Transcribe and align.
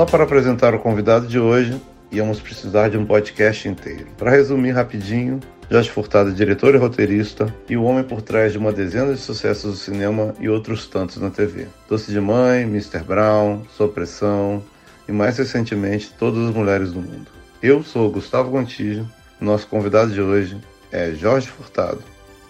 Só 0.00 0.06
para 0.06 0.24
apresentar 0.24 0.74
o 0.74 0.78
convidado 0.78 1.26
de 1.26 1.38
hoje, 1.38 1.78
íamos 2.10 2.40
precisar 2.40 2.88
de 2.88 2.96
um 2.96 3.04
podcast 3.04 3.68
inteiro. 3.68 4.06
Para 4.16 4.30
resumir 4.30 4.70
rapidinho, 4.70 5.40
Jorge 5.70 5.90
Furtado, 5.90 6.32
diretor 6.32 6.74
e 6.74 6.78
roteirista, 6.78 7.54
e 7.68 7.76
o 7.76 7.82
homem 7.82 8.02
por 8.02 8.22
trás 8.22 8.50
de 8.50 8.56
uma 8.56 8.72
dezena 8.72 9.12
de 9.12 9.20
sucessos 9.20 9.72
do 9.72 9.76
cinema 9.76 10.34
e 10.40 10.48
outros 10.48 10.86
tantos 10.86 11.18
na 11.18 11.28
TV. 11.28 11.66
Doce 11.86 12.10
de 12.10 12.18
Mãe, 12.18 12.62
Mr. 12.62 13.00
Brown, 13.00 13.62
Sua 13.76 13.90
Pressão 13.90 14.62
e 15.06 15.12
mais 15.12 15.36
recentemente 15.36 16.14
Todas 16.18 16.48
as 16.48 16.54
Mulheres 16.54 16.92
do 16.92 17.00
Mundo. 17.02 17.26
Eu 17.62 17.82
sou 17.82 18.10
Gustavo 18.10 18.50
Gontijo, 18.50 19.06
nosso 19.38 19.66
convidado 19.66 20.10
de 20.12 20.22
hoje 20.22 20.56
é 20.90 21.10
Jorge 21.10 21.48
Furtado, 21.48 22.02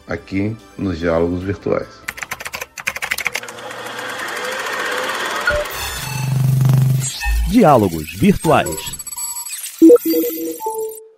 aqui 0.07 0.57
nos 0.79 1.01
Diálogos 1.01 1.43
Virtuais. 1.43 2.00
Diálogos 7.51 8.15
Virtuais. 8.15 8.97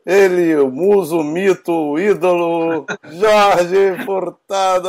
Ele, 0.06 0.56
o 0.56 0.70
muso, 0.70 1.18
o 1.18 1.22
mito, 1.22 1.70
o 1.70 1.98
ídolo, 1.98 2.86
Jorge 3.04 4.02
Furtado! 4.06 4.88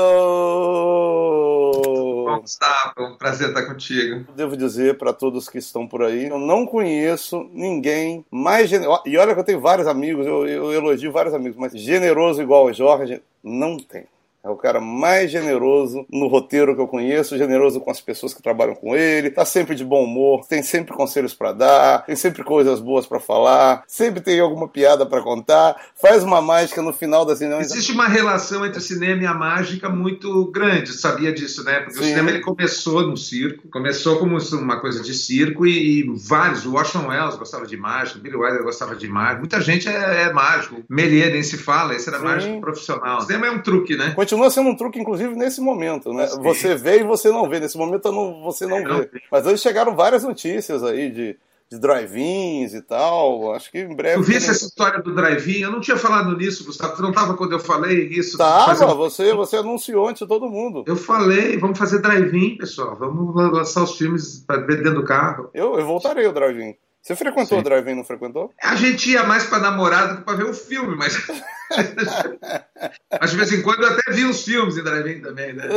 Bom, 2.25 2.39
Gustavo, 2.39 2.93
um 2.97 3.17
prazer 3.17 3.49
estar 3.49 3.65
contigo. 3.65 4.25
Devo 4.33 4.55
dizer 4.55 4.97
para 4.97 5.11
todos 5.11 5.49
que 5.49 5.57
estão 5.57 5.85
por 5.85 6.03
aí, 6.03 6.29
eu 6.29 6.39
não 6.39 6.65
conheço 6.65 7.45
ninguém 7.51 8.25
mais 8.31 8.69
generoso. 8.69 9.01
E 9.05 9.17
olha 9.17 9.33
que 9.33 9.41
eu 9.41 9.45
tenho 9.45 9.59
vários 9.59 9.85
amigos, 9.85 10.25
eu, 10.25 10.47
eu 10.47 10.71
elogio 10.71 11.11
vários 11.11 11.33
amigos, 11.33 11.57
mas 11.57 11.73
generoso 11.73 12.41
igual 12.41 12.67
o 12.67 12.73
Jorge, 12.73 13.21
não 13.43 13.75
tem. 13.75 14.05
É 14.45 14.49
o 14.49 14.57
cara 14.57 14.81
mais 14.81 15.31
generoso 15.31 16.05
no 16.11 16.27
roteiro 16.27 16.75
que 16.75 16.81
eu 16.81 16.87
conheço, 16.87 17.37
generoso 17.37 17.79
com 17.79 17.89
as 17.89 18.01
pessoas 18.01 18.33
que 18.33 18.43
trabalham 18.43 18.75
com 18.75 18.93
ele, 18.93 19.29
tá 19.29 19.45
sempre 19.45 19.73
de 19.73 19.85
bom 19.85 20.03
humor, 20.03 20.45
tem 20.45 20.61
sempre 20.61 20.93
conselhos 20.93 21.33
para 21.33 21.53
dar, 21.53 22.05
tem 22.05 22.13
sempre 22.13 22.43
coisas 22.43 22.81
boas 22.81 23.07
para 23.07 23.21
falar, 23.21 23.85
sempre 23.87 24.19
tem 24.19 24.41
alguma 24.41 24.67
piada 24.67 25.05
para 25.05 25.21
contar, 25.21 25.77
faz 25.95 26.23
uma 26.23 26.41
mágica 26.41 26.81
no 26.81 26.91
final 26.91 27.25
da 27.25 27.37
cinema. 27.37 27.61
Existe 27.61 27.93
uma 27.93 28.05
relação 28.05 28.65
entre 28.65 28.79
o 28.79 28.81
cinema 28.81 29.23
e 29.23 29.25
a 29.25 29.33
mágica 29.33 29.87
muito 29.87 30.51
grande, 30.51 30.91
sabia 30.91 31.31
disso, 31.31 31.63
né? 31.63 31.79
Porque 31.79 31.93
Sim. 31.93 32.01
o 32.01 32.03
cinema 32.03 32.29
ele 32.29 32.41
começou 32.41 33.07
no 33.07 33.15
circo, 33.15 33.69
começou 33.69 34.19
como 34.19 34.37
uma 34.37 34.81
coisa 34.81 35.01
de 35.01 35.13
circo 35.13 35.65
e, 35.65 36.01
e 36.01 36.13
vários, 36.17 36.65
o 36.65 36.73
Orson 36.73 37.07
Welles 37.07 37.37
gostava 37.37 37.65
de 37.65 37.77
mágica, 37.77 38.19
Billy 38.19 38.35
Wilder 38.35 38.63
gostava 38.63 38.93
de 38.93 39.07
mágica, 39.07 39.39
muita 39.39 39.61
gente 39.61 39.87
é, 39.87 40.23
é 40.23 40.33
mágico, 40.33 40.83
Melier 40.89 41.31
nem 41.31 41.43
se 41.43 41.57
fala, 41.57 41.95
esse 41.95 42.09
era 42.09 42.17
Sim. 42.17 42.25
mágico 42.25 42.59
profissional. 42.59 43.19
O 43.19 43.21
cinema 43.21 43.47
é 43.47 43.51
um 43.51 43.61
truque, 43.61 43.95
né? 43.95 44.13
continua 44.13 44.32
sendo 44.49 44.69
um 44.69 44.75
truque, 44.75 44.99
inclusive, 44.99 45.35
nesse 45.35 45.61
momento, 45.61 46.13
né? 46.13 46.27
Sim. 46.27 46.41
Você 46.41 46.75
vê 46.75 46.99
e 46.99 47.03
você 47.03 47.29
não 47.29 47.49
vê. 47.49 47.59
Nesse 47.59 47.77
momento 47.77 48.11
não, 48.11 48.41
você 48.43 48.65
não 48.65 48.83
vê. 48.83 49.09
Mas 49.31 49.45
hoje 49.45 49.61
chegaram 49.61 49.95
várias 49.95 50.23
notícias 50.23 50.83
aí 50.83 51.09
de, 51.09 51.37
de 51.69 51.79
drive-ins 51.79 52.73
e 52.73 52.81
tal. 52.81 53.53
Acho 53.53 53.71
que 53.71 53.79
em 53.79 53.95
breve. 53.95 54.23
Tu 54.23 54.23
visse 54.23 54.49
essa 54.49 54.65
história 54.65 55.01
do 55.01 55.13
drive-in? 55.13 55.61
Eu 55.61 55.71
não 55.71 55.81
tinha 55.81 55.97
falado 55.97 56.35
nisso, 56.37 56.65
Gustavo. 56.65 56.95
Tu 56.95 57.01
não 57.01 57.09
estava 57.09 57.35
quando 57.35 57.53
eu 57.53 57.59
falei 57.59 58.07
isso? 58.07 58.37
Tava, 58.37 58.93
você, 58.93 59.33
você 59.33 59.57
anunciou 59.57 60.07
antes 60.07 60.21
de 60.21 60.27
todo 60.27 60.49
mundo. 60.49 60.83
Eu 60.87 60.95
falei, 60.95 61.57
vamos 61.57 61.77
fazer 61.77 62.01
drive-in, 62.01 62.57
pessoal. 62.57 62.95
Vamos 62.95 63.35
lançar 63.35 63.83
os 63.83 63.97
filmes 63.97 64.45
dentro 64.67 64.95
do 64.95 65.03
carro. 65.03 65.49
Eu, 65.53 65.77
eu 65.77 65.85
voltarei 65.85 66.27
o 66.27 66.33
drive-in. 66.33 66.75
Você 67.03 67.17
frequentou 67.17 67.57
Sim. 67.57 67.59
o 67.59 67.63
drive-in, 67.63 67.95
não 67.95 68.05
frequentou? 68.05 68.53
A 68.63 68.77
gente 68.77 69.11
ia 69.11 69.23
mais 69.23 69.43
para 69.43 69.59
namorado 69.59 70.13
do 70.13 70.17
que 70.19 70.23
para 70.23 70.37
ver 70.37 70.45
o 70.45 70.53
filme, 70.53 70.95
mas. 70.95 71.13
mas 73.19 73.31
de 73.31 73.37
vez 73.37 73.51
em 73.51 73.61
quando 73.61 73.83
eu 73.83 73.89
até 73.89 74.13
vi 74.13 74.23
os 74.23 74.45
filmes 74.45 74.77
em 74.77 74.83
drive-in 74.83 75.21
também, 75.21 75.51
né? 75.51 75.67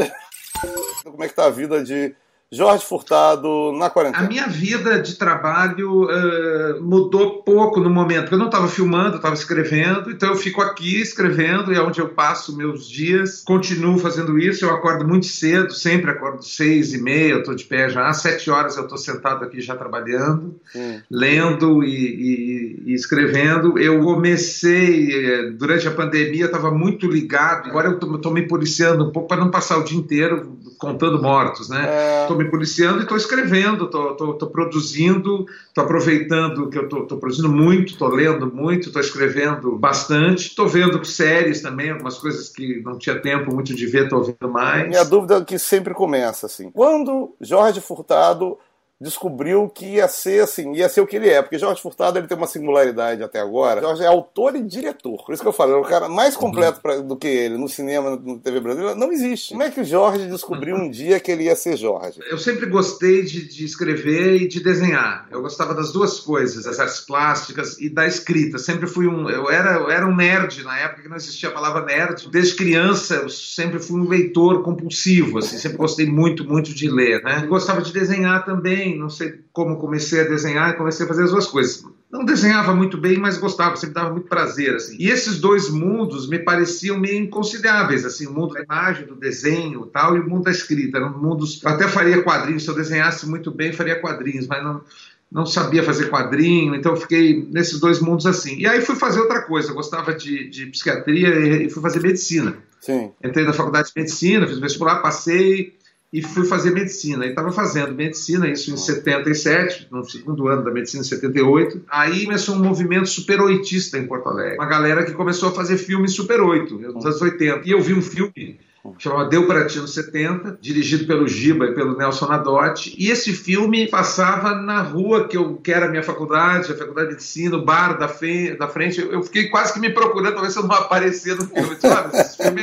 Como 1.02 1.24
é 1.24 1.28
que 1.28 1.34
tá 1.34 1.46
a 1.46 1.50
vida 1.50 1.82
de 1.82 2.14
Jorge 2.52 2.84
Furtado 2.84 3.72
na 3.72 3.90
quarentena? 3.90 4.24
A 4.24 4.28
minha 4.28 4.46
vida 4.46 5.00
de 5.02 5.16
trabalho 5.16 6.04
uh, 6.04 6.80
mudou 6.80 7.42
pouco 7.42 7.80
no 7.80 7.90
momento, 7.90 8.22
porque 8.22 8.34
eu 8.34 8.38
não 8.38 8.46
estava 8.46 8.68
filmando, 8.68 9.16
estava 9.16 9.34
escrevendo, 9.34 10.12
então 10.12 10.28
eu 10.28 10.36
fico 10.36 10.62
aqui 10.62 11.00
escrevendo 11.00 11.72
e 11.72 11.76
é 11.76 11.82
onde 11.82 12.00
eu 12.00 12.10
passo 12.10 12.56
meus 12.56 12.88
dias. 12.88 13.42
Continuo 13.44 13.98
fazendo 13.98 14.38
isso, 14.38 14.64
eu 14.64 14.70
acordo 14.70 15.06
muito 15.06 15.26
cedo, 15.26 15.72
sempre 15.72 16.12
acordo 16.12 16.40
seis 16.44 16.94
e 16.94 17.02
meia, 17.02 17.32
eu 17.32 17.38
estou 17.40 17.54
de 17.54 17.64
pé 17.64 17.88
já, 17.88 18.06
às 18.06 18.18
sete 18.18 18.48
horas 18.48 18.76
eu 18.76 18.84
estou 18.84 18.98
sentado 18.98 19.44
aqui 19.44 19.60
já 19.60 19.74
trabalhando, 19.74 20.54
hum. 20.74 21.00
lendo 21.10 21.82
e, 21.82 21.96
e, 21.96 22.82
e, 22.86 22.94
escrevendo. 22.94 23.76
Eu 23.76 24.00
comecei, 24.04 25.08
eh, 25.12 25.50
durante 25.50 25.88
a 25.88 25.90
pandemia, 25.90 26.44
estava 26.44 26.70
muito 26.70 27.10
ligado, 27.10 27.70
agora 27.70 27.88
eu 27.88 28.14
estou 28.14 28.32
me 28.32 28.42
policiando 28.46 29.04
um 29.04 29.10
pouco 29.10 29.26
para 29.26 29.40
não 29.40 29.50
passar 29.50 29.78
o 29.78 29.84
dia 29.84 29.98
inteiro 29.98 30.56
contando 30.78 31.20
mortos, 31.20 31.68
né? 31.68 31.86
É 31.88 32.35
me 32.36 32.50
policiando 32.50 32.98
e 32.98 33.02
estou 33.02 33.16
escrevendo, 33.16 33.84
estou 33.84 34.50
produzindo, 34.50 35.46
estou 35.68 35.84
aproveitando 35.84 36.68
que 36.68 36.78
eu 36.78 36.84
estou 36.84 37.18
produzindo 37.18 37.48
muito, 37.48 37.92
estou 37.92 38.08
lendo 38.08 38.46
muito, 38.52 38.88
estou 38.88 39.00
escrevendo 39.00 39.76
bastante, 39.76 40.48
estou 40.48 40.68
vendo 40.68 41.04
séries 41.04 41.62
também, 41.62 41.90
algumas 41.90 42.18
coisas 42.18 42.48
que 42.48 42.80
não 42.82 42.98
tinha 42.98 43.20
tempo 43.20 43.54
muito 43.54 43.74
de 43.74 43.86
ver, 43.86 44.04
estou 44.04 44.24
vendo 44.24 44.50
mais. 44.50 44.88
Minha 44.88 45.04
dúvida 45.04 45.36
é 45.36 45.44
que 45.44 45.58
sempre 45.58 45.94
começa 45.94 46.46
assim. 46.46 46.70
Quando 46.70 47.34
Jorge 47.40 47.80
Furtado 47.80 48.58
descobriu 49.00 49.68
que 49.68 49.84
ia 49.84 50.08
ser 50.08 50.42
assim, 50.42 50.72
ia 50.74 50.88
ser 50.88 51.02
o 51.02 51.06
que 51.06 51.16
ele 51.16 51.28
é, 51.28 51.42
porque 51.42 51.58
Jorge 51.58 51.82
Furtado 51.82 52.18
ele 52.18 52.26
tem 52.26 52.36
uma 52.36 52.46
singularidade 52.46 53.22
até 53.22 53.40
agora. 53.40 53.82
Jorge 53.82 54.02
é 54.02 54.06
autor 54.06 54.56
e 54.56 54.62
diretor. 54.62 55.24
Por 55.24 55.32
isso 55.32 55.42
que 55.42 55.48
eu 55.48 55.52
falo, 55.52 55.72
é 55.72 55.76
o 55.76 55.82
cara 55.82 56.08
mais 56.08 56.36
completo 56.36 56.80
pra, 56.80 56.96
do 56.98 57.16
que 57.16 57.26
ele 57.26 57.58
no 57.58 57.68
cinema, 57.68 58.18
na 58.22 58.38
TV 58.38 58.60
brasileira, 58.60 58.94
não 58.94 59.12
existe. 59.12 59.50
Como 59.50 59.62
é 59.62 59.70
que 59.70 59.80
o 59.80 59.84
Jorge 59.84 60.26
descobriu 60.26 60.76
um 60.76 60.90
dia 60.90 61.20
que 61.20 61.30
ele 61.30 61.44
ia 61.44 61.54
ser 61.54 61.76
Jorge? 61.76 62.20
Eu 62.30 62.38
sempre 62.38 62.66
gostei 62.66 63.22
de, 63.22 63.46
de 63.46 63.64
escrever 63.64 64.42
e 64.42 64.48
de 64.48 64.62
desenhar. 64.62 65.28
Eu 65.30 65.42
gostava 65.42 65.74
das 65.74 65.92
duas 65.92 66.18
coisas, 66.18 66.64
das 66.64 66.80
artes 66.80 67.00
plásticas 67.00 67.78
e 67.78 67.90
da 67.90 68.06
escrita. 68.06 68.56
Sempre 68.58 68.86
fui 68.86 69.06
um, 69.06 69.28
eu 69.28 69.50
era, 69.50 69.74
eu 69.74 69.90
era 69.90 70.06
um 70.06 70.16
nerd 70.16 70.62
na 70.62 70.78
época 70.78 71.02
que 71.02 71.08
não 71.08 71.16
existia 71.16 71.50
a 71.50 71.52
palavra 71.52 71.84
nerd. 71.84 72.30
Desde 72.30 72.54
criança 72.54 73.16
eu 73.16 73.28
sempre 73.28 73.78
fui 73.78 74.00
um 74.00 74.08
leitor 74.08 74.62
compulsivo, 74.62 75.38
assim, 75.38 75.58
sempre 75.58 75.76
gostei 75.76 76.06
muito, 76.06 76.44
muito 76.44 76.72
de 76.74 76.88
ler, 76.90 77.22
né? 77.22 77.44
Gostava 77.46 77.82
de 77.82 77.92
desenhar 77.92 78.44
também 78.44 78.85
não 78.94 79.08
sei 79.08 79.40
como 79.52 79.78
comecei 79.78 80.20
a 80.20 80.24
desenhar 80.24 80.70
e 80.70 80.76
comecei 80.76 81.06
a 81.06 81.08
fazer 81.08 81.24
as 81.24 81.30
duas 81.30 81.46
coisas. 81.46 81.82
Não 82.10 82.24
desenhava 82.24 82.74
muito 82.74 82.96
bem, 82.96 83.18
mas 83.18 83.38
gostava, 83.38 83.74
sempre 83.76 83.94
dava 83.94 84.10
muito 84.10 84.28
prazer. 84.28 84.76
Assim. 84.76 84.96
E 84.98 85.08
esses 85.08 85.40
dois 85.40 85.70
mundos 85.70 86.28
me 86.28 86.38
pareciam 86.38 86.98
meio 86.98 87.24
inconciliáveis, 87.24 88.04
assim, 88.04 88.26
o 88.26 88.32
mundo 88.32 88.54
da 88.54 88.62
imagem, 88.62 89.06
do 89.06 89.16
desenho 89.16 89.86
tal, 89.86 90.16
e 90.16 90.20
o 90.20 90.28
mundo 90.28 90.44
da 90.44 90.50
escrita. 90.50 90.98
Eram 90.98 91.18
mundos. 91.18 91.60
Eu 91.62 91.70
até 91.70 91.88
faria 91.88 92.22
quadrinhos, 92.22 92.64
se 92.64 92.70
eu 92.70 92.74
desenhasse 92.74 93.28
muito 93.28 93.50
bem, 93.50 93.72
faria 93.72 94.00
quadrinhos, 94.00 94.46
mas 94.46 94.62
não, 94.62 94.82
não 95.30 95.44
sabia 95.44 95.82
fazer 95.82 96.08
quadrinho, 96.08 96.74
então 96.74 96.94
fiquei 96.96 97.46
nesses 97.50 97.80
dois 97.80 98.00
mundos 98.00 98.26
assim. 98.26 98.56
E 98.58 98.66
aí 98.66 98.80
fui 98.80 98.94
fazer 98.94 99.20
outra 99.20 99.42
coisa, 99.42 99.70
eu 99.70 99.74
gostava 99.74 100.14
de, 100.14 100.48
de 100.48 100.66
psiquiatria 100.66 101.64
e 101.64 101.68
fui 101.68 101.82
fazer 101.82 102.00
medicina. 102.00 102.56
Sim. 102.80 103.10
Entrei 103.22 103.44
na 103.44 103.52
faculdade 103.52 103.88
de 103.88 103.94
medicina, 103.96 104.46
fiz 104.46 104.58
vestibular, 104.58 105.02
passei 105.02 105.74
e 106.12 106.22
fui 106.22 106.44
fazer 106.44 106.70
medicina. 106.70 107.26
E 107.26 107.30
estava 107.30 107.52
fazendo 107.52 107.94
medicina, 107.94 108.48
isso 108.48 108.72
em 108.72 108.76
77, 108.76 109.88
no 109.90 110.04
segundo 110.04 110.48
ano 110.48 110.64
da 110.64 110.70
medicina, 110.70 111.02
em 111.02 111.06
78. 111.06 111.82
Aí 111.88 112.24
começou 112.24 112.54
um 112.56 112.62
movimento 112.62 113.08
super 113.08 113.40
oitista 113.40 113.98
em 113.98 114.06
Porto 114.06 114.28
Alegre. 114.28 114.56
Uma 114.56 114.66
galera 114.66 115.04
que 115.04 115.12
começou 115.12 115.48
a 115.48 115.52
fazer 115.52 115.78
filmes 115.78 116.14
super 116.14 116.40
oito, 116.40 116.78
nos 116.78 117.04
anos 117.04 117.20
80. 117.20 117.62
E 117.64 117.70
eu 117.70 117.80
vi 117.80 117.94
um 117.94 118.02
filme 118.02 118.58
chamava 118.98 119.28
Deu 119.28 119.46
para 119.46 119.66
Ti 119.66 119.78
no 119.78 119.88
70, 119.88 120.58
dirigido 120.60 121.06
pelo 121.06 121.26
Giba 121.26 121.66
e 121.66 121.74
pelo 121.74 121.96
Nelson 121.96 122.26
Nadotti. 122.26 122.94
E 122.98 123.10
esse 123.10 123.32
filme 123.32 123.88
passava 123.88 124.54
na 124.54 124.82
rua 124.82 125.26
que 125.26 125.36
eu 125.36 125.56
que 125.56 125.72
era 125.72 125.86
a 125.86 125.88
minha 125.88 126.02
faculdade, 126.02 126.72
a 126.72 126.76
faculdade 126.76 127.08
de 127.08 127.14
medicina, 127.14 127.56
o 127.56 127.64
bar 127.64 127.98
da, 127.98 128.08
fe, 128.08 128.56
da 128.56 128.68
frente. 128.68 129.00
Eu 129.00 129.22
fiquei 129.22 129.48
quase 129.48 129.72
que 129.72 129.80
me 129.80 129.90
procurando 129.90 130.34
para 130.34 130.42
ver 130.42 130.50
se 130.50 130.58
eu 130.58 130.62
não 130.62 130.74
aparecia 130.74 131.34
no 131.34 131.46
filme. 131.46 131.68
Eu 131.68 131.74
disse, 131.74 131.86
ah, 131.86 132.10
esse 132.14 132.36
filme 132.36 132.62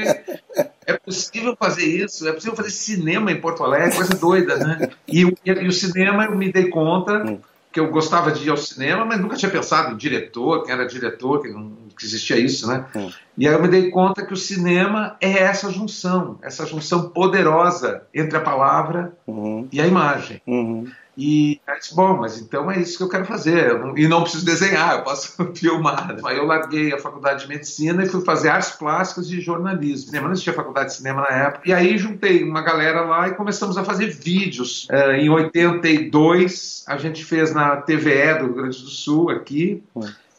possível 1.05 1.55
fazer 1.57 1.85
isso, 1.85 2.27
é 2.27 2.31
possível 2.31 2.55
fazer 2.55 2.71
cinema 2.71 3.31
em 3.31 3.39
Porto 3.39 3.63
Alegre, 3.63 3.95
coisa 3.95 4.15
doida, 4.15 4.57
né? 4.57 4.89
E, 5.07 5.23
e, 5.23 5.51
e 5.51 5.67
o 5.67 5.71
cinema, 5.71 6.25
eu 6.25 6.35
me 6.35 6.51
dei 6.51 6.69
conta 6.69 7.23
hum. 7.25 7.39
que 7.71 7.79
eu 7.79 7.89
gostava 7.89 8.31
de 8.31 8.45
ir 8.45 8.49
ao 8.49 8.57
cinema, 8.57 9.05
mas 9.05 9.19
nunca 9.19 9.35
tinha 9.35 9.51
pensado 9.51 9.93
em 9.93 9.97
diretor, 9.97 10.63
quem 10.63 10.73
era 10.73 10.87
diretor, 10.87 11.41
que, 11.41 11.49
não, 11.49 11.73
que 11.97 12.05
existia 12.05 12.37
isso, 12.37 12.67
né? 12.67 12.85
Hum. 12.95 13.11
E 13.37 13.47
aí 13.47 13.53
eu 13.53 13.61
me 13.61 13.67
dei 13.67 13.89
conta 13.89 14.25
que 14.25 14.33
o 14.33 14.37
cinema 14.37 15.17
é 15.19 15.39
essa 15.39 15.69
junção, 15.71 16.39
essa 16.41 16.65
junção 16.65 17.09
poderosa 17.09 18.03
entre 18.13 18.37
a 18.37 18.41
palavra 18.41 19.13
uhum. 19.27 19.67
e 19.71 19.81
a 19.81 19.87
imagem. 19.87 20.41
Uhum. 20.47 20.87
E 21.17 21.61
eu 21.67 21.79
disse, 21.79 21.95
bom, 21.95 22.17
mas 22.17 22.39
então 22.39 22.71
é 22.71 22.79
isso 22.79 22.97
que 22.97 23.03
eu 23.03 23.09
quero 23.09 23.25
fazer. 23.25 23.69
Eu 23.69 23.79
não, 23.79 23.97
e 23.97 24.07
não 24.07 24.23
preciso 24.23 24.45
desenhar, 24.45 24.97
eu 24.97 25.03
posso 25.03 25.33
filmar. 25.55 26.17
Aí 26.25 26.37
eu 26.37 26.45
larguei 26.45 26.93
a 26.93 26.97
faculdade 26.97 27.43
de 27.43 27.49
medicina 27.49 28.03
e 28.03 28.09
fui 28.09 28.21
fazer 28.21 28.49
artes 28.49 28.71
plásticas 28.71 29.29
e 29.29 29.39
jornalismo. 29.39 30.07
Cinema, 30.07 30.27
não 30.27 30.33
existia 30.33 30.53
faculdade 30.53 30.89
de 30.89 30.95
cinema 30.95 31.21
na 31.21 31.35
época. 31.35 31.69
E 31.69 31.73
aí 31.73 31.97
juntei 31.97 32.43
uma 32.43 32.61
galera 32.61 33.01
lá 33.01 33.27
e 33.27 33.35
começamos 33.35 33.77
a 33.77 33.83
fazer 33.83 34.07
vídeos. 34.07 34.87
É, 34.89 35.17
em 35.17 35.29
82, 35.29 36.83
a 36.87 36.97
gente 36.97 37.23
fez 37.23 37.53
na 37.53 37.77
TVE 37.77 38.39
do 38.39 38.45
Rio 38.45 38.53
Grande 38.55 38.81
do 38.81 38.89
Sul, 38.89 39.29
aqui. 39.29 39.83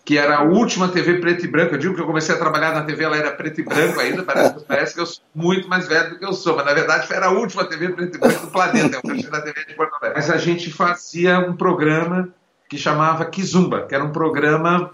Que 0.05 0.19
era 0.19 0.37
a 0.37 0.43
última 0.43 0.89
TV 0.89 1.19
preto 1.19 1.45
e 1.45 1.49
branco. 1.49 1.75
Eu 1.75 1.79
digo 1.79 1.95
que 1.95 2.01
eu 2.01 2.07
comecei 2.07 2.35
a 2.35 2.39
trabalhar 2.39 2.75
na 2.75 2.83
TV, 2.83 3.05
ela 3.05 3.17
era 3.17 3.31
preto 3.31 3.61
e 3.61 3.65
branco 3.65 3.99
ainda, 3.99 4.23
parece, 4.23 4.65
parece 4.67 4.95
que 4.95 5.01
eu 5.01 5.07
sou 5.07 5.25
muito 5.35 5.67
mais 5.69 5.89
velho 5.89 6.11
do 6.11 6.19
que 6.19 6.25
eu 6.25 6.35
sou, 6.35 6.55
mas 6.55 6.67
na 6.67 6.75
verdade 6.75 7.11
era 7.11 7.27
a 7.27 7.31
última 7.31 7.65
TV 7.65 7.89
preto 7.91 8.17
e 8.17 8.21
branco 8.21 8.47
do 8.47 8.53
planeta, 8.53 9.01
eu 9.03 9.11
achei 9.11 9.31
da 9.31 9.41
TV 9.41 9.65
de 9.65 9.75
Porto 9.75 9.95
Alegre. 9.95 10.21
Mas 10.21 10.31
a 10.31 10.37
gente 10.37 10.71
fazia 10.71 11.39
um 11.39 11.57
programa 11.57 12.29
que 12.69 12.77
chamava 12.77 13.25
Kizumba, 13.25 13.87
que 13.87 13.95
era 13.95 14.05
um 14.05 14.13
programa 14.13 14.91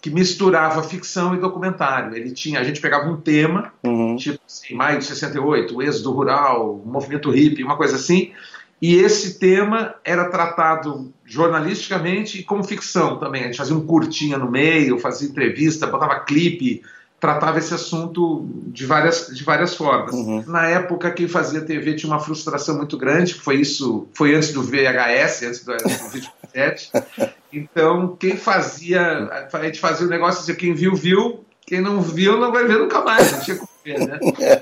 que 0.00 0.10
misturava 0.10 0.82
ficção 0.82 1.34
e 1.34 1.38
documentário. 1.38 2.16
Ele 2.16 2.30
tinha, 2.30 2.60
a 2.60 2.64
gente 2.64 2.80
pegava 2.80 3.08
um 3.08 3.16
tema, 3.16 3.72
uhum. 3.84 4.16
tipo 4.16 4.40
assim, 4.46 4.74
maio 4.74 4.98
de 4.98 5.04
68, 5.04 5.76
o 5.76 5.82
êxodo 5.82 6.12
rural, 6.12 6.76
o 6.76 6.86
movimento 6.86 7.30
hippie, 7.30 7.64
uma 7.64 7.76
coisa 7.76 7.96
assim, 7.96 8.32
e 8.80 8.94
esse 8.96 9.38
tema 9.38 9.94
era 10.04 10.30
tratado 10.30 11.12
jornalisticamente 11.24 12.38
e 12.38 12.44
como 12.44 12.62
ficção 12.62 13.18
também. 13.18 13.42
A 13.42 13.46
gente 13.46 13.58
fazia 13.58 13.74
um 13.74 13.84
curtinha 13.84 14.38
no 14.38 14.50
meio, 14.50 14.98
fazia 14.98 15.28
entrevista, 15.28 15.86
botava 15.86 16.20
clipe, 16.20 16.82
tratava 17.20 17.58
esse 17.58 17.74
assunto 17.74 18.48
de 18.68 18.86
várias, 18.86 19.26
de 19.34 19.42
várias 19.42 19.74
formas. 19.74 20.14
Uhum. 20.14 20.44
Na 20.46 20.68
época, 20.68 21.10
quem 21.10 21.26
fazia 21.26 21.60
TV 21.60 21.94
tinha 21.94 22.12
uma 22.12 22.20
frustração 22.20 22.76
muito 22.76 22.96
grande, 22.96 23.34
foi 23.34 23.56
isso, 23.56 24.06
foi 24.14 24.34
antes 24.34 24.52
do 24.52 24.62
VHS, 24.62 25.42
antes 25.42 25.64
do, 25.64 25.76
do 25.76 25.88
videocassete. 26.12 26.92
Então, 27.52 28.16
quem 28.16 28.36
fazia, 28.36 29.48
a 29.52 29.64
gente 29.64 29.80
fazia 29.80 30.06
o 30.06 30.10
negócio 30.10 30.40
assim, 30.42 30.54
quem 30.54 30.72
viu, 30.72 30.94
viu, 30.94 31.44
quem 31.66 31.80
não 31.80 32.00
viu, 32.00 32.38
não 32.38 32.52
vai 32.52 32.64
ver 32.64 32.78
nunca 32.78 33.00
mais, 33.02 33.32
não 33.32 33.40
tinha 33.40 33.56
como 33.56 33.68
ver, 33.84 33.98
né? 34.06 34.18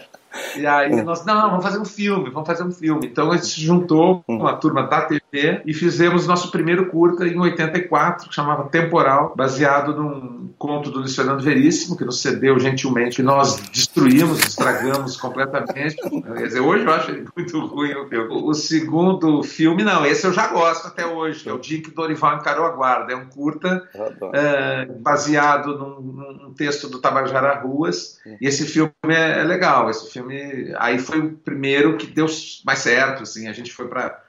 E 0.58 0.66
aí 0.66 0.92
é. 0.92 1.02
nós, 1.02 1.24
não, 1.24 1.50
vamos 1.50 1.64
fazer 1.64 1.78
um 1.78 1.84
filme, 1.84 2.30
vamos 2.30 2.46
fazer 2.46 2.62
um 2.62 2.70
filme. 2.70 3.06
Então 3.06 3.30
a 3.30 3.36
gente 3.36 3.46
se 3.46 3.60
juntou 3.60 4.22
com 4.24 4.36
uma 4.36 4.56
turma 4.56 4.82
da 4.82 5.02
TV 5.02 5.62
e 5.64 5.74
fizemos 5.74 6.26
nosso 6.26 6.50
primeiro 6.50 6.86
curta 6.86 7.26
em 7.26 7.38
84, 7.38 8.28
que 8.28 8.34
chamava 8.34 8.68
Temporal, 8.68 9.34
baseado 9.36 9.94
num 9.94 10.50
conto 10.58 10.90
do 10.90 11.00
Luiz 11.00 11.14
Fernando 11.14 11.42
Veríssimo, 11.42 11.96
que 11.96 12.04
nos 12.04 12.20
cedeu 12.20 12.58
gentilmente, 12.58 13.16
que 13.16 13.22
nós 13.22 13.56
destruímos, 13.72 14.40
estragamos 14.40 15.16
completamente. 15.16 15.96
Quer 15.96 16.46
dizer, 16.46 16.60
hoje 16.60 16.84
eu 16.84 16.92
acho 16.92 17.24
muito 17.36 17.66
ruim 17.66 17.94
o 17.94 18.08
filme. 18.08 18.28
O 18.30 18.54
segundo 18.54 19.42
filme, 19.42 19.84
não, 19.84 20.04
esse 20.04 20.26
eu 20.26 20.32
já 20.32 20.48
gosto 20.48 20.88
até 20.88 21.06
hoje, 21.06 21.48
é 21.48 21.52
o 21.52 21.58
Dia 21.58 21.82
que 21.82 21.90
Dorival 21.90 22.36
encarou 22.36 22.66
a 22.66 22.70
guarda. 22.70 23.12
É 23.12 23.16
um 23.16 23.26
curta 23.26 23.88
é, 24.32 24.86
baseado 24.86 25.78
num, 25.78 26.00
num, 26.00 26.54
texto 26.54 26.88
do 26.88 27.00
Tabajara 27.00 27.60
Ruas, 27.60 28.18
e 28.40 28.46
esse 28.46 28.66
filme 28.66 28.92
é, 29.06 29.40
é 29.40 29.44
legal, 29.44 29.90
esse 29.90 30.10
filme 30.10 30.36
Aí 30.78 30.98
foi 30.98 31.20
o 31.20 31.32
primeiro 31.32 31.96
que 31.96 32.06
deu 32.06 32.26
mais 32.64 32.80
certo, 32.80 33.22
assim. 33.22 33.48
A 33.48 33.52
gente 33.52 33.72
foi 33.72 33.88
para 33.88 34.22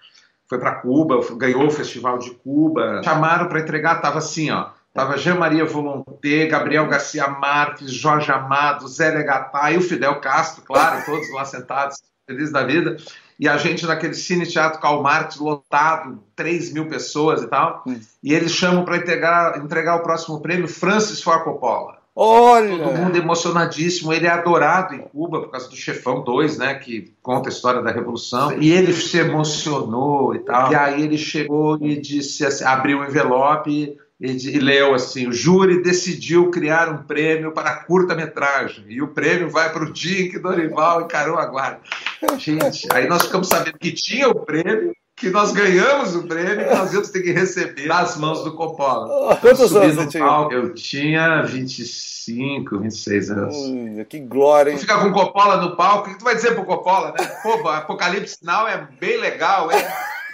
foi 0.50 0.60
para 0.60 0.76
Cuba, 0.76 1.20
ganhou 1.36 1.68
o 1.68 1.72
Festival 1.72 2.18
de 2.18 2.32
Cuba. 2.32 3.02
Chamaram 3.04 3.48
para 3.48 3.60
entregar, 3.60 4.00
tava 4.00 4.20
assim, 4.20 4.50
ó. 4.50 4.70
Tava 4.94 5.18
Jean 5.18 5.36
Maria 5.36 5.66
Volonté, 5.66 6.48
Gabriel 6.48 6.88
Garcia 6.88 7.28
Marques, 7.28 7.92
Jorge 7.92 8.32
Amado, 8.32 8.88
Zé 8.88 9.12
Legatá 9.12 9.72
e 9.72 9.78
o 9.78 9.82
Fidel 9.82 10.20
Castro, 10.20 10.64
claro, 10.64 11.06
todos 11.06 11.32
lá 11.32 11.46
sentados, 11.46 12.02
felizes 12.26 12.52
da 12.52 12.64
vida. 12.64 12.98
E 13.40 13.48
a 13.48 13.58
gente 13.58 13.86
naquele 13.86 14.16
Cine 14.16 14.48
Teatro 14.48 14.82
Karl 14.82 15.04
Marx 15.04 15.36
lotado, 15.38 16.24
3 16.36 16.74
mil 16.74 16.88
pessoas 16.88 17.44
e 17.44 17.48
tal. 17.48 17.84
E 18.24 18.34
eles 18.34 18.52
chamam 18.52 18.84
para 18.84 18.98
entregar, 18.98 19.58
entregar 19.60 19.98
o 19.98 20.04
próximo 20.04 20.42
prêmio 20.42 20.68
Francis 20.68 21.22
Ford 21.22 21.44
Coppola. 21.44 21.97
Olha! 22.20 22.84
Todo 22.84 22.98
mundo 22.98 23.16
emocionadíssimo. 23.16 24.12
Ele 24.12 24.26
é 24.26 24.30
adorado 24.32 24.96
em 24.96 25.02
Cuba 25.02 25.42
por 25.42 25.52
causa 25.52 25.70
do 25.70 25.76
Chefão 25.76 26.24
2, 26.24 26.58
né? 26.58 26.74
Que 26.74 27.14
conta 27.22 27.48
a 27.48 27.52
história 27.52 27.80
da 27.80 27.92
Revolução. 27.92 28.60
E 28.60 28.72
ele 28.72 28.92
se 28.92 29.20
emocionou 29.20 30.34
e 30.34 30.40
tal. 30.40 30.72
E 30.72 30.76
aí 30.76 31.04
ele 31.04 31.18
chegou 31.18 31.78
e 31.80 31.96
disse 31.96 32.44
assim, 32.44 32.64
abriu 32.64 32.98
o 32.98 33.02
um 33.02 33.06
envelope 33.06 33.96
e, 34.20 34.32
e 34.32 34.60
leu 34.60 34.96
assim: 34.96 35.28
o 35.28 35.32
júri 35.32 35.84
decidiu 35.84 36.50
criar 36.50 36.90
um 36.90 37.04
prêmio 37.04 37.52
para 37.52 37.84
curta-metragem. 37.84 38.86
E 38.88 39.00
o 39.00 39.10
prêmio 39.10 39.52
vai 39.52 39.72
para 39.72 39.84
o 39.84 39.94
dia 39.94 40.26
em 40.26 40.32
que 40.32 40.40
Dorival 40.40 41.04
encarou 41.04 41.38
a 41.38 41.46
guarda. 41.46 41.82
Gente, 42.40 42.88
aí 42.92 43.08
nós 43.08 43.26
ficamos 43.26 43.48
sabendo 43.48 43.78
que 43.78 43.92
tinha 43.92 44.28
o 44.28 44.44
prêmio 44.44 44.92
que 45.18 45.32
nós 45.32 45.52
ganhamos 45.52 46.16
o 46.16 46.28
prêmio 46.28 46.62
e 46.62 46.76
nós 46.76 46.94
íamos 46.94 47.10
ter 47.10 47.24
que 47.24 47.32
receber 47.32 47.88
nas 47.88 48.16
mãos 48.18 48.44
do 48.44 48.54
Coppola. 48.54 49.36
Quantos 49.38 49.76
anos 49.76 49.96
você 49.96 50.08
tinha? 50.08 50.48
Eu 50.52 50.74
tinha 50.76 51.42
25, 51.42 52.78
26 52.78 53.32
anos. 53.32 53.56
Hum, 53.56 54.06
que 54.08 54.20
glória, 54.20 54.70
hein? 54.70 54.78
Ficar 54.78 55.02
com 55.02 55.08
o 55.08 55.14
Coppola 55.14 55.58
no 55.58 55.76
palco, 55.76 56.08
o 56.08 56.14
que 56.14 56.20
tu 56.20 56.24
vai 56.24 56.36
dizer 56.36 56.54
pro 56.54 56.66
Coppola, 56.66 57.16
né? 57.18 57.26
Pô, 57.42 57.68
Apocalipse 57.68 58.38
Sinal 58.38 58.68
é 58.68 58.88
bem 59.00 59.20
legal, 59.20 59.72
hein? 59.72 59.84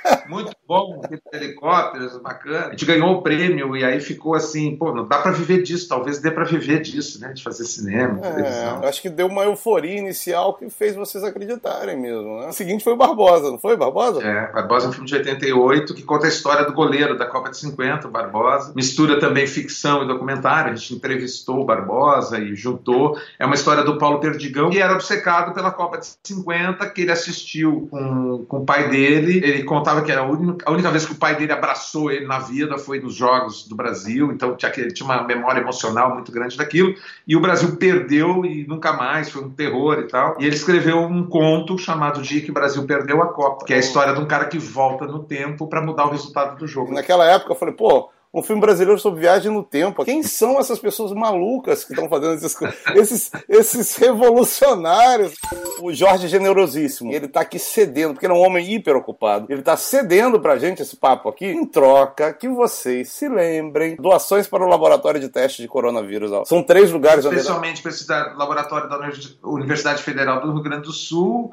muito 0.27 0.51
bom, 0.67 1.01
helicópteros, 1.31 2.17
bacana. 2.17 2.67
A 2.67 2.71
gente 2.71 2.85
ganhou 2.85 3.11
o 3.13 3.21
prêmio 3.21 3.75
e 3.75 3.83
aí 3.83 3.99
ficou 3.99 4.35
assim, 4.35 4.75
pô, 4.75 4.93
não 4.93 5.07
dá 5.07 5.19
para 5.19 5.31
viver 5.31 5.61
disso, 5.61 5.87
talvez 5.87 6.19
dê 6.19 6.31
para 6.31 6.43
viver 6.43 6.81
disso, 6.81 7.19
né? 7.19 7.33
De 7.33 7.43
fazer 7.43 7.65
cinema, 7.65 8.19
é, 8.23 8.31
televisão. 8.31 8.83
Acho 8.83 9.01
que 9.01 9.09
deu 9.09 9.27
uma 9.27 9.43
euforia 9.43 9.97
inicial 9.97 10.53
que 10.53 10.69
fez 10.69 10.95
vocês 10.95 11.23
acreditarem 11.23 11.99
mesmo, 11.99 12.39
né? 12.39 12.47
O 12.47 12.53
seguinte 12.53 12.83
foi 12.83 12.93
o 12.93 12.97
Barbosa, 12.97 13.51
não 13.51 13.59
foi, 13.59 13.75
Barbosa? 13.75 14.23
É, 14.23 14.51
Barbosa 14.51 14.87
é 14.87 14.89
um 14.89 14.93
filme 14.93 15.07
de 15.07 15.15
88 15.15 15.93
que 15.93 16.03
conta 16.03 16.25
a 16.25 16.29
história 16.29 16.65
do 16.65 16.73
goleiro 16.73 17.17
da 17.17 17.25
Copa 17.25 17.49
de 17.49 17.57
50, 17.57 18.07
o 18.07 18.11
Barbosa. 18.11 18.73
Mistura 18.75 19.19
também 19.19 19.45
ficção 19.45 20.03
e 20.03 20.07
documentário, 20.07 20.71
a 20.71 20.75
gente 20.75 20.93
entrevistou 20.93 21.61
o 21.61 21.65
Barbosa 21.65 22.39
e 22.39 22.55
juntou. 22.55 23.17
É 23.37 23.45
uma 23.45 23.55
história 23.55 23.83
do 23.83 23.97
Paulo 23.97 24.19
Perdigão, 24.19 24.69
que 24.69 24.79
era 24.79 24.93
obcecado 24.93 25.53
pela 25.53 25.71
Copa 25.71 25.97
de 25.97 26.07
50, 26.23 26.89
que 26.89 27.01
ele 27.01 27.11
assistiu 27.11 27.87
com, 27.89 28.45
com 28.47 28.57
o 28.59 28.65
pai 28.65 28.89
dele, 28.89 29.41
ele 29.43 29.63
contava 29.63 30.01
que 30.01 30.11
era 30.13 30.21
a 30.21 30.25
única, 30.25 30.65
a 30.67 30.71
única, 30.71 30.91
vez 30.91 31.05
que 31.05 31.13
o 31.13 31.17
pai 31.17 31.35
dele 31.35 31.51
abraçou 31.51 32.11
ele 32.11 32.25
na 32.25 32.39
vida 32.39 32.77
foi 32.77 32.99
nos 32.99 33.15
Jogos 33.15 33.67
do 33.67 33.75
Brasil, 33.75 34.31
então 34.31 34.55
tinha, 34.55 34.71
ele 34.77 34.93
tinha 34.93 35.05
uma 35.05 35.23
memória 35.23 35.59
emocional 35.59 36.13
muito 36.13 36.31
grande 36.31 36.57
daquilo, 36.57 36.95
e 37.27 37.35
o 37.35 37.41
Brasil 37.41 37.75
perdeu 37.75 38.45
e 38.45 38.65
nunca 38.67 38.93
mais, 38.93 39.29
foi 39.29 39.43
um 39.43 39.49
terror 39.49 39.99
e 39.99 40.07
tal. 40.07 40.35
E 40.39 40.45
ele 40.45 40.55
escreveu 40.55 40.99
um 40.99 41.27
conto 41.27 41.77
chamado 41.77 42.21
Dia 42.21 42.41
que 42.41 42.51
o 42.51 42.53
Brasil 42.53 42.83
Perdeu 42.85 43.21
a 43.21 43.27
Copa, 43.27 43.65
que 43.65 43.73
é 43.73 43.77
a 43.77 43.79
história 43.79 44.13
de 44.13 44.19
um 44.19 44.25
cara 44.25 44.45
que 44.45 44.57
volta 44.57 45.05
no 45.05 45.23
tempo 45.23 45.67
para 45.67 45.81
mudar 45.81 46.05
o 46.05 46.11
resultado 46.11 46.57
do 46.57 46.67
jogo. 46.67 46.93
Naquela 46.93 47.25
época 47.25 47.51
eu 47.51 47.55
falei, 47.55 47.73
pô, 47.73 48.09
um 48.33 48.41
filme 48.41 48.59
brasileiro 48.59 48.99
sobre 48.99 49.21
viagem 49.21 49.51
no 49.51 49.61
tempo. 49.61 50.03
Quem 50.03 50.23
são 50.23 50.59
essas 50.59 50.79
pessoas 50.79 51.11
malucas 51.11 51.85
que 51.85 51.93
estão 51.93 52.09
fazendo 52.09 52.33
esses, 52.33 52.57
esses, 52.95 53.31
esses 53.47 53.95
revolucionários? 53.95 55.33
O 55.79 55.93
Jorge 55.93 56.27
Generosíssimo, 56.27 57.11
ele 57.11 57.25
está 57.25 57.41
aqui 57.41 57.59
cedendo, 57.59 58.13
porque 58.13 58.25
ele 58.25 58.33
é 58.33 58.35
um 58.35 58.41
homem 58.41 58.73
hiper 58.73 58.95
ocupado. 58.95 59.45
Ele 59.49 59.59
está 59.59 59.77
cedendo 59.77 60.39
pra 60.39 60.57
gente 60.57 60.81
esse 60.81 60.95
papo 60.95 61.29
aqui, 61.29 61.45
em 61.45 61.65
troca 61.65 62.33
que 62.33 62.47
vocês 62.47 63.09
se 63.09 63.27
lembrem 63.27 63.97
doações 63.97 64.47
para 64.47 64.63
o 64.63 64.67
laboratório 64.67 65.19
de 65.19 65.29
teste 65.29 65.61
de 65.61 65.67
coronavírus. 65.67 66.31
Ó. 66.31 66.45
São 66.45 66.63
três 66.63 66.89
lugares. 66.89 67.25
Especialmente 67.25 67.81
para 67.81 67.91
esse 67.91 68.07
laboratório 68.09 68.89
da 68.89 68.97
Universidade 69.43 70.01
Federal 70.01 70.41
do 70.41 70.53
Rio 70.53 70.63
Grande 70.63 70.83
do 70.83 70.93
Sul, 70.93 71.51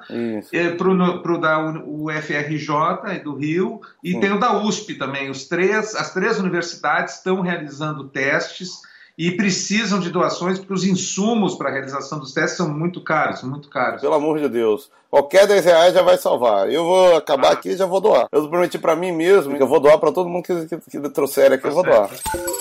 para 0.78 1.32
o 1.32 1.38
da 1.38 1.82
UFRJ 1.84 3.20
do 3.22 3.34
Rio, 3.34 3.80
e 4.02 4.16
hum. 4.16 4.20
tem 4.20 4.32
o 4.32 4.38
da 4.38 4.62
USP 4.62 4.94
também. 4.94 5.28
Os 5.28 5.46
três, 5.46 5.94
as 5.94 6.14
três 6.14 6.38
universidades 6.38 6.69
universidades 6.70 7.16
estão 7.16 7.40
realizando 7.40 8.08
testes 8.08 8.80
e 9.18 9.32
precisam 9.32 10.00
de 10.00 10.10
doações 10.10 10.58
porque 10.58 10.72
os 10.72 10.84
insumos 10.84 11.54
para 11.54 11.68
a 11.68 11.72
realização 11.72 12.18
dos 12.18 12.32
testes 12.32 12.56
são 12.56 12.68
muito 12.68 13.02
caros, 13.02 13.42
muito 13.42 13.68
caros. 13.68 14.00
Pelo 14.00 14.14
amor 14.14 14.38
de 14.38 14.48
Deus. 14.48 14.90
Qualquer 15.10 15.46
10 15.46 15.64
reais 15.64 15.94
já 15.94 16.02
vai 16.02 16.16
salvar. 16.16 16.70
Eu 16.70 16.84
vou 16.84 17.16
acabar 17.16 17.50
aqui 17.50 17.70
e 17.70 17.76
já 17.76 17.84
vou 17.84 18.00
doar. 18.00 18.28
Eu 18.30 18.48
prometi 18.48 18.78
para 18.78 18.94
mim 18.94 19.10
mesmo 19.10 19.56
que 19.56 19.62
eu 19.62 19.66
vou 19.66 19.80
doar 19.80 19.98
para 19.98 20.12
todo 20.12 20.28
mundo 20.28 20.44
que, 20.44 20.66
que, 20.66 20.78
que 20.78 21.08
trouxer 21.10 21.52
aqui, 21.52 21.66
eu 21.66 21.72
vou 21.72 21.82
doar. 21.82 22.08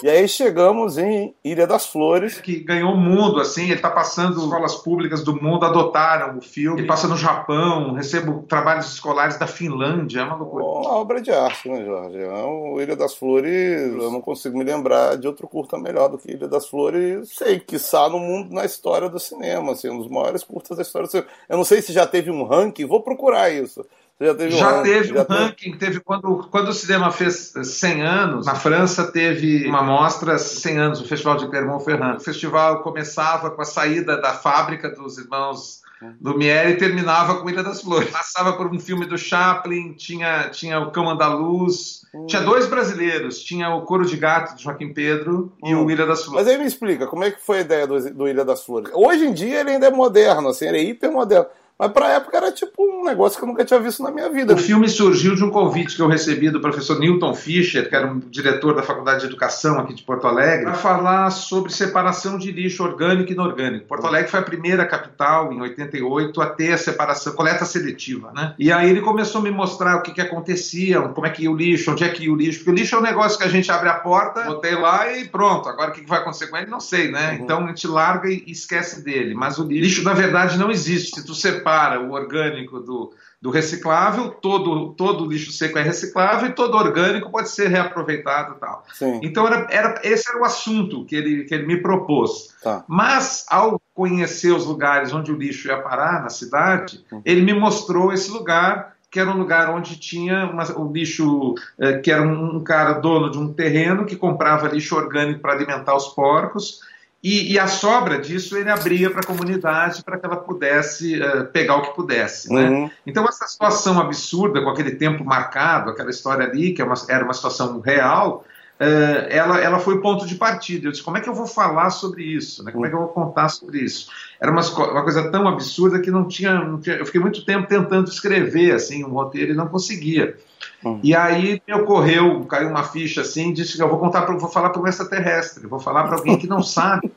E 0.01 0.09
aí 0.09 0.27
chegamos 0.27 0.97
em 0.97 1.35
Ilha 1.43 1.67
das 1.67 1.85
Flores. 1.85 2.41
Que 2.41 2.59
ganhou 2.61 2.93
o 2.93 2.97
mundo, 2.97 3.39
assim, 3.39 3.65
ele 3.65 3.73
está 3.73 3.91
passando, 3.91 4.39
escolas 4.39 4.75
públicas 4.75 5.23
do 5.23 5.39
mundo 5.39 5.63
adotaram 5.63 6.39
o 6.39 6.41
filme. 6.41 6.79
Ele 6.79 6.87
passa 6.87 7.07
no 7.07 7.15
Japão, 7.15 7.93
recebo 7.93 8.43
trabalhos 8.47 8.93
escolares 8.93 9.37
da 9.37 9.45
Finlândia, 9.45 10.21
é 10.21 10.23
uma 10.23 10.35
loucura. 10.35 10.63
Uma 10.63 10.95
obra 10.95 11.21
de 11.21 11.31
arte, 11.31 11.69
né, 11.69 11.85
Jorge? 11.85 12.17
É 12.17 12.43
o 12.43 12.81
Ilha 12.81 12.95
das 12.95 13.13
Flores, 13.13 13.93
eu 13.93 14.09
não 14.09 14.21
consigo 14.21 14.57
me 14.57 14.63
lembrar 14.63 15.17
de 15.17 15.27
outro 15.27 15.47
curta 15.47 15.77
melhor 15.77 16.09
do 16.09 16.17
que 16.17 16.31
Ilha 16.31 16.47
das 16.47 16.67
Flores. 16.67 17.29
Sei, 17.37 17.59
que 17.59 17.75
está 17.75 18.09
no 18.09 18.17
mundo, 18.17 18.51
na 18.55 18.65
história 18.65 19.07
do 19.07 19.19
cinema, 19.19 19.73
assim, 19.73 19.89
um 19.89 19.99
dos 19.99 20.09
maiores 20.09 20.43
curtas 20.43 20.77
da 20.77 20.81
história 20.81 21.07
do 21.07 21.11
cinema. 21.11 21.29
Eu 21.47 21.57
não 21.57 21.63
sei 21.63 21.81
se 21.81 21.93
já 21.93 22.07
teve 22.07 22.31
um 22.31 22.38
um 22.39 22.47
ranking, 22.47 22.85
vou 22.85 23.01
procurar 23.01 23.49
isso. 23.49 23.85
já 24.19 24.35
teve 24.35 24.51
já 24.51 24.79
um 24.79 24.83
teve 24.83 25.13
já 25.13 25.21
um 25.21 25.25
ranking, 25.33 25.77
teve 25.77 25.99
quando, 25.99 26.47
quando 26.49 26.69
o 26.69 26.73
cinema 26.73 27.11
fez 27.11 27.53
100 27.63 28.01
anos, 28.01 28.45
na 28.45 28.55
França 28.55 29.11
teve 29.11 29.67
uma 29.67 29.81
mostra 29.81 30.37
100 30.37 30.77
anos, 30.77 31.01
o 31.01 31.07
Festival 31.07 31.37
de 31.37 31.47
Clermont-Ferrand. 31.47 32.17
O 32.17 32.19
festival 32.21 32.81
começava 32.81 33.51
com 33.51 33.61
a 33.61 33.65
saída 33.65 34.17
da 34.19 34.33
fábrica 34.33 34.89
dos 34.89 35.17
irmãos 35.17 35.79
Lumière 36.21 36.71
e 36.71 36.77
terminava 36.77 37.41
com 37.41 37.49
Ilha 37.49 37.61
das 37.61 37.81
Flores. 37.81 38.09
Passava 38.09 38.53
por 38.53 38.73
um 38.73 38.79
filme 38.79 39.05
do 39.05 39.17
Chaplin, 39.17 39.93
tinha, 39.93 40.49
tinha 40.49 40.79
o 40.79 40.91
Cão 40.91 41.09
Andaluz, 41.09 42.05
hum. 42.13 42.25
tinha 42.25 42.41
dois 42.41 42.67
brasileiros, 42.67 43.39
tinha 43.43 43.69
o 43.75 43.81
Coro 43.81 44.05
de 44.05 44.15
Gato 44.15 44.55
de 44.55 44.63
Joaquim 44.63 44.93
Pedro 44.93 45.51
hum. 45.61 45.69
e 45.69 45.75
o 45.75 45.83
hum. 45.83 45.91
Ilha 45.91 46.05
das 46.05 46.23
Flores. 46.23 46.45
Mas 46.45 46.47
aí 46.47 46.57
me 46.57 46.65
explica, 46.65 47.05
como 47.05 47.25
é 47.25 47.31
que 47.31 47.41
foi 47.41 47.59
a 47.59 47.61
ideia 47.61 47.85
do, 47.85 48.13
do 48.13 48.27
Ilha 48.29 48.45
das 48.45 48.63
Flores? 48.63 48.89
Hoje 48.93 49.25
em 49.25 49.33
dia 49.33 49.59
ele 49.59 49.71
ainda 49.71 49.87
é 49.87 49.91
moderno, 49.91 50.49
assim, 50.49 50.67
ele 50.67 50.77
é 50.77 50.83
hiper 50.83 51.11
moderno. 51.11 51.47
Mas 51.79 51.93
pra 51.93 52.09
época 52.09 52.35
era 52.35 52.51
tipo 52.51 52.73
um 52.83 53.05
negócio 53.05 53.37
que 53.37 53.43
eu 53.45 53.47
nunca 53.47 53.63
tinha 53.63 53.79
visto 53.79 54.03
na 54.03 54.11
minha 54.11 54.29
vida. 54.29 54.53
O 54.53 54.57
filme 54.57 54.89
surgiu 54.89 55.33
de 55.33 55.41
um 55.45 55.49
convite 55.49 55.95
que 55.95 56.01
eu 56.01 56.09
recebi 56.09 56.49
do 56.49 56.59
professor 56.59 56.99
Newton 56.99 57.33
Fischer, 57.33 57.87
que 57.87 57.95
era 57.95 58.05
um 58.05 58.19
diretor 58.19 58.75
da 58.75 58.83
Faculdade 58.83 59.21
de 59.21 59.27
Educação 59.27 59.79
aqui 59.79 59.93
de 59.93 60.03
Porto 60.03 60.27
Alegre, 60.27 60.65
para 60.65 60.73
falar 60.73 61.29
sobre 61.29 61.71
separação 61.71 62.37
de 62.37 62.51
lixo 62.51 62.83
orgânico 62.83 63.29
e 63.29 63.33
inorgânico. 63.33 63.85
Porto 63.85 64.05
Alegre 64.05 64.29
foi 64.29 64.41
a 64.41 64.43
primeira 64.43 64.85
capital, 64.85 65.53
em 65.53 65.61
88, 65.61 66.41
a 66.41 66.47
ter 66.47 66.73
a 66.73 66.77
separação, 66.77 67.31
coleta 67.31 67.63
seletiva, 67.63 68.33
né? 68.35 68.53
E 68.59 68.73
aí 68.73 68.89
ele 68.89 68.99
começou 68.99 69.39
a 69.39 69.43
me 69.45 69.51
mostrar 69.51 69.95
o 69.95 70.01
que, 70.01 70.11
que 70.11 70.19
acontecia, 70.19 71.01
como 71.01 71.25
é 71.25 71.29
que 71.29 71.43
ia 71.43 71.51
o 71.51 71.55
lixo, 71.55 71.91
onde 71.91 72.03
é 72.03 72.09
que 72.09 72.25
ia 72.25 72.33
o 72.33 72.35
lixo, 72.35 72.59
porque 72.59 72.71
o 72.71 72.75
lixo 72.75 72.95
é 72.95 72.99
um 72.99 73.03
negócio 73.03 73.37
que 73.37 73.45
a 73.45 73.49
gente 73.49 73.71
abre 73.71 73.87
a 73.87 73.93
porta, 73.93 74.43
botei 74.43 74.75
lá 74.75 75.09
e 75.17 75.29
pronto. 75.29 75.69
Agora 75.69 75.91
o 75.91 75.93
que, 75.93 76.01
que 76.01 76.09
vai 76.09 76.19
acontecer 76.19 76.47
com 76.47 76.57
ele, 76.57 76.69
não 76.69 76.81
sei, 76.81 77.09
né? 77.09 77.29
Uhum. 77.29 77.35
Então 77.35 77.63
a 77.63 77.67
gente 77.67 77.87
larga 77.87 78.29
e 78.29 78.43
esquece 78.47 79.01
dele. 79.01 79.33
Mas 79.33 79.57
o 79.57 79.63
lixo, 79.63 80.03
na 80.03 80.13
verdade, 80.13 80.57
não 80.57 80.69
existe. 80.69 81.21
Se 81.21 81.25
tu 81.25 81.33
separa 81.33 81.68
o 81.99 82.11
orgânico 82.11 82.79
do, 82.79 83.13
do 83.41 83.49
reciclável, 83.49 84.29
todo, 84.29 84.93
todo 84.93 85.25
lixo 85.25 85.51
seco 85.51 85.77
é 85.77 85.81
reciclável 85.81 86.49
e 86.49 86.53
todo 86.53 86.77
orgânico 86.77 87.31
pode 87.31 87.49
ser 87.49 87.67
reaproveitado 87.67 88.55
e 88.55 88.59
tal. 88.59 88.85
Sim. 88.93 89.19
Então, 89.23 89.47
era, 89.47 89.67
era, 89.69 90.01
esse 90.03 90.29
era 90.29 90.39
o 90.39 90.45
assunto 90.45 91.05
que 91.05 91.15
ele, 91.15 91.43
que 91.45 91.53
ele 91.53 91.65
me 91.65 91.81
propôs. 91.81 92.55
Tá. 92.63 92.83
Mas, 92.87 93.45
ao 93.49 93.81
conhecer 93.93 94.51
os 94.51 94.65
lugares 94.65 95.13
onde 95.13 95.31
o 95.31 95.37
lixo 95.37 95.67
ia 95.67 95.77
parar 95.77 96.21
na 96.21 96.29
cidade, 96.29 97.03
uhum. 97.11 97.21
ele 97.25 97.41
me 97.41 97.53
mostrou 97.53 98.11
esse 98.11 98.29
lugar 98.31 98.97
que 99.11 99.19
era 99.19 99.31
um 99.31 99.37
lugar 99.37 99.69
onde 99.71 99.97
tinha 99.97 100.45
uma, 100.45 100.63
o 100.79 100.91
lixo, 100.91 101.55
eh, 101.79 101.97
que 101.97 102.11
era 102.11 102.21
um, 102.21 102.57
um, 102.57 102.63
cara 102.63 102.93
dono 102.93 103.31
de 103.31 103.39
um 103.39 103.51
terreno 103.51 104.05
que 104.05 104.15
comprava 104.15 104.67
lixo 104.67 104.95
orgânico 104.95 105.39
para 105.39 105.53
alimentar 105.53 105.95
os 105.95 106.09
porcos, 106.09 106.81
e, 107.21 107.51
e, 107.51 107.59
a 107.59 107.67
sobra 107.67 108.17
disso 108.17 108.55
ele 108.55 108.69
abria 108.69 109.09
para 109.09 109.19
a 109.19 109.25
comunidade 109.25 110.01
para 110.03 110.17
que 110.17 110.25
ela 110.25 110.37
pudesse 110.37 111.21
uh, 111.21 111.45
pegar 111.47 111.75
o 111.75 111.81
que 111.81 111.93
pudesse. 111.93 112.51
Né? 112.53 112.69
Uhum. 112.69 112.91
Então, 113.05 113.25
essa 113.27 113.45
situação 113.45 113.99
absurda, 113.99 114.61
com 114.61 114.69
aquele 114.69 114.91
tempo 114.91 115.25
marcado, 115.25 115.89
aquela 115.89 116.09
história 116.09 116.45
ali, 116.45 116.71
que 116.71 116.81
é 116.81 116.85
uma, 116.85 116.95
era 117.09 117.25
uma 117.25 117.33
situação 117.33 117.81
real, 117.81 118.45
uh, 118.79 119.27
ela, 119.27 119.59
ela 119.59 119.79
foi 119.79 119.99
ponto 119.99 120.25
de 120.25 120.35
partida. 120.35 120.87
Eu 120.87 120.91
disse: 120.91 121.03
como 121.03 121.17
é 121.17 121.21
que 121.21 121.27
eu 121.27 121.33
vou 121.33 121.45
falar 121.45 121.89
sobre 121.89 122.23
isso? 122.23 122.63
Né? 122.63 122.71
Como 122.71 122.85
é 122.85 122.89
que 122.89 122.95
eu 122.95 122.99
vou 122.99 123.09
contar 123.09 123.49
sobre 123.49 123.79
isso? 123.79 124.09
Era 124.39 124.49
uma, 124.49 124.61
uma 124.61 125.03
coisa 125.03 125.29
tão 125.29 125.45
absurda 125.45 125.99
que 125.99 126.09
não 126.09 126.25
tinha, 126.25 126.53
não 126.53 126.79
tinha, 126.79 126.95
Eu 126.95 127.05
fiquei 127.05 127.19
muito 127.19 127.43
tempo 127.43 127.67
tentando 127.67 128.07
escrever 128.07 128.75
assim, 128.75 129.03
um 129.03 129.09
roteiro 129.09 129.51
e 129.51 129.55
não 129.55 129.67
conseguia. 129.67 130.37
Uhum. 130.83 130.99
E 131.03 131.15
aí 131.15 131.61
me 131.67 131.73
ocorreu, 131.73 132.43
caiu 132.45 132.69
uma 132.69 132.83
ficha 132.83 133.21
assim, 133.21 133.51
disse 133.51 133.75
que 133.75 133.83
eu 133.83 133.89
vou 133.89 133.99
contar, 133.99 134.25
vou 134.25 134.49
falar 134.49 134.69
para 134.69 134.81
um 134.81 134.87
extraterrestre, 134.87 135.67
vou 135.67 135.79
falar 135.79 136.05
para 136.05 136.17
alguém 136.17 136.37
que 136.37 136.47
não 136.47 136.63
sabe 136.63 137.11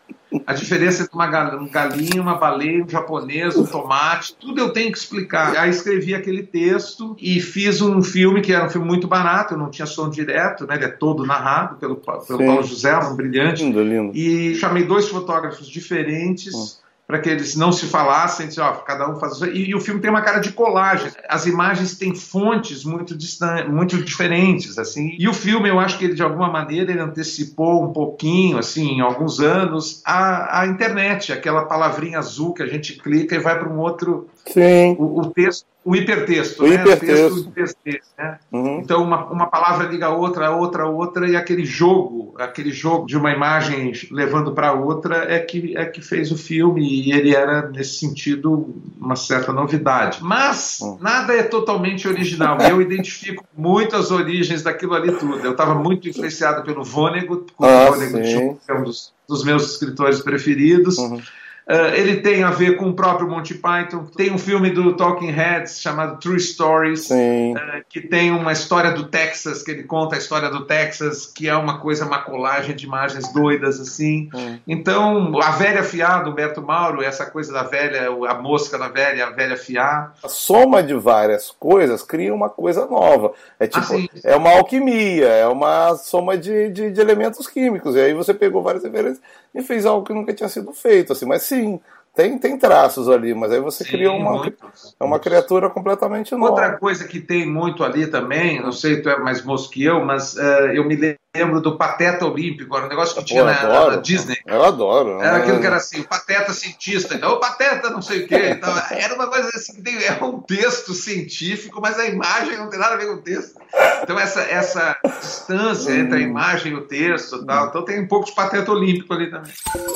a 0.47 0.55
diferença 0.55 1.03
entre 1.03 1.15
uma 1.15 1.27
galinha, 1.27 2.21
uma 2.21 2.37
baleia, 2.37 2.85
um 2.85 2.89
japonês, 2.89 3.57
um 3.57 3.67
tomate, 3.67 4.35
tudo 4.41 4.61
eu 4.61 4.73
tenho 4.73 4.91
que 4.91 4.99
explicar. 4.99 5.57
Aí 5.57 5.71
escrevi 5.71 6.15
aquele 6.15 6.43
texto 6.43 7.17
e 7.21 7.41
fiz 7.41 7.83
um 7.83 8.03
filme 8.03 8.41
que 8.41 8.53
era 8.53 8.67
um 8.67 8.71
filme 8.71 8.87
muito 8.87 9.07
barato, 9.07 9.55
eu 9.55 9.59
não 9.59 9.71
tinha 9.71 9.87
som 9.87 10.09
direto, 10.09 10.67
né? 10.67 10.77
Ele 10.77 10.87
é 10.87 10.89
todo 10.89 11.27
narrado 11.27 11.77
pelo, 11.77 11.97
pelo 11.97 12.39
Paulo 12.39 12.63
José, 12.63 12.97
um 12.99 13.15
brilhante. 13.15 13.63
Lindo, 13.63 13.83
lindo. 13.83 14.17
E 14.17 14.55
chamei 14.55 14.85
dois 14.85 15.09
fotógrafos 15.09 15.69
diferentes. 15.69 16.55
Uhum 16.55 16.82
para 17.07 17.21
que 17.21 17.29
eles 17.29 17.57
não 17.57 17.73
se 17.73 17.87
falassem, 17.87 18.49
ó, 18.59 18.73
cada 18.75 19.11
um 19.11 19.19
faz 19.19 19.41
e, 19.43 19.71
e, 19.71 19.75
o 19.75 19.81
filme 19.81 20.01
tem 20.01 20.11
uma 20.11 20.23
cara 20.23 20.39
de 20.39 20.53
colagem. 20.53 21.11
As 21.29 21.47
imagens 21.47 21.97
têm 21.99 22.15
fontes 22.15 22.85
muito 22.85 23.17
distantes, 23.17 23.71
muito 23.71 24.03
diferentes, 24.03 24.79
assim. 24.79 25.15
E 25.19 25.29
o 25.29 25.35
filme, 25.35 25.69
eu 25.69 25.79
acho 25.79 25.99
que 25.99 26.05
ele 26.05 26.15
de 26.15 26.23
alguma 26.23 26.51
maneira 26.51 26.93
ele 26.93 27.01
antecipou 27.01 27.85
um 27.85 27.93
pouquinho, 27.93 28.59
assim, 28.59 28.93
em 28.93 29.01
alguns 29.01 29.41
anos, 29.41 30.01
a, 30.07 30.61
a 30.61 30.67
internet, 30.67 31.33
aquela 31.33 31.65
palavrinha 31.65 32.19
azul 32.19 32.55
que 32.55 32.63
a 32.63 32.67
gente 32.67 32.95
clica 32.95 33.35
e 33.35 33.41
vai 33.41 33.59
para 33.59 33.69
um 33.69 33.79
outro. 33.79 34.29
Sim. 34.47 34.97
O, 34.99 35.21
o 35.21 35.31
texto 35.31 35.67
o 35.85 35.97
hipertexto, 35.97 36.65
o 36.65 36.69
né? 36.69 36.75
hipertexto. 36.75 37.41
O 37.41 37.51
texto, 37.51 37.79
né? 38.17 38.39
Uhum. 38.53 38.79
Então 38.79 39.03
uma, 39.03 39.27
uma 39.27 39.47
palavra 39.47 39.89
liga 39.89 40.07
a 40.07 40.15
outra, 40.15 40.47
a 40.47 40.57
outra, 40.57 40.85
a 40.85 40.89
outra 40.89 41.29
e 41.29 41.35
aquele 41.35 41.65
jogo, 41.65 42.35
aquele 42.39 42.71
jogo 42.71 43.07
de 43.07 43.17
uma 43.17 43.33
imagem 43.33 43.93
levando 44.11 44.53
para 44.53 44.73
outra 44.73 45.33
é 45.33 45.41
que 45.41 45.77
é 45.77 45.85
que 45.85 46.01
fez 46.01 46.31
o 46.31 46.39
filme 46.39 46.89
e 46.89 47.13
ele 47.13 47.35
era 47.35 47.69
nesse 47.69 47.99
sentido 47.99 48.75
uma 49.01 49.17
certa 49.17 49.53
novidade. 49.53 50.19
Mas 50.23 50.79
uhum. 50.81 50.99
nada 51.01 51.33
é 51.33 51.43
totalmente 51.43 52.07
original. 52.07 52.59
Eu 52.61 52.81
identifico 52.81 53.45
muito 53.57 53.97
as 53.97 54.11
origens 54.13 54.63
daquilo 54.63 54.95
ali 54.95 55.11
tudo. 55.13 55.41
Eu 55.41 55.53
estava 55.53 55.75
muito 55.75 56.09
influenciado 56.09 56.63
pelo 56.63 56.85
Vonnegut, 56.85 57.53
o 57.59 57.65
ah, 57.65 57.91
Vonnegut 57.91 58.61
é 58.69 58.75
um 58.75 58.85
dos, 58.85 59.13
dos 59.29 59.45
meus 59.45 59.73
escritores 59.73 60.21
preferidos. 60.21 60.97
Uhum. 60.99 61.21
Uh, 61.69 61.95
ele 61.95 62.21
tem 62.21 62.43
a 62.43 62.51
ver 62.51 62.77
com 62.77 62.89
o 62.89 62.95
próprio 62.95 63.29
Monty 63.29 63.55
Python. 63.55 64.05
Tem 64.17 64.33
um 64.33 64.39
filme 64.39 64.71
do 64.71 64.97
Talking 64.97 65.31
Heads 65.31 65.81
chamado 65.81 66.19
True 66.19 66.41
Stories, 66.41 67.09
uh, 67.09 67.85
que 67.89 68.01
tem 68.01 68.33
uma 68.33 68.53
história 68.53 68.91
do 68.91 69.05
Texas, 69.05 69.63
que 69.63 69.71
ele 69.71 69.85
conta 69.85 70.17
a 70.17 70.19
história 70.19 70.51
do 70.51 70.67
Texas, 70.67 71.27
que 71.27 71.49
é 71.49 71.57
uma 71.57 71.79
coisa, 71.79 72.05
uma 72.05 72.21
colagem 72.21 72.75
de 72.75 72.85
imagens 72.85 73.33
doidas 73.33 73.81
assim. 73.81 74.29
Hum. 74.35 74.59
Então, 74.67 75.41
a 75.41 75.53
velha 75.53 75.85
fiar 75.85 76.25
do 76.25 76.31
Humberto 76.31 76.61
Mauro, 76.61 77.03
essa 77.03 77.27
coisa 77.27 77.53
da 77.53 77.63
velha, 77.63 78.09
a 78.29 78.35
mosca 78.35 78.77
da 78.77 78.89
velha, 78.89 79.27
a 79.27 79.31
velha 79.31 79.57
fiar. 79.57 80.15
A 80.23 80.29
soma 80.29 80.83
de 80.83 80.95
várias 80.95 81.51
coisas 81.51 82.03
cria 82.03 82.35
uma 82.35 82.51
coisa 82.51 82.87
nova. 82.87 83.33
É 83.61 83.69
tipo, 83.69 83.95
ah, 83.95 84.21
é 84.25 84.37
uma 84.37 84.51
alquimia, 84.51 85.29
é 85.29 85.47
uma 85.47 85.95
soma 85.97 86.37
de, 86.37 86.71
de, 86.71 86.91
de 86.91 87.01
elementos 87.01 87.47
químicos. 87.47 87.95
E 87.95 88.01
aí 88.01 88.15
você 88.15 88.35
pegou 88.35 88.63
várias 88.63 88.83
referências 88.83 89.21
e 89.55 89.63
fez 89.63 89.87
algo 89.87 90.07
que 90.07 90.13
nunca 90.13 90.33
tinha 90.33 90.49
sido 90.49 90.73
feito, 90.73 91.13
assim, 91.13 91.27
mas 91.27 91.43
sim, 91.43 91.81
tem, 92.15 92.39
tem 92.39 92.59
traços 92.59 93.09
ali, 93.09 93.35
mas 93.35 93.53
aí 93.53 93.61
você 93.61 93.85
Sim, 93.85 93.91
cria 93.91 94.13
uma, 94.13 94.39
muitos, 94.39 94.95
é 94.99 95.05
uma 95.05 95.19
criatura 95.19 95.71
completamente 95.71 96.35
nova. 96.35 96.51
Outra 96.53 96.79
coisa 96.79 97.07
que 97.09 97.21
tem 97.21 97.47
muito 97.47 97.83
ali 97.83 98.07
também, 98.07 98.61
não 98.61 98.73
sei, 98.73 99.01
tu 99.01 99.09
é 99.09 99.19
mais 99.19 99.43
moço 99.43 99.71
que 99.71 99.83
eu, 99.83 100.05
mas 100.05 100.35
uh, 100.35 100.73
eu 100.75 100.85
me 100.85 100.97
lembro 101.35 101.63
do 101.63 101.79
Pateta 101.79 102.27
Olímpico, 102.27 102.77
era 102.77 102.85
um 102.85 102.89
negócio 102.91 103.15
que 103.15 103.21
Pô, 103.23 103.27
tinha 103.27 103.45
na, 103.45 103.91
na, 103.91 103.97
Disney. 103.97 104.37
Eu 104.45 104.63
adoro. 104.63 105.19
Era 105.23 105.39
aquilo 105.39 105.61
que 105.61 105.67
era 105.67 105.77
assim, 105.77 106.01
o 106.01 106.07
Pateta 106.07 106.53
cientista, 106.53 107.15
então, 107.15 107.33
o 107.33 107.41
Pateta 107.41 107.89
não 107.89 108.03
sei 108.03 108.25
o 108.25 108.29
quê. 108.29 108.51
Então, 108.51 108.71
era 108.91 109.15
uma 109.15 109.27
coisa 109.27 109.49
assim, 109.55 109.77
que 109.77 109.83
tem, 109.83 109.97
é 110.05 110.13
um 110.23 110.41
texto 110.41 110.93
científico, 110.93 111.81
mas 111.81 111.99
a 111.99 112.05
imagem 112.05 112.59
não 112.59 112.69
tem 112.69 112.79
nada 112.79 112.95
a 112.95 112.99
ver 112.99 113.07
com 113.07 113.15
o 113.15 113.23
texto. 113.23 113.59
Então, 114.03 114.19
essa, 114.19 114.43
essa 114.43 114.99
distância 115.21 115.93
entre 115.93 116.17
a 116.17 116.19
hum. 116.19 116.29
imagem 116.29 116.73
e 116.73 116.75
o 116.75 116.83
texto 116.83 117.37
e 117.37 117.47
tal, 117.47 117.69
então 117.69 117.83
tem 117.83 118.03
um 118.03 118.09
pouco 118.09 118.27
de 118.27 118.35
Pateta 118.35 118.71
Olímpico 118.71 119.15
ali 119.15 119.31
também. 119.31 119.53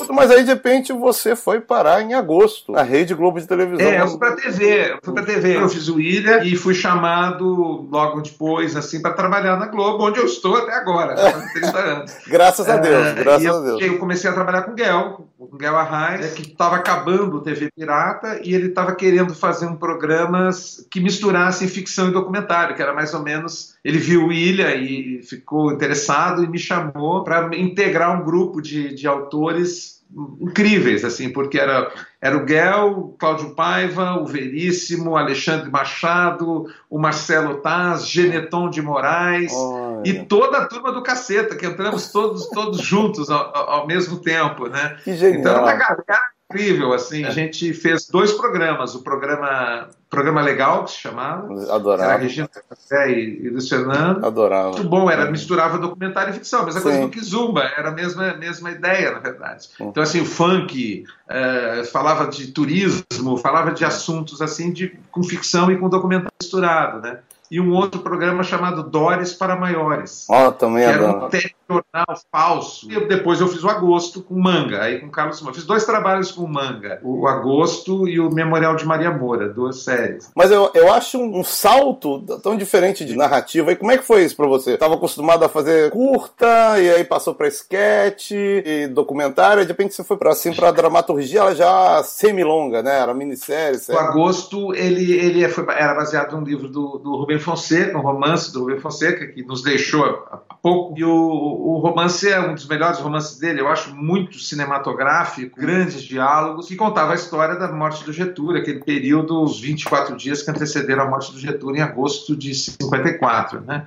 Mas 0.08 0.30
aí, 0.30 0.42
de 0.42 0.48
repente, 0.48 0.90
você 0.94 1.36
foi 1.36 1.60
parar 1.60 2.00
em 2.00 2.14
agosto, 2.14 2.72
na 2.72 2.82
Rede 2.82 3.14
Globo 3.14 3.38
de 3.38 3.46
televisão. 3.46 3.86
É, 3.86 4.00
eu 4.00 4.08
fui 4.08 4.18
pra 4.18 4.32
TV, 4.32 4.92
eu 4.92 4.98
fui 5.04 5.12
pra 5.12 5.22
TV, 5.22 5.56
eu 5.58 5.68
fiz 5.68 5.88
o 5.88 6.00
Ilha 6.00 6.42
e 6.44 6.56
fui 6.56 6.72
chamado 6.72 7.86
logo 7.90 8.22
depois, 8.22 8.74
assim, 8.74 9.02
para 9.02 9.12
trabalhar 9.12 9.58
na 9.58 9.66
Globo, 9.66 10.02
onde 10.02 10.18
eu 10.18 10.24
estou 10.24 10.56
até 10.56 10.72
agora, 10.72 11.25
30 11.52 11.78
anos. 11.78 12.12
graças 12.26 12.68
a 12.68 12.76
Deus, 12.76 13.06
é, 13.06 13.14
graças 13.14 13.45
eu, 13.45 13.56
a 13.56 13.61
Deus. 13.61 13.83
Eu 13.83 13.99
comecei 13.99 14.30
a 14.30 14.33
trabalhar 14.33 14.62
com 14.62 14.73
o 14.73 14.75
Guel, 14.75 15.28
com 15.38 15.45
o 15.45 15.59
Guel 15.59 15.76
Arraes, 15.76 16.33
que 16.35 16.42
estava 16.42 16.76
acabando 16.76 17.37
o 17.37 17.40
TV 17.40 17.71
Pirata 17.75 18.40
e 18.42 18.54
ele 18.54 18.68
estava 18.68 18.95
querendo 18.95 19.35
fazer 19.35 19.66
um 19.66 19.76
programa 19.76 20.50
que 20.90 21.00
misturasse 21.00 21.66
ficção 21.68 22.09
e 22.09 22.12
documentário, 22.12 22.75
que 22.75 22.83
era 22.83 22.95
mais 22.95 23.14
ou 23.14 23.23
menos. 23.23 23.75
Ele 23.85 23.99
viu 23.99 24.33
Ilha 24.33 24.75
e 24.75 25.23
ficou 25.23 25.73
interessado 25.73 26.45
e 26.45 26.49
me 26.49 26.59
chamou 26.59 27.25
para 27.25 27.56
integrar 27.56 28.21
um 28.21 28.25
grupo 28.25 28.61
de, 28.61 28.95
de 28.95 29.06
autores 29.06 29.97
incríveis, 30.40 31.04
assim, 31.04 31.30
porque 31.30 31.59
era, 31.59 31.90
era 32.21 32.37
o 32.37 32.45
Guel, 32.45 33.14
Cláudio 33.18 33.50
Paiva, 33.50 34.14
o 34.21 34.26
Veríssimo, 34.26 35.16
Alexandre 35.16 35.71
Machado, 35.71 36.66
o 36.88 36.99
Marcelo 36.99 37.56
Taz, 37.56 38.09
Geneton 38.09 38.71
de 38.71 38.80
Moraes 38.80 39.52
Olha. 39.54 39.85
E 40.10 40.25
toda 40.25 40.58
a 40.58 40.66
turma 40.66 40.92
do 40.92 41.02
Caceta, 41.02 41.56
que 41.56 41.66
entramos 41.66 42.10
todos, 42.10 42.48
todos 42.50 42.80
juntos 42.80 43.30
ao, 43.30 43.56
ao 43.56 43.86
mesmo 43.86 44.18
tempo, 44.18 44.68
né? 44.68 44.96
Que 45.02 45.14
genial. 45.14 45.40
Então 45.40 45.52
era 45.52 45.62
uma 45.62 45.75
galera 45.75 46.22
incrível, 46.48 46.92
assim, 46.92 47.25
a 47.25 47.30
gente 47.30 47.72
fez 47.75 48.06
dois 48.06 48.32
programas, 48.32 48.94
o 48.94 49.02
programa 49.02 49.88
Programa 50.08 50.40
Legal, 50.40 50.84
que 50.84 50.92
se 50.92 50.98
chamava. 50.98 51.48
Adorava. 51.75 52.12
Era 52.12 52.22
Regina 52.22 52.48
Café 52.48 53.10
e, 53.10 53.44
e 53.44 53.50
Luiz 53.50 53.68
Fernando. 53.68 54.25
Adorava. 54.25 54.70
Muito 54.70 54.88
bom, 54.88 55.10
era, 55.10 55.28
misturava 55.30 55.78
documentário 55.78 56.30
e 56.30 56.34
ficção, 56.34 56.64
mas 56.64 56.76
a 56.76 56.80
coisa 56.80 57.00
do 57.00 57.08
Kizumba, 57.08 57.62
era 57.76 57.88
a 57.88 57.92
mesma, 57.92 58.34
mesma 58.34 58.70
ideia, 58.70 59.10
na 59.10 59.18
verdade. 59.18 59.68
Então, 59.80 60.02
assim, 60.02 60.20
o 60.20 60.25
funk, 60.25 61.04
é, 61.28 61.82
falava 61.92 62.28
de 62.28 62.46
turismo, 62.52 63.36
falava 63.36 63.72
de 63.72 63.84
assuntos, 63.84 64.40
assim, 64.40 64.72
de, 64.72 64.96
com 65.10 65.25
ficção 65.25 65.70
e 65.72 65.76
com 65.76 65.88
documentário 65.88 66.32
misturado, 66.40 67.00
né? 67.00 67.18
E 67.50 67.60
um 67.60 67.72
outro 67.72 68.00
programa 68.00 68.42
chamado 68.42 68.82
Dores 68.82 69.32
para 69.32 69.56
Maiores. 69.56 70.26
Ó, 70.28 70.48
oh, 70.48 70.52
também 70.52 70.84
que 70.84 70.90
era 70.90 71.10
um 71.10 71.28
telejornal 71.28 72.20
falso. 72.30 72.90
E 72.90 73.06
depois 73.06 73.40
eu 73.40 73.48
fiz 73.48 73.62
o 73.62 73.68
Agosto 73.68 74.22
com 74.22 74.34
Manga, 74.34 74.82
aí 74.82 75.00
com 75.00 75.10
Carlos 75.10 75.38
Simão. 75.38 75.54
Fiz 75.54 75.64
dois 75.64 75.84
trabalhos 75.84 76.32
com 76.32 76.46
Manga, 76.46 77.00
o 77.02 77.26
Agosto 77.26 78.08
e 78.08 78.18
o 78.20 78.30
Memorial 78.30 78.76
de 78.76 78.84
Maria 78.84 79.10
Moura, 79.10 79.48
duas 79.48 79.82
séries. 79.82 80.30
Mas 80.34 80.50
eu, 80.50 80.70
eu 80.74 80.92
acho 80.92 81.18
um, 81.18 81.44
salto 81.44 82.20
tão 82.42 82.56
diferente 82.56 83.04
de 83.04 83.16
narrativa. 83.16 83.72
E 83.72 83.76
como 83.76 83.92
é 83.92 83.98
que 83.98 84.04
foi 84.04 84.24
isso 84.24 84.36
para 84.36 84.46
você? 84.46 84.72
Estava 84.72 84.94
acostumado 84.94 85.44
a 85.44 85.48
fazer 85.48 85.90
curta, 85.90 86.80
e 86.80 86.90
aí 86.90 87.04
passou 87.04 87.34
para 87.34 87.48
sketch 87.48 88.32
e 88.32 88.88
documentário, 88.88 89.62
e 89.62 89.64
de 89.64 89.72
repente 89.72 89.94
você 89.94 90.04
foi 90.04 90.16
para 90.16 90.32
assim, 90.32 90.52
pra 90.52 90.70
dramaturgia, 90.70 91.40
ela 91.40 91.54
já 91.54 92.02
semi-longa, 92.02 92.82
né? 92.82 93.00
Era 93.00 93.14
minissérie. 93.14 93.78
O 93.88 93.98
Agosto, 93.98 94.74
ele, 94.74 95.12
ele 95.12 95.44
é, 95.44 95.48
foi, 95.48 95.64
era 95.68 95.94
baseado 95.94 96.36
num 96.36 96.44
livro 96.44 96.68
do, 96.68 96.98
do 96.98 97.16
Rubem 97.16 97.35
Fonseca, 97.40 97.96
um 97.96 98.02
romance 98.02 98.52
do 98.52 98.60
Rubem 98.60 98.80
Fonseca, 98.80 99.26
que 99.26 99.42
nos 99.42 99.62
deixou 99.62 100.04
há 100.30 100.54
pouco. 100.54 100.98
E 100.98 101.04
o, 101.04 101.10
o 101.10 101.78
romance 101.78 102.28
é 102.28 102.40
um 102.40 102.54
dos 102.54 102.66
melhores 102.66 102.98
romances 102.98 103.38
dele, 103.38 103.60
eu 103.60 103.68
acho 103.68 103.94
muito 103.94 104.38
cinematográfico, 104.38 105.60
grandes 105.60 106.02
diálogos, 106.02 106.68
que 106.68 106.76
contava 106.76 107.12
a 107.12 107.14
história 107.14 107.56
da 107.56 107.70
morte 107.70 108.04
do 108.04 108.12
Getúlio, 108.12 108.60
aquele 108.60 108.80
período, 108.80 109.42
os 109.42 109.60
24 109.60 110.16
dias 110.16 110.42
que 110.42 110.50
antecederam 110.50 111.04
a 111.04 111.10
morte 111.10 111.32
do 111.32 111.38
Getúlio 111.38 111.78
em 111.78 111.82
agosto 111.82 112.36
de 112.36 112.54
54, 112.54 113.60
né? 113.60 113.86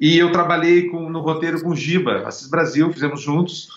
E 0.00 0.16
eu 0.16 0.30
trabalhei 0.30 0.88
com, 0.88 1.10
no 1.10 1.20
roteiro 1.20 1.60
com 1.60 1.74
Giba, 1.74 2.26
Assis 2.26 2.48
Brasil, 2.48 2.92
fizemos 2.92 3.20
juntos. 3.20 3.68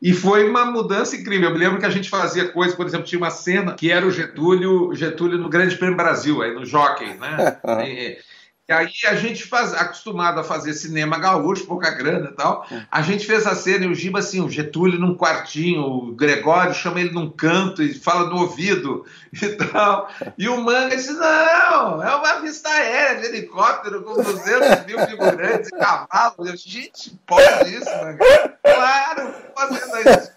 E 0.00 0.12
foi 0.12 0.48
uma 0.48 0.64
mudança 0.64 1.16
incrível. 1.16 1.48
Eu 1.48 1.54
me 1.54 1.58
lembro 1.58 1.78
que 1.78 1.86
a 1.86 1.90
gente 1.90 2.08
fazia 2.08 2.48
coisas, 2.48 2.74
por 2.74 2.86
exemplo, 2.86 3.06
tinha 3.06 3.18
uma 3.18 3.30
cena 3.30 3.74
que 3.74 3.90
era 3.90 4.06
o 4.06 4.10
Getúlio, 4.10 4.94
Getúlio 4.94 5.38
no 5.38 5.48
Grande 5.48 5.76
Prêmio 5.76 5.96
Brasil, 5.96 6.40
aí 6.40 6.54
no 6.54 6.64
Jockey, 6.64 7.14
né? 7.14 7.58
e, 8.68 8.72
aí 8.72 8.90
a 9.06 9.14
gente 9.14 9.44
faz, 9.44 9.72
acostumado 9.72 10.40
a 10.40 10.44
fazer 10.44 10.74
cinema 10.74 11.18
gaúcho, 11.18 11.66
pouca 11.66 11.90
grana 11.90 12.28
e 12.30 12.34
tal, 12.34 12.66
é. 12.70 12.82
a 12.90 13.00
gente 13.00 13.26
fez 13.26 13.46
a 13.46 13.54
cena 13.54 13.86
e 13.86 13.88
o 13.88 13.94
Giba 13.94 14.18
assim, 14.18 14.40
o 14.40 14.50
Getúlio 14.50 14.98
num 14.98 15.16
quartinho, 15.16 15.82
o 15.82 16.12
Gregório 16.12 16.74
chama 16.74 17.00
ele 17.00 17.10
num 17.10 17.30
canto 17.30 17.82
e 17.82 17.94
fala 17.94 18.28
no 18.28 18.40
ouvido 18.42 19.06
e 19.32 19.48
tal. 19.48 20.08
E 20.36 20.48
o 20.48 20.60
Manga 20.60 20.96
disse, 20.96 21.12
não, 21.12 22.02
é 22.02 22.14
uma 22.14 22.40
vista 22.40 22.68
aérea 22.68 23.20
de 23.20 23.26
helicóptero 23.26 24.02
com 24.02 24.14
200 24.22 24.86
mil 24.86 24.98
figurantes 25.06 25.70
e 25.72 25.78
cavalos. 25.78 26.48
Eu, 26.48 26.56
gente, 26.56 27.18
pode 27.26 27.74
isso, 27.74 27.86
Manga? 27.86 28.18
Claro, 28.62 29.34
fazendo 29.56 30.10
isso, 30.10 30.32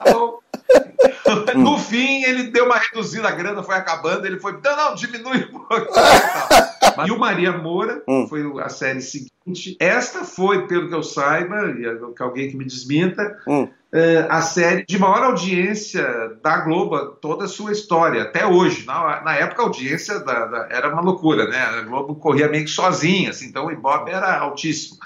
No 1.55 1.77
fim, 1.77 2.23
ele 2.23 2.43
deu 2.43 2.65
uma 2.65 2.77
reduzida, 2.77 3.27
a 3.27 3.31
grana 3.31 3.63
foi 3.63 3.75
acabando, 3.75 4.25
ele 4.25 4.39
foi, 4.39 4.53
não, 4.53 4.75
não, 4.75 4.95
diminui 4.95 5.45
um 5.45 5.59
pouco. 5.59 5.93
E 7.05 7.11
o 7.11 7.19
Maria 7.19 7.51
Moura 7.51 8.03
hum. 8.07 8.27
foi 8.27 8.43
a 8.61 8.69
série 8.69 9.01
seguinte. 9.01 9.77
Esta 9.79 10.23
foi, 10.23 10.67
pelo 10.67 10.87
que 10.87 10.95
eu 10.95 11.03
saiba, 11.03 11.69
e 11.69 12.13
que 12.13 12.23
alguém 12.23 12.49
que 12.49 12.57
me 12.57 12.65
desminta, 12.65 13.37
hum. 13.47 13.67
é, 13.91 14.25
a 14.29 14.41
série 14.41 14.85
de 14.85 14.99
maior 14.99 15.23
audiência 15.23 16.37
da 16.43 16.57
Globo, 16.57 16.97
toda 17.21 17.45
a 17.45 17.47
sua 17.47 17.71
história, 17.71 18.23
até 18.23 18.45
hoje. 18.45 18.85
Na, 18.85 19.21
na 19.23 19.35
época, 19.35 19.61
a 19.61 19.65
audiência 19.65 20.19
da, 20.19 20.45
da, 20.45 20.67
era 20.69 20.91
uma 20.91 21.01
loucura, 21.01 21.47
né? 21.47 21.59
A 21.59 21.81
Globo 21.81 22.15
corria 22.15 22.49
meio 22.49 22.65
que 22.65 22.71
sozinha, 22.71 23.29
assim, 23.29 23.47
então 23.47 23.67
o 23.67 23.71
Ibope 23.71 24.11
era 24.11 24.39
altíssimo 24.39 24.97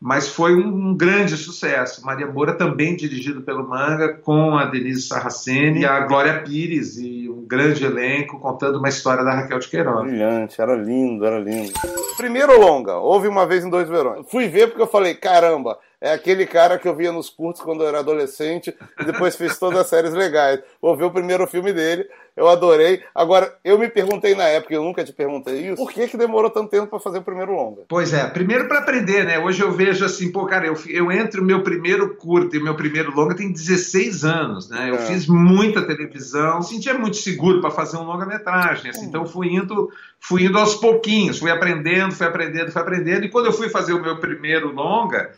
mas 0.00 0.28
foi 0.28 0.54
um, 0.54 0.94
grande 0.94 1.36
sucesso. 1.36 2.04
Maria 2.04 2.26
Moura 2.26 2.54
também 2.54 2.96
dirigido 2.96 3.42
pelo 3.42 3.68
Manga, 3.68 4.14
com 4.14 4.56
a 4.56 4.66
Denise 4.66 5.02
Sarraceni 5.02 5.80
e 5.80 5.86
a 5.86 6.00
Glória 6.00 6.42
Pires, 6.42 6.98
e 6.98 7.28
um 7.28 7.46
grande 7.46 7.84
elenco 7.84 8.38
contando 8.38 8.78
uma 8.78 8.88
história 8.88 9.24
da 9.24 9.34
Raquel 9.34 9.58
de 9.58 9.68
Queiroz. 9.68 10.06
Brilhante, 10.06 10.60
era 10.60 10.74
lindo, 10.76 11.24
era 11.24 11.38
lindo. 11.38 11.72
Primeiro 12.16 12.60
longa, 12.60 12.96
houve 12.96 13.28
uma 13.28 13.46
vez 13.46 13.64
em 13.64 13.70
dois 13.70 13.88
verões. 13.88 14.26
Fui 14.30 14.48
ver 14.48 14.68
porque 14.68 14.82
eu 14.82 14.86
falei, 14.86 15.14
caramba, 15.14 15.78
é 16.00 16.12
aquele 16.12 16.46
cara 16.46 16.78
que 16.78 16.86
eu 16.86 16.94
via 16.94 17.10
nos 17.10 17.30
curtos 17.30 17.62
quando 17.62 17.82
eu 17.82 17.88
era 17.88 18.00
adolescente 18.00 18.76
e 19.00 19.04
depois 19.04 19.36
fez 19.36 19.58
todas 19.58 19.80
as 19.80 19.86
séries 19.86 20.12
legais. 20.12 20.60
Vou 20.80 20.94
ver 20.94 21.04
o 21.04 21.10
primeiro 21.10 21.46
filme 21.46 21.72
dele, 21.72 22.06
eu 22.36 22.48
adorei. 22.48 23.02
Agora, 23.14 23.56
eu 23.64 23.78
me 23.78 23.88
perguntei 23.88 24.34
na 24.34 24.44
época, 24.44 24.74
eu 24.74 24.82
nunca 24.82 25.04
te 25.04 25.12
perguntei 25.12 25.68
isso, 25.68 25.76
por 25.76 25.92
que, 25.92 26.08
que 26.08 26.16
demorou 26.16 26.50
tanto 26.50 26.70
tempo 26.70 26.88
para 26.88 26.98
fazer 26.98 27.18
o 27.18 27.22
primeiro 27.22 27.52
longa? 27.52 27.82
Pois 27.88 28.12
é, 28.12 28.26
primeiro 28.26 28.66
para 28.66 28.80
aprender, 28.80 29.24
né? 29.24 29.38
Hoje 29.38 29.62
eu 29.62 29.70
vejo 29.70 30.04
assim, 30.04 30.32
pô, 30.32 30.44
cara, 30.46 30.66
eu, 30.66 30.74
eu 30.88 31.12
entre 31.12 31.40
o 31.40 31.44
meu 31.44 31.62
primeiro 31.62 32.16
curto 32.16 32.56
e 32.56 32.58
o 32.58 32.64
meu 32.64 32.74
primeiro 32.74 33.14
longa 33.14 33.36
tem 33.36 33.52
16 33.52 34.24
anos, 34.24 34.68
né? 34.68 34.90
Eu 34.90 34.96
é. 34.96 34.98
fiz 34.98 35.26
muita 35.26 35.82
televisão, 35.82 36.60
sentia 36.62 36.94
muito 36.94 37.16
seguro 37.16 37.60
para 37.60 37.70
fazer 37.70 37.96
um 37.96 38.04
longa-metragem, 38.04 38.90
assim, 38.90 39.06
hum. 39.06 39.08
então 39.08 39.26
fui 39.26 39.48
indo, 39.48 39.90
fui 40.20 40.44
indo 40.44 40.58
aos 40.58 40.74
pouquinhos, 40.74 41.38
fui 41.38 41.50
aprendendo, 41.50 42.12
fui 42.12 42.26
aprendendo, 42.26 42.72
fui 42.72 42.82
aprendendo, 42.82 43.24
e 43.24 43.30
quando 43.30 43.46
eu 43.46 43.52
fui 43.52 43.68
fazer 43.68 43.92
o 43.92 44.02
meu 44.02 44.18
primeiro 44.18 44.72
longa, 44.72 45.30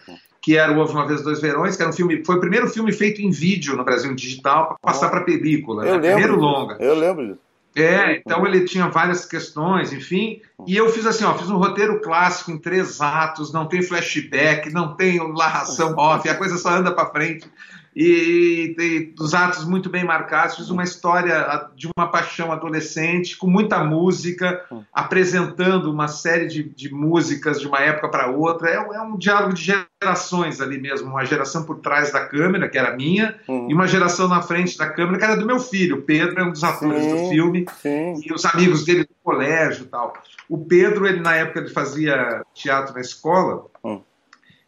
que 0.47 0.57
era 0.57 0.73
o 0.73 0.79
Houve 0.79 0.93
Uma 0.93 1.09
Vez 1.09 1.23
Dois 1.23 1.41
Verões, 1.41 1.75
que 1.75 1.83
era 1.83 1.91
um 1.91 1.93
filme, 1.93 2.25
foi 2.25 2.37
o 2.37 2.41
primeiro 2.41 2.69
filme 2.69 2.93
feito 2.93 3.21
em 3.21 3.33
vídeo 3.33 3.77
no 3.77 3.85
Brasil, 3.85 4.13
em 4.13 4.15
digital, 4.15 4.69
para 4.69 4.77
passar 4.81 5.09
para 5.09 5.23
película, 5.23 5.85
eu 5.85 5.97
né? 5.97 6.03
lembro, 6.03 6.13
primeiro 6.13 6.37
longa. 6.37 6.77
Eu 6.79 6.95
lembro 6.95 7.27
disso. 7.27 7.41
É, 7.75 8.19
então 8.19 8.47
ele 8.47 8.65
tinha 8.65 8.87
várias 8.87 9.25
questões, 9.25 9.93
enfim. 9.93 10.41
E 10.65 10.77
eu 10.77 10.89
fiz 10.89 11.05
assim, 11.05 11.25
ó, 11.25 11.35
fiz 11.35 11.51
um 11.51 11.57
roteiro 11.57 12.01
clássico 12.01 12.53
em 12.53 12.59
três 12.59 13.01
atos, 13.01 13.53
não 13.53 13.67
tem 13.67 13.83
flashback, 13.83 14.73
não 14.73 14.95
tem 14.95 15.19
narração 15.35 15.97
off, 15.97 16.29
a 16.29 16.37
coisa 16.37 16.57
só 16.57 16.71
anda 16.71 16.93
para 16.93 17.11
frente 17.11 17.51
e, 17.97 18.77
e 18.79 19.01
dos 19.15 19.33
atos 19.33 19.65
muito 19.65 19.89
bem 19.89 20.05
marcados. 20.05 20.57
Fiz 20.57 20.69
uma 20.69 20.85
história 20.85 21.71
de 21.75 21.89
uma 21.97 22.07
paixão 22.09 22.53
adolescente, 22.53 23.39
com 23.39 23.47
muita 23.47 23.83
música, 23.83 24.63
apresentando 24.93 25.91
uma 25.91 26.07
série 26.07 26.47
de, 26.47 26.63
de 26.63 26.93
músicas 26.93 27.59
de 27.59 27.67
uma 27.67 27.81
época 27.81 28.11
para 28.11 28.31
outra. 28.31 28.69
É, 28.69 28.75
é, 28.75 29.01
um 29.01 29.17
diálogo 29.17 29.55
de 29.55 29.75
gerações 30.03 30.61
ali 30.61 30.79
mesmo, 30.79 31.09
uma 31.09 31.25
geração 31.25 31.65
por 31.65 31.79
trás 31.79 32.13
da 32.13 32.27
câmera, 32.27 32.69
que 32.69 32.77
era 32.77 32.95
minha, 32.95 33.35
uhum. 33.49 33.71
e 33.71 33.73
uma 33.73 33.89
geração 33.89 34.29
na 34.29 34.43
frente 34.43 34.77
da 34.77 34.91
câmera, 34.91 35.19
que 35.19 35.25
era 35.25 35.37
do 35.37 35.47
meu 35.47 35.59
filho. 35.59 35.97
O 35.97 36.03
Pedro 36.03 36.39
é 36.39 36.45
um 36.45 36.53
dos 36.53 36.63
atores 36.63 37.03
sim, 37.03 37.11
do 37.11 37.31
filme, 37.31 37.67
sim. 37.81 38.21
e 38.23 38.31
os 38.31 38.45
amigos 38.45 38.85
dele 38.85 39.05
do 39.05 39.15
colégio 39.25 39.85
e 39.85 39.89
tal. 39.89 40.13
O 40.51 40.59
Pedro, 40.59 41.07
ele 41.07 41.21
na 41.21 41.35
época 41.35 41.61
ele 41.61 41.71
fazia 41.71 42.43
teatro 42.53 42.93
na 42.93 43.01
escola, 43.01 43.65
uhum 43.83 44.03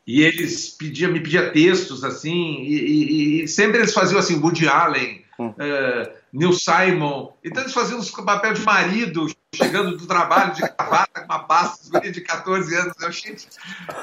e 0.09 0.23
eles 0.23 0.71
pediam, 0.71 1.13
me 1.13 1.21
pediam 1.21 1.53
textos 1.53 2.03
assim, 2.03 2.63
e, 2.63 2.73
e, 2.73 3.43
e, 3.43 3.49
sempre 3.49 3.77
eles 3.77 3.93
faziam 3.93 4.19
assim, 4.19 4.41
Woody 4.41 4.67
Allen, 4.67 5.21
hum. 5.39 5.49
uh, 5.49 6.11
Neil 6.33 6.55
Simon, 6.55 7.35
então 7.45 7.63
eles 7.63 7.75
faziam 7.75 7.99
os 7.99 8.11
papel 8.11 8.55
de 8.55 8.63
marido, 8.63 9.27
chegando 9.55 9.99
do 9.99 10.07
trabalho 10.07 10.55
de 10.55 10.63
gravata 10.63 11.21
com 11.21 11.27
uma 11.27 11.41
pasta 11.41 12.01
de 12.01 12.21
14 12.23 12.75
anos. 12.75 12.95
Eu, 13.01 13.13
gente, 13.13 13.49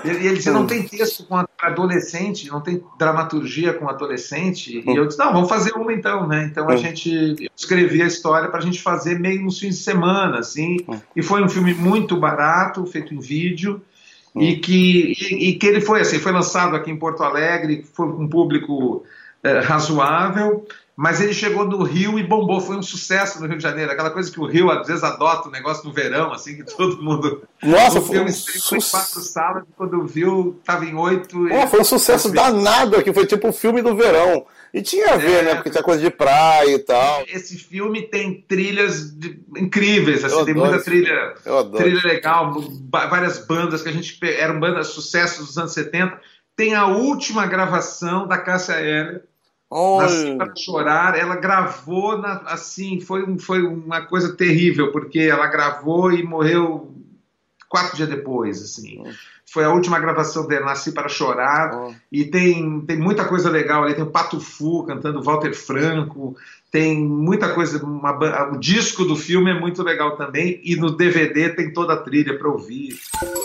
e 0.04 0.10
ele 0.10 0.36
dizia, 0.36 0.52
não 0.52 0.68
tem 0.68 0.88
texto 0.88 1.26
com 1.26 1.44
adolescente, 1.60 2.50
não 2.50 2.62
tem 2.62 2.84
dramaturgia 3.00 3.74
com 3.74 3.90
adolescente, 3.90 4.84
e 4.86 4.96
eu 4.96 5.08
disse, 5.08 5.18
não, 5.18 5.34
vamos 5.34 5.50
fazer 5.50 5.74
uma 5.74 5.92
então, 5.92 6.28
né? 6.28 6.48
Então 6.52 6.70
a 6.70 6.74
hum. 6.76 6.78
gente 6.78 7.50
escrevia 7.58 8.04
a 8.04 8.08
história 8.08 8.48
para 8.50 8.60
a 8.60 8.64
gente 8.64 8.80
fazer 8.80 9.20
meio 9.20 9.42
nos 9.42 9.58
fins 9.58 9.80
de 9.80 9.84
semana, 9.84 10.38
assim, 10.38 10.78
hum. 10.88 11.00
e 11.16 11.24
foi 11.24 11.44
um 11.44 11.50
filme 11.50 11.74
muito 11.74 12.16
barato, 12.16 12.86
feito 12.86 13.12
em 13.12 13.20
vídeo, 13.20 13.82
e, 14.36 14.58
que, 14.58 15.14
e, 15.14 15.50
e, 15.50 15.56
que 15.56 15.66
ele 15.66 15.82
foi 15.82 16.02
assim, 16.02 16.20
foi 16.20 16.32
lançado 16.32 16.76
aqui 16.76 16.92
em 16.92 16.98
Porto 16.98 17.24
Alegre, 17.24 17.86
foi 17.94 18.12
com 18.12 18.24
um 18.24 18.28
público 18.28 19.04
é, 19.42 19.60
razoável, 19.60 20.66
mas 20.96 21.22
ele 21.22 21.34
chegou 21.34 21.66
no 21.66 21.84
Rio 21.84 22.20
e 22.20 22.24
bombou, 22.24 22.60
foi 22.60 22.78
um 22.78 22.84
sucesso 22.84 23.40
no 23.42 23.48
Rio 23.48 23.58
de 23.58 23.64
Janeiro, 23.64 23.92
aquela 23.92 24.10
coisa 24.10 24.32
que 24.32 24.40
o 24.40 24.46
Rio 24.46 24.70
às 24.70 24.88
vezes 24.88 25.04
adota 25.04 25.48
o 25.48 25.50
um 25.50 25.52
negócio 25.52 25.86
no 25.86 25.94
verão, 25.94 26.34
assim, 26.34 26.56
que 26.56 26.64
todo 26.64 27.02
mundo... 27.02 27.44
Nossa, 27.64 28.02
foi 28.02 28.20
um 28.20 28.28
foi 28.28 28.78
em 28.78 28.82
quatro 28.82 29.22
salas, 29.22 29.64
quando 29.78 30.06
viu, 30.06 30.58
estava 30.60 30.86
em 30.86 30.96
oito... 30.96 31.48
Oh, 31.52 31.68
foi 31.68 31.82
um 31.82 31.86
sucesso 31.86 32.32
danado 32.32 32.98
aqui, 32.98 33.14
foi 33.14 33.26
tipo 33.26 33.48
o 33.48 33.50
um 33.50 33.54
filme 33.54 33.82
do 33.82 33.96
verão. 33.96 34.46
E 34.76 34.82
tinha 34.82 35.14
a 35.14 35.16
ver, 35.16 35.40
é, 35.40 35.42
né? 35.42 35.56
Porque 35.56 35.70
tinha 35.70 35.82
coisa 35.82 36.02
de 36.02 36.10
praia 36.10 36.76
e 36.76 36.80
tal. 36.80 37.24
Esse 37.30 37.58
filme 37.58 38.02
tem 38.02 38.42
trilhas 38.42 39.10
de... 39.18 39.40
incríveis, 39.56 40.22
assim, 40.22 40.44
tem 40.44 40.54
muita 40.54 40.84
trilha, 40.84 41.34
trilha 41.78 42.02
legal, 42.04 42.62
várias 42.92 43.40
bandas 43.46 43.82
que 43.82 43.88
a 43.88 43.92
gente 43.94 44.20
eram 44.22 44.60
bandas 44.60 44.88
sucessos 44.88 45.48
dos 45.48 45.58
anos 45.58 45.72
70. 45.72 46.20
Tem 46.58 46.76
a 46.76 46.88
última 46.88 47.48
gravação 47.48 48.28
da 48.28 48.38
Cássia 48.38 48.74
Eller. 48.82 49.24
Nasci 49.72 50.36
para 50.36 50.54
chorar, 50.54 51.18
ela 51.18 51.38
gravou 51.38 52.18
na, 52.18 52.42
assim, 52.46 53.00
foi, 53.00 53.40
foi 53.40 53.64
uma 53.64 54.02
coisa 54.02 54.36
terrível, 54.36 54.92
porque 54.92 55.20
ela 55.20 55.48
gravou 55.48 56.12
e 56.12 56.22
morreu 56.22 56.94
quatro 57.70 57.96
dias 57.96 58.10
depois, 58.10 58.62
assim. 58.62 59.04
Foi 59.56 59.64
a 59.64 59.70
última 59.70 59.98
gravação 59.98 60.46
dela, 60.46 60.66
Nasci 60.66 60.92
para 60.92 61.08
Chorar. 61.08 61.74
Oh. 61.74 61.94
E 62.12 62.26
tem, 62.26 62.82
tem 62.82 63.00
muita 63.00 63.24
coisa 63.24 63.50
legal 63.50 63.86
ali. 63.86 63.94
Tem 63.94 64.04
o 64.04 64.12
Pato 64.12 64.38
Fu 64.38 64.84
cantando 64.84 65.24
Walter 65.24 65.54
Franco. 65.54 66.36
tem 66.70 67.02
muita 67.02 67.54
coisa, 67.54 67.82
uma, 67.86 68.12
o 68.52 68.60
disco 68.60 69.06
do 69.06 69.16
filme 69.16 69.50
é 69.50 69.58
muito 69.58 69.82
legal 69.82 70.18
também, 70.18 70.60
e 70.62 70.76
no 70.76 70.92
DVD 70.92 71.48
tem 71.48 71.72
toda 71.72 71.94
a 71.94 71.98
trilha 71.98 72.38
para 72.38 72.50
ouvir. 72.50 73.00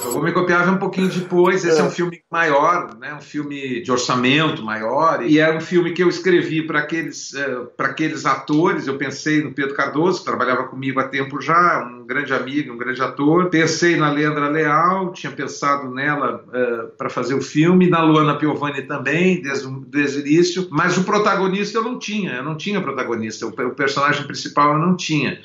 Eu 0.05 0.11
vou 0.11 0.21
me 0.21 0.33
copiar 0.33 0.69
um 0.69 0.79
pouquinho 0.79 1.09
depois, 1.09 1.65
esse 1.65 1.79
é. 1.79 1.81
é 1.81 1.85
um 1.85 1.91
filme 1.91 2.21
maior, 2.29 2.93
né, 2.99 3.15
um 3.15 3.21
filme 3.21 3.83
de 3.83 3.93
orçamento 3.93 4.65
maior, 4.65 5.23
e 5.25 5.39
é 5.39 5.57
um 5.57 5.61
filme 5.61 5.93
que 5.93 6.03
eu 6.03 6.09
escrevi 6.09 6.67
para 6.67 6.81
aqueles, 6.81 7.33
uh, 7.35 7.71
aqueles 7.79 8.27
atores, 8.27 8.89
eu 8.89 8.99
pensei 8.99 9.45
no 9.45 9.53
Pedro 9.53 9.77
Cardoso, 9.77 10.19
que 10.19 10.25
trabalhava 10.25 10.65
comigo 10.65 10.99
há 10.99 11.07
tempo 11.07 11.41
já, 11.41 11.89
um 11.89 12.00
grande 12.11 12.35
amigo, 12.35 12.73
um 12.73 12.77
grande 12.77 13.01
ator, 13.01 13.51
pensei 13.51 13.97
na 13.97 14.11
Leandra 14.11 14.49
Leal, 14.49 15.13
tinha 15.13 15.31
pensado 15.31 15.89
nela 15.95 16.45
uh, 16.49 16.57
eh, 16.57 16.87
para 16.99 17.09
fazer 17.09 17.35
o 17.35 17.41
filme, 17.41 17.89
na 17.89 18.03
Luana 18.03 18.37
Piovani 18.37 18.83
também, 18.83 19.41
desde, 19.41 19.69
desde 19.87 20.19
o 20.19 20.27
início, 20.27 20.67
mas 20.73 20.99
o 20.99 21.05
protagonista 21.05 21.79
eu 21.79 21.85
não 21.85 22.01
tinha, 22.01 22.33
eu 22.33 22.43
não 22.43 22.57
tinha 22.57 22.81
protagonista 22.81 23.47
o, 23.47 23.51
o 23.51 23.75
personagem 23.75 24.27
principal 24.27 24.73
eu 24.73 24.79
não 24.81 24.97
tinha. 24.97 25.41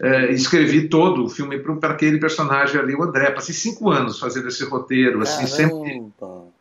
É, 0.00 0.32
escrevi 0.32 0.88
todo 0.88 1.24
o 1.24 1.28
filme 1.28 1.58
para 1.58 1.92
aquele 1.92 2.18
personagem 2.18 2.80
ali, 2.80 2.94
o 2.94 3.02
André. 3.02 3.30
Passei 3.30 3.54
cinco 3.54 3.90
anos 3.90 4.18
fazendo 4.18 4.48
esse 4.48 4.64
roteiro, 4.64 5.20
assim, 5.20 5.46
sempre. 5.46 6.02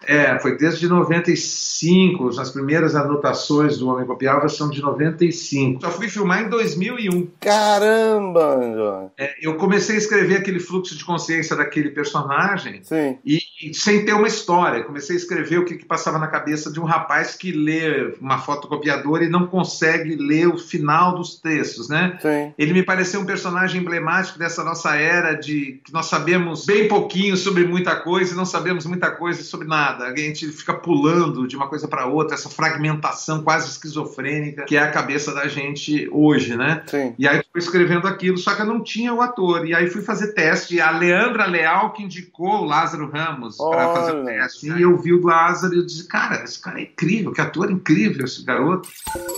É, 0.08 0.38
foi 0.39 0.58
desde 0.58 0.88
95, 0.88 2.39
as 2.39 2.50
primeiras 2.52 2.96
anotações 2.96 3.78
do 3.78 3.89
Homem 3.89 4.06
Copiava 4.06 4.48
são 4.48 4.70
de 4.70 4.82
95. 4.82 5.82
Só 5.82 5.91
fui 5.91 6.08
filmar 6.08 6.44
em 6.44 6.50
2001. 6.50 7.28
Caramba! 7.39 9.12
É, 9.18 9.34
eu 9.41 9.56
comecei 9.56 9.96
a 9.96 9.98
escrever 9.98 10.38
aquele 10.38 10.60
fluxo 10.60 10.98
de 10.98 11.04
consciência 11.04 11.56
daquele 11.56 11.89
personagem 11.89 12.82
e, 13.26 13.39
e, 13.62 13.74
sem 13.74 14.06
ter 14.06 14.13
uma 14.13 14.28
história. 14.28 14.84
Comecei 14.84 15.15
a 15.15 15.20
escrever 15.20 15.60
o 15.60 15.65
que, 15.65 15.76
que 15.76 15.86
passava 15.86 16.20
na 16.20 16.28
cabeça 16.28 16.72
de 16.72 16.80
um 16.80 16.84
rapaz 16.84 17.36
que 17.36 17.52
lê 17.52 18.15
uma 18.20 18.38
fotocopiadora 18.38 19.24
e 19.24 19.30
não 19.30 19.48
consegue 19.48 20.15
ler 20.15 20.48
o 20.48 20.58
final 20.58 21.15
dos 21.15 21.39
textos, 21.39 21.89
né? 21.89 22.18
Sim. 22.22 22.54
Ele 22.58 22.74
me 22.74 22.84
pareceu 22.84 23.22
um 23.22 23.26
personagem 23.26 23.82
emblemático 23.82 24.38
dessa 24.38 24.63
nossa 24.63 24.96
era 24.96 25.34
de 25.34 25.82
que 25.84 25.94
nós 25.94 26.08
sabemos 26.08 26.65
bem 26.65 26.88
pouquinho 26.88 27.36
sobre 27.38 27.65
muita 27.65 27.96
coisa 27.96 28.34
e 28.34 28.38
não 28.38 28.46
sabemos 28.46 28.86
muita 28.86 29.12
coisa 29.12 29.44
sobre 29.44 29.68
nada. 29.68 29.94
A 30.03 30.15
gente 30.15 30.47
fica 30.47 30.73
pulando 30.73 31.47
de 31.47 31.55
uma 31.55 31.67
coisa 31.67 31.88
para 31.88 32.05
outra, 32.05 32.36
essa 32.36 32.49
fragmentação 32.49 33.43
quase 33.43 33.69
esquizofrênica 33.69 34.65
que 34.65 34.75
é 34.75 34.81
a 34.81 34.91
cabeça 34.91 35.34
da 35.34 35.47
gente 35.47 36.10
hoje, 36.12 36.55
né? 36.55 36.84
Sim. 36.88 37.13
E 37.17 37.27
aí 37.27 37.41
fui 37.51 37.62
escrevendo 37.62 38.08
aquilo, 38.08 38.38
só 38.38 38.55
que 38.55 38.62
eu 38.62 38.65
não 38.65 38.81
tinha 38.81 39.13
o 39.13 39.21
ator. 39.21 39.67
E 39.67 39.73
aí 39.73 39.88
fui 39.88 40.01
fazer 40.01 40.34
teste. 40.34 40.81
A 40.81 40.91
Leandra 40.91 41.45
Leal 41.45 41.91
que 41.93 42.03
indicou 42.03 42.62
o 42.62 42.65
Lázaro 42.65 43.10
Ramos 43.10 43.58
para 43.58 43.93
fazer 43.93 44.15
o 44.15 44.25
teste. 44.25 44.69
E 44.69 44.81
eu 44.81 44.97
vi 44.97 45.13
o 45.13 45.23
Lázaro 45.23 45.73
e 45.73 45.77
eu 45.77 45.86
disse, 45.86 46.08
cara, 46.08 46.43
esse 46.43 46.60
cara 46.60 46.79
é 46.79 46.84
incrível, 46.84 47.31
que 47.31 47.41
ator 47.41 47.71
incrível 47.71 48.25
esse 48.25 48.43
garoto. 48.43 48.89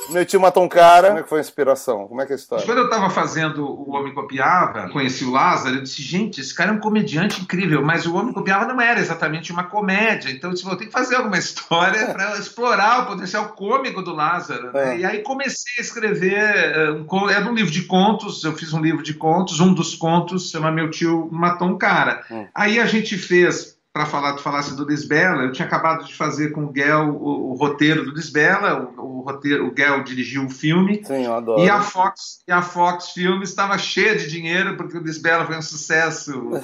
Meu 0.09 0.25
tio 0.25 0.39
matou 0.39 0.63
um 0.63 0.69
cara 0.69 1.07
como 1.09 1.19
é 1.19 1.23
que 1.23 1.29
foi 1.29 1.39
a 1.39 1.41
inspiração? 1.41 2.07
Como 2.07 2.21
é 2.21 2.25
que 2.25 2.31
é 2.31 2.35
a 2.35 2.39
história? 2.39 2.65
Quando 2.65 2.79
eu 2.79 2.85
estava 2.85 3.09
fazendo 3.09 3.65
O 3.65 3.95
Homem 3.95 4.13
Copiava, 4.13 4.89
conheci 4.89 5.23
o 5.23 5.31
Lázaro, 5.31 5.75
eu 5.75 5.83
disse, 5.83 6.01
gente, 6.01 6.41
esse 6.41 6.53
cara 6.53 6.71
é 6.71 6.73
um 6.73 6.79
comediante 6.79 7.41
incrível, 7.41 7.83
mas 7.83 8.05
O 8.05 8.15
Homem 8.15 8.33
Copiava 8.33 8.65
não 8.65 8.79
era 8.79 8.99
exatamente 8.99 9.51
uma 9.51 9.63
comédia, 9.63 10.29
então 10.37 10.49
eu 10.49 10.53
disse, 10.53 10.65
vou 10.65 10.75
ter 10.75 10.85
que 10.85 10.91
fazer 10.91 11.15
alguma 11.15 11.37
história 11.37 12.13
para 12.13 12.37
explorar 12.37 13.03
o 13.03 13.05
potencial 13.07 13.49
cômico 13.49 14.01
do 14.01 14.13
Lázaro. 14.13 14.77
É. 14.77 14.99
E 14.99 15.05
aí 15.05 15.23
comecei 15.23 15.73
a 15.79 15.81
escrever, 15.81 16.55
eh, 16.55 16.91
um, 16.91 17.29
era 17.29 17.49
um 17.49 17.53
livro 17.53 17.71
de 17.71 17.83
contos, 17.83 18.43
eu 18.43 18.53
fiz 18.53 18.73
um 18.73 18.81
livro 18.81 19.03
de 19.03 19.13
contos, 19.13 19.59
um 19.59 19.73
dos 19.73 19.95
contos 19.95 20.49
chama 20.49 20.71
Meu 20.71 20.89
Tio 20.89 21.27
Matou 21.31 21.67
um 21.67 21.77
Cara. 21.77 22.23
Hum. 22.31 22.45
Aí 22.53 22.79
a 22.79 22.85
gente 22.85 23.17
fez 23.17 23.76
para 23.97 24.05
falar, 24.05 24.33
tu 24.33 24.43
falasse 24.43 24.75
do 24.75 24.85
Lisbela, 24.85 25.41
eu 25.41 25.51
tinha 25.51 25.65
acabado 25.65 26.05
de 26.05 26.13
fazer 26.13 26.51
com 26.51 26.65
o 26.65 26.71
Guel 26.71 27.09
o, 27.09 27.51
o 27.51 27.53
roteiro 27.55 28.05
do 28.05 28.11
Lisbela, 28.11 28.93
o, 28.95 29.21
o, 29.21 29.21
roteiro, 29.21 29.65
o 29.65 29.71
Guel 29.71 30.03
dirigiu 30.03 30.45
o 30.45 30.49
filme. 30.51 31.03
Sim, 31.03 31.25
eu 31.25 31.33
adoro. 31.33 31.63
E 31.63 31.67
a 31.67 31.81
Fox, 31.81 32.43
e 32.47 32.51
a 32.51 32.61
Fox 32.61 33.09
Filmes 33.09 33.49
estava 33.49 33.75
cheia 33.79 34.15
de 34.15 34.29
dinheiro, 34.29 34.77
porque 34.77 34.95
o 34.95 35.01
Lisbela 35.01 35.47
foi 35.47 35.57
um 35.57 35.63
sucesso 35.63 36.61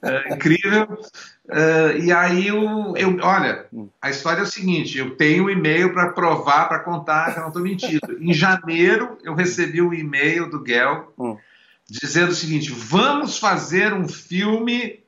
é, 0.00 0.30
incrível. 0.32 0.84
Uh, 1.46 1.98
e 2.00 2.12
aí 2.12 2.46
eu, 2.46 2.94
eu, 2.96 3.18
olha, 3.20 3.66
a 4.00 4.08
história 4.08 4.40
é 4.40 4.44
o 4.44 4.46
seguinte: 4.46 4.96
eu 4.96 5.16
tenho 5.16 5.46
um 5.46 5.50
e-mail 5.50 5.92
para 5.92 6.12
provar, 6.12 6.68
para 6.68 6.84
contar 6.84 7.32
que 7.32 7.38
eu 7.38 7.42
não 7.42 7.48
estou 7.48 7.62
mentindo. 7.62 8.16
Em 8.20 8.32
janeiro 8.32 9.18
eu 9.24 9.34
recebi 9.34 9.82
um 9.82 9.92
e-mail 9.92 10.48
do 10.48 10.62
Guel 10.62 11.12
hum. 11.18 11.36
dizendo 11.90 12.30
o 12.30 12.34
seguinte: 12.34 12.70
vamos 12.70 13.40
fazer 13.40 13.92
um 13.92 14.06
filme 14.06 15.04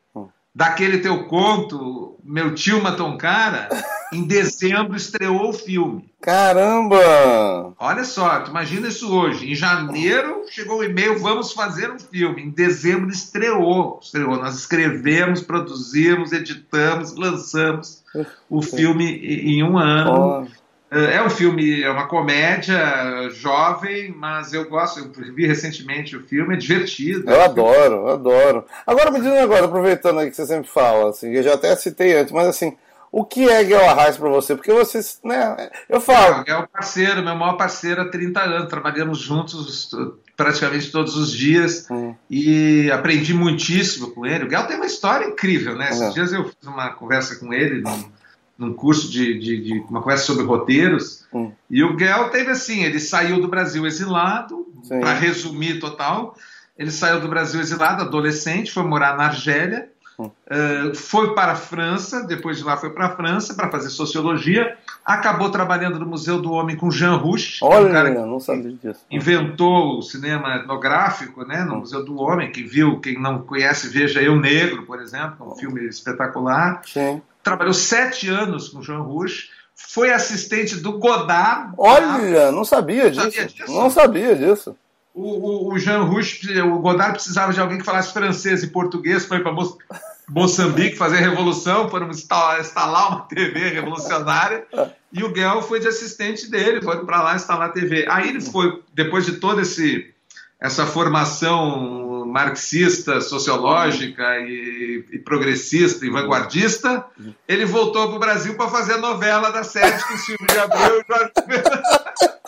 daquele 0.59 0.99
teu 0.99 1.23
conto, 1.27 2.17
Meu 2.25 2.53
Tio 2.53 2.83
Matou 2.83 3.07
um 3.07 3.17
Cara, 3.17 3.69
em 4.13 4.25
dezembro 4.25 4.97
estreou 4.97 5.51
o 5.51 5.53
filme. 5.53 6.11
Caramba! 6.21 7.75
Olha 7.79 8.03
só, 8.03 8.41
tu 8.41 8.51
imagina 8.51 8.89
isso 8.89 9.17
hoje. 9.17 9.49
Em 9.49 9.55
janeiro 9.55 10.43
chegou 10.51 10.79
o 10.79 10.85
e-mail, 10.85 11.17
vamos 11.21 11.53
fazer 11.53 11.93
um 11.93 11.99
filme. 12.01 12.43
Em 12.43 12.51
dezembro 12.51 13.09
estreou. 13.09 14.01
estreou. 14.03 14.35
Nós 14.35 14.57
escrevemos, 14.57 15.43
produzimos, 15.43 16.33
editamos, 16.33 17.15
lançamos 17.15 18.03
o 18.51 18.61
filme 18.61 19.05
em 19.05 19.63
um 19.63 19.79
ano. 19.79 20.45
Oh. 20.45 20.68
É, 20.91 21.17
é 21.17 21.23
um 21.23 21.31
filme, 21.31 21.83
é 21.83 21.91
uma 21.91 22.07
comédia 22.07 23.29
jovem, 23.31 24.15
mas 24.17 24.53
eu 24.53 24.69
gosto, 24.69 25.01
eu 25.01 25.35
vi 25.35 25.47
recentemente 25.47 26.17
o 26.17 26.27
filme, 26.27 26.55
é 26.55 26.57
divertido. 26.57 27.31
Eu 27.31 27.43
adoro, 27.43 27.95
eu 27.95 28.09
adoro. 28.09 28.65
Agora 28.87 29.11
me 29.11 29.21
diz 29.21 29.29
um 29.29 29.35
negócio, 29.35 29.65
aproveitando 29.65 30.21
aí 30.21 30.31
que 30.31 30.37
você 30.37 30.47
sempre 30.47 30.69
fala, 30.69 31.11
assim, 31.11 31.31
eu 31.33 31.43
já 31.43 31.55
até 31.55 31.75
citei 31.77 32.17
antes, 32.17 32.33
mas 32.33 32.47
assim, 32.47 32.77
o 33.11 33.25
que 33.25 33.49
é 33.49 33.65
Guel 33.65 33.89
Arraes 33.89 34.17
para 34.17 34.29
você? 34.29 34.55
Porque 34.55 34.73
você, 34.73 35.01
né, 35.25 35.71
eu 35.89 36.01
falo. 36.01 36.45
É 36.47 36.57
o 36.57 36.67
parceiro, 36.67 37.23
meu 37.23 37.35
maior 37.35 37.57
parceiro 37.57 38.03
há 38.03 38.09
30 38.09 38.41
anos, 38.41 38.69
trabalhamos 38.69 39.19
juntos 39.19 39.91
praticamente 40.37 40.93
todos 40.93 41.17
os 41.17 41.33
dias 41.33 41.87
hum. 41.91 42.15
e 42.31 42.91
aprendi 42.91 43.35
muitíssimo 43.35 44.11
com 44.13 44.25
ele. 44.25 44.45
O 44.45 44.49
Guel 44.49 44.67
tem 44.67 44.77
uma 44.77 44.87
história 44.87 45.27
incrível, 45.27 45.75
né? 45.75 45.89
Esses 45.89 46.03
é. 46.03 46.11
dias 46.11 46.33
eu 46.33 46.45
fiz 46.45 46.67
uma 46.67 46.91
conversa 46.91 47.37
com 47.37 47.53
ele 47.53 47.81
num 47.81 48.05
num 48.59 48.75
curso 48.75 49.09
de, 49.09 49.39
de, 49.39 49.63
de, 49.63 49.85
uma 49.89 50.03
conversa 50.03 50.25
sobre 50.25 50.45
roteiros. 50.45 51.25
Hum. 51.33 51.53
E 51.71 51.85
o 51.85 51.97
Gel 51.97 52.31
teve 52.31 52.51
assim: 52.51 52.83
ele 52.83 52.99
saiu 52.99 53.41
do 53.41 53.47
Brasil 53.47 53.87
exilado, 53.87 54.67
para 54.89 55.15
resumir 55.15 55.79
total, 55.79 56.35
ele 56.77 56.91
saiu 56.91 57.21
do 57.21 57.29
Brasil 57.29 57.61
exilado, 57.61 58.03
adolescente, 58.03 58.73
foi 58.73 58.83
morar 58.85 59.17
na 59.17 59.25
Argélia, 59.25 59.89
hum. 60.19 60.27
uh, 60.27 60.95
foi 60.95 61.35
para 61.35 61.53
a 61.53 61.57
França, 61.57 62.25
depois 62.25 62.59
de 62.59 62.65
lá 62.65 62.77
foi 62.77 62.91
para 62.91 63.07
a 63.07 63.17
França 63.17 63.55
para 63.55 63.71
fazer 63.71 63.91
sociologia, 63.91 64.77
acabou 65.05 65.51
trabalhando 65.51 65.99
no 65.99 66.07
Museu 66.07 66.41
do 66.41 66.53
Homem 66.53 66.77
com 66.77 66.91
Jean 66.91 67.17
Rouch, 67.17 67.59
Olha, 67.63 67.87
um 67.87 67.93
cara 67.93 68.11
que 68.11 68.19
não 68.19 68.41
sabia 68.41 68.73
disso. 68.73 69.01
inventou 69.11 69.99
o 69.99 70.03
cinema 70.03 70.57
etnográfico 70.57 71.45
né, 71.45 71.65
no 71.65 71.75
hum. 71.75 71.79
Museu 71.81 72.05
do 72.05 72.21
Homem, 72.21 72.51
quem 72.51 72.67
viu, 72.67 72.99
quem 73.01 73.21
não 73.21 73.43
conhece, 73.43 73.89
veja 73.89 74.23
Eu 74.23 74.37
Negro, 74.37 74.85
por 74.85 75.01
exemplo, 75.01 75.53
um 75.53 75.57
filme 75.57 75.87
espetacular. 75.87 76.83
Sim 76.87 77.21
trabalhou 77.49 77.75
sete 77.75 78.29
anos 78.29 78.69
com 78.69 78.83
Jean 78.83 79.01
Rouge, 79.01 79.49
foi 79.75 80.13
assistente 80.13 80.77
do 80.77 80.99
Godard. 80.99 81.73
Olha, 81.79 82.53
não 82.53 82.65
sabia 82.65 83.11
disso. 83.11 83.23
Sabia 83.23 83.47
disso? 83.47 83.73
Não 83.73 83.91
sabia 83.91 84.37
disso. 84.37 84.77
O, 85.15 85.23
o, 85.23 85.73
o 85.73 85.79
Jean 85.79 86.03
Rouge, 86.03 86.61
o 86.61 86.79
Godard 86.79 87.15
precisava 87.15 87.53
de 87.53 87.61
alguém 87.61 87.79
que 87.79 87.85
falasse 87.85 88.13
francês 88.13 88.63
e 88.63 88.69
português, 88.69 89.25
foi 89.25 89.41
para 89.41 89.53
Moçambique 90.29 90.97
fazer 90.97 91.17
revolução, 91.17 91.89
foram 91.89 92.11
instalar, 92.11 93.09
uma 93.09 93.21
TV 93.23 93.71
revolucionária, 93.71 94.67
e 95.13 95.25
o 95.25 95.33
Guel 95.33 95.63
foi 95.63 95.81
de 95.81 95.89
assistente 95.89 96.51
dele, 96.51 96.83
foi 96.83 97.05
para 97.05 97.23
lá 97.23 97.35
instalar 97.35 97.71
a 97.71 97.73
TV. 97.73 98.07
Aí 98.09 98.29
ele 98.29 98.41
foi, 98.41 98.83
depois 98.95 99.25
de 99.25 99.41
esse 99.61 100.15
essa 100.61 100.85
formação 100.87 102.08
marxista, 102.29 103.21
sociológica 103.21 104.39
e, 104.41 105.05
e 105.13 105.19
progressista 105.19 106.05
e 106.05 106.11
vanguardista, 106.11 107.05
ele 107.47 107.65
voltou 107.65 108.09
para 108.09 108.17
o 108.17 108.21
Brasil 108.21 108.55
para 108.57 108.69
fazer 108.69 108.95
a 108.95 108.99
novela 108.99 109.51
da 109.51 109.65
sete 109.65 110.07
com 110.07 110.17
Silvio 110.19 110.47
de 110.47 110.59
Abreu 110.59 111.01
e 111.01 111.05
Jorge 111.09 111.33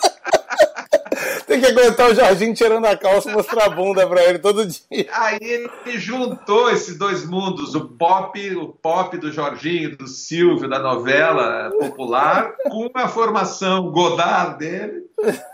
Tem 1.46 1.60
que 1.60 1.66
aguentar 1.66 2.08
o 2.08 2.14
Jorginho 2.14 2.54
tirando 2.54 2.84
a 2.86 2.96
calça 2.96 3.28
e 3.28 3.34
mostrar 3.34 3.64
a 3.64 3.70
bunda 3.70 4.06
pra 4.06 4.22
ele 4.22 4.38
todo 4.38 4.64
dia. 4.64 5.08
Aí 5.12 5.38
ele 5.40 5.98
juntou 5.98 6.70
esses 6.70 6.96
dois 6.96 7.26
mundos, 7.26 7.74
o 7.74 7.88
pop, 7.88 8.56
o 8.56 8.68
pop 8.68 9.18
do 9.18 9.32
Jorginho, 9.32 9.96
do 9.96 10.06
Silvio, 10.06 10.68
da 10.68 10.78
novela 10.78 11.70
popular, 11.72 12.54
com 12.68 12.88
a 12.94 13.08
formação 13.08 13.90
Godard 13.90 14.58
dele 14.58 15.02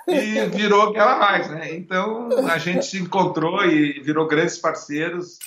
e 0.08 0.46
virou 0.46 0.90
aquela 0.90 1.18
mais, 1.18 1.50
né? 1.50 1.74
Então 1.74 2.28
a 2.48 2.58
gente 2.58 2.86
se 2.86 2.98
encontrou 2.98 3.64
e 3.64 4.00
virou 4.00 4.26
grandes 4.26 4.58
parceiros. 4.58 5.38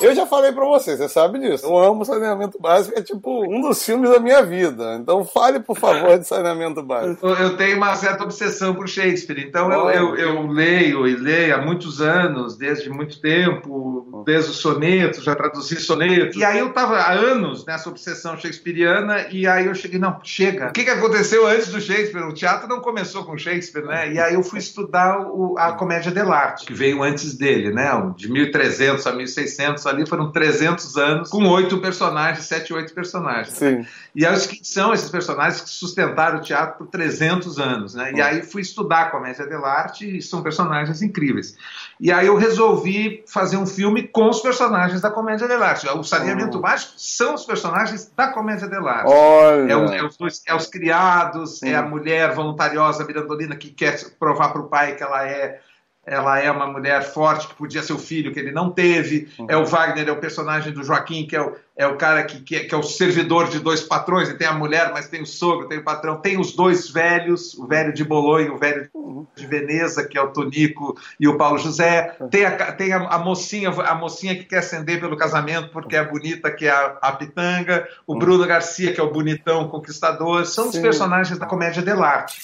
Eu 0.00 0.14
já 0.14 0.26
falei 0.26 0.52
pra 0.52 0.64
você, 0.64 0.96
você 0.96 1.08
sabe 1.08 1.38
disso. 1.38 1.66
Eu 1.66 1.76
amo 1.76 2.04
saneamento 2.04 2.58
básico, 2.58 2.98
é 2.98 3.02
tipo 3.02 3.44
um 3.44 3.60
dos 3.60 3.84
filmes 3.84 4.10
da 4.10 4.18
minha 4.18 4.42
vida. 4.42 4.96
Então 5.00 5.24
fale, 5.24 5.60
por 5.60 5.78
favor, 5.78 6.18
de 6.18 6.26
saneamento 6.26 6.82
básico. 6.82 7.26
Eu 7.26 7.56
tenho 7.56 7.76
uma 7.76 7.94
certa 7.94 8.24
obsessão 8.24 8.74
por 8.74 8.88
Shakespeare, 8.88 9.44
então 9.46 9.70
eu, 9.70 9.90
eu, 9.90 10.16
eu 10.16 10.46
leio 10.46 11.06
e 11.06 11.16
leio 11.16 11.54
há 11.54 11.58
muitos 11.58 12.00
anos, 12.00 12.56
desde 12.56 12.88
muito 12.88 13.20
tempo, 13.20 14.24
desde 14.24 14.50
os 14.50 14.56
sonetos, 14.56 15.22
já 15.22 15.34
traduzi 15.34 15.76
sonetos. 15.76 16.36
E 16.36 16.44
aí 16.44 16.58
eu 16.58 16.72
tava 16.72 16.96
há 16.96 17.12
anos 17.12 17.64
nessa 17.66 17.88
obsessão 17.88 18.36
shakespeariana, 18.36 19.26
e 19.30 19.46
aí 19.46 19.66
eu 19.66 19.74
cheguei, 19.74 19.98
não, 19.98 20.18
chega. 20.22 20.68
O 20.68 20.72
que, 20.72 20.84
que 20.84 20.90
aconteceu 20.90 21.46
antes 21.46 21.68
do 21.68 21.80
Shakespeare? 21.80 22.26
O 22.26 22.34
teatro 22.34 22.68
não 22.68 22.80
começou 22.80 23.24
com 23.24 23.36
Shakespeare, 23.36 23.84
né? 23.90 24.12
E 24.12 24.20
aí 24.20 24.34
eu 24.34 24.42
fui 24.42 24.60
estudar 24.60 25.18
o, 25.20 25.58
a 25.58 25.72
comédia 25.72 26.12
dell'arte, 26.12 26.64
que 26.64 26.72
veio 26.72 27.02
antes 27.02 27.36
dele, 27.36 27.72
né? 27.72 27.90
De 28.16 28.30
1300 28.30 29.04
a 29.04 29.12
1600 29.12 29.84
ali 29.86 30.06
foram 30.06 30.30
300 30.30 30.96
anos 30.96 31.28
com 31.28 31.44
oito 31.48 31.78
personagens, 31.78 32.46
sete, 32.46 32.72
oito 32.72 32.94
personagens. 32.94 33.56
Sim. 33.56 33.84
E 34.14 34.24
aí, 34.24 34.40
que 34.40 34.60
são 34.62 34.94
esses 34.94 35.10
personagens 35.10 35.60
que 35.60 35.68
sustentaram 35.68 36.38
o 36.38 36.40
teatro 36.40 36.78
por 36.78 36.86
300 36.86 37.58
anos, 37.58 37.94
né? 37.94 38.12
E 38.14 38.20
aí 38.20 38.42
fui 38.42 38.62
estudar 38.62 39.02
a 39.02 39.10
comédia 39.10 39.44
dell'arte 39.44 40.18
e 40.18 40.22
são 40.22 40.42
personagens 40.42 41.02
incríveis. 41.02 41.56
E 41.98 42.12
aí 42.12 42.28
eu 42.28 42.36
resolvi 42.36 43.24
fazer 43.26 43.56
um 43.56 43.66
filme 43.66 44.06
com 44.06 44.28
os 44.28 44.40
personagens 44.40 45.00
da 45.00 45.10
comédia 45.10 45.48
dell'arte. 45.48 45.88
O 45.88 46.04
Saneamento 46.04 46.58
oh. 46.58 46.60
Mágico 46.60 46.92
são 46.96 47.34
os 47.34 47.44
personagens 47.44 48.10
da 48.16 48.28
comédia 48.28 48.68
dell'arte. 48.68 49.10
Olha. 49.12 49.72
É, 49.72 49.76
os, 49.76 49.90
é, 49.90 50.04
os 50.04 50.42
é 50.46 50.54
os 50.54 50.66
criados, 50.66 51.62
é 51.62 51.74
a 51.74 51.82
mulher 51.82 52.32
voluntariosa 52.34 53.04
mirandolina 53.04 53.56
que 53.56 53.70
quer 53.80 53.98
provar 54.18 54.50
para 54.52 54.60
o 54.60 54.68
pai 54.68 54.94
que 54.94 55.02
ela 55.02 55.26
é 55.26 55.60
ela 56.06 56.40
é 56.40 56.50
uma 56.50 56.66
mulher 56.66 57.02
forte 57.02 57.46
que 57.46 57.54
podia 57.54 57.82
ser 57.82 57.92
o 57.92 57.98
filho 57.98 58.32
que 58.32 58.40
ele 58.40 58.50
não 58.50 58.70
teve. 58.70 59.28
Uhum. 59.38 59.46
É 59.48 59.56
o 59.56 59.66
Wagner, 59.66 60.08
é 60.08 60.10
o 60.10 60.18
personagem 60.18 60.72
do 60.72 60.82
Joaquim, 60.82 61.26
que 61.26 61.36
é 61.36 61.42
o, 61.42 61.54
é 61.80 61.86
o 61.86 61.96
cara 61.96 62.22
que, 62.24 62.40
que 62.42 62.56
é, 62.56 62.60
que, 62.60 62.74
é, 62.74 62.78
o 62.78 62.82
servidor 62.82 63.48
de 63.48 63.58
dois 63.58 63.80
patrões. 63.80 64.28
Ele 64.28 64.36
tem 64.36 64.46
a 64.46 64.52
mulher, 64.52 64.92
mas 64.92 65.08
tem 65.08 65.22
o 65.22 65.26
sogro, 65.26 65.66
tem 65.66 65.78
o 65.78 65.82
patrão. 65.82 66.20
Tem 66.20 66.38
os 66.38 66.52
dois 66.52 66.90
velhos, 66.90 67.54
o 67.54 67.66
velho 67.66 67.90
de 67.90 68.04
Bolonha 68.04 68.48
e 68.48 68.50
o 68.50 68.58
velho 68.58 68.86
de 69.34 69.46
Veneza, 69.46 70.06
que 70.06 70.18
é 70.18 70.20
o 70.20 70.28
Tonico 70.28 70.94
e 71.18 71.26
o 71.26 71.38
Paulo 71.38 71.56
José. 71.56 72.14
Tem 72.30 72.44
a, 72.44 72.72
tem 72.72 72.92
a, 72.92 72.98
a 72.98 73.18
mocinha 73.18 73.70
a 73.70 73.94
mocinha 73.94 74.36
que 74.36 74.44
quer 74.44 74.58
ascender 74.58 75.00
pelo 75.00 75.16
casamento 75.16 75.70
porque 75.70 75.96
é 75.96 76.04
bonita, 76.04 76.50
que 76.50 76.66
é 76.66 76.70
a, 76.70 76.98
a 77.00 77.12
Pitanga. 77.12 77.88
O 78.06 78.14
Bruno 78.18 78.46
Garcia, 78.46 78.92
que 78.92 79.00
é 79.00 79.02
o 79.02 79.10
bonitão 79.10 79.66
conquistador. 79.70 80.44
São 80.44 80.64
Sim. 80.64 80.76
os 80.76 80.78
personagens 80.82 81.38
da 81.38 81.46
comédia 81.46 81.80
dell'arte. 81.80 82.42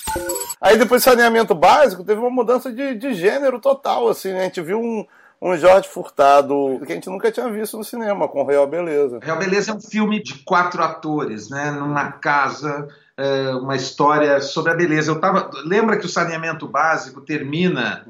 Aí 0.58 0.78
depois 0.78 1.02
saneamento 1.02 1.54
básico, 1.54 2.02
teve 2.02 2.18
uma 2.18 2.30
mudança 2.30 2.72
de, 2.72 2.94
de 2.94 3.12
gênero 3.12 3.60
total, 3.60 4.08
assim, 4.08 4.32
né? 4.32 4.40
A 4.40 4.44
gente 4.44 4.62
viu 4.62 4.80
um, 4.80 5.04
um 5.40 5.56
Jorge 5.56 5.88
Furtado 5.88 6.80
que 6.84 6.92
a 6.92 6.94
gente 6.94 7.08
nunca 7.08 7.30
tinha 7.30 7.48
visto 7.50 7.76
no 7.76 7.84
cinema, 7.84 8.28
com 8.28 8.44
Real 8.44 8.66
Beleza. 8.66 9.18
Real 9.22 9.38
Beleza 9.38 9.70
é 9.70 9.74
um 9.74 9.80
filme 9.80 10.22
de 10.22 10.34
quatro 10.44 10.82
atores, 10.82 11.50
né? 11.50 11.70
Numa 11.70 12.12
casa, 12.12 12.88
é, 13.16 13.50
uma 13.50 13.76
história 13.76 14.40
sobre 14.40 14.72
a 14.72 14.74
beleza. 14.74 15.10
Eu 15.10 15.20
tava, 15.20 15.50
lembra 15.64 15.98
que 15.98 16.06
o 16.06 16.08
saneamento 16.08 16.66
básico 16.66 17.20
termina 17.20 18.06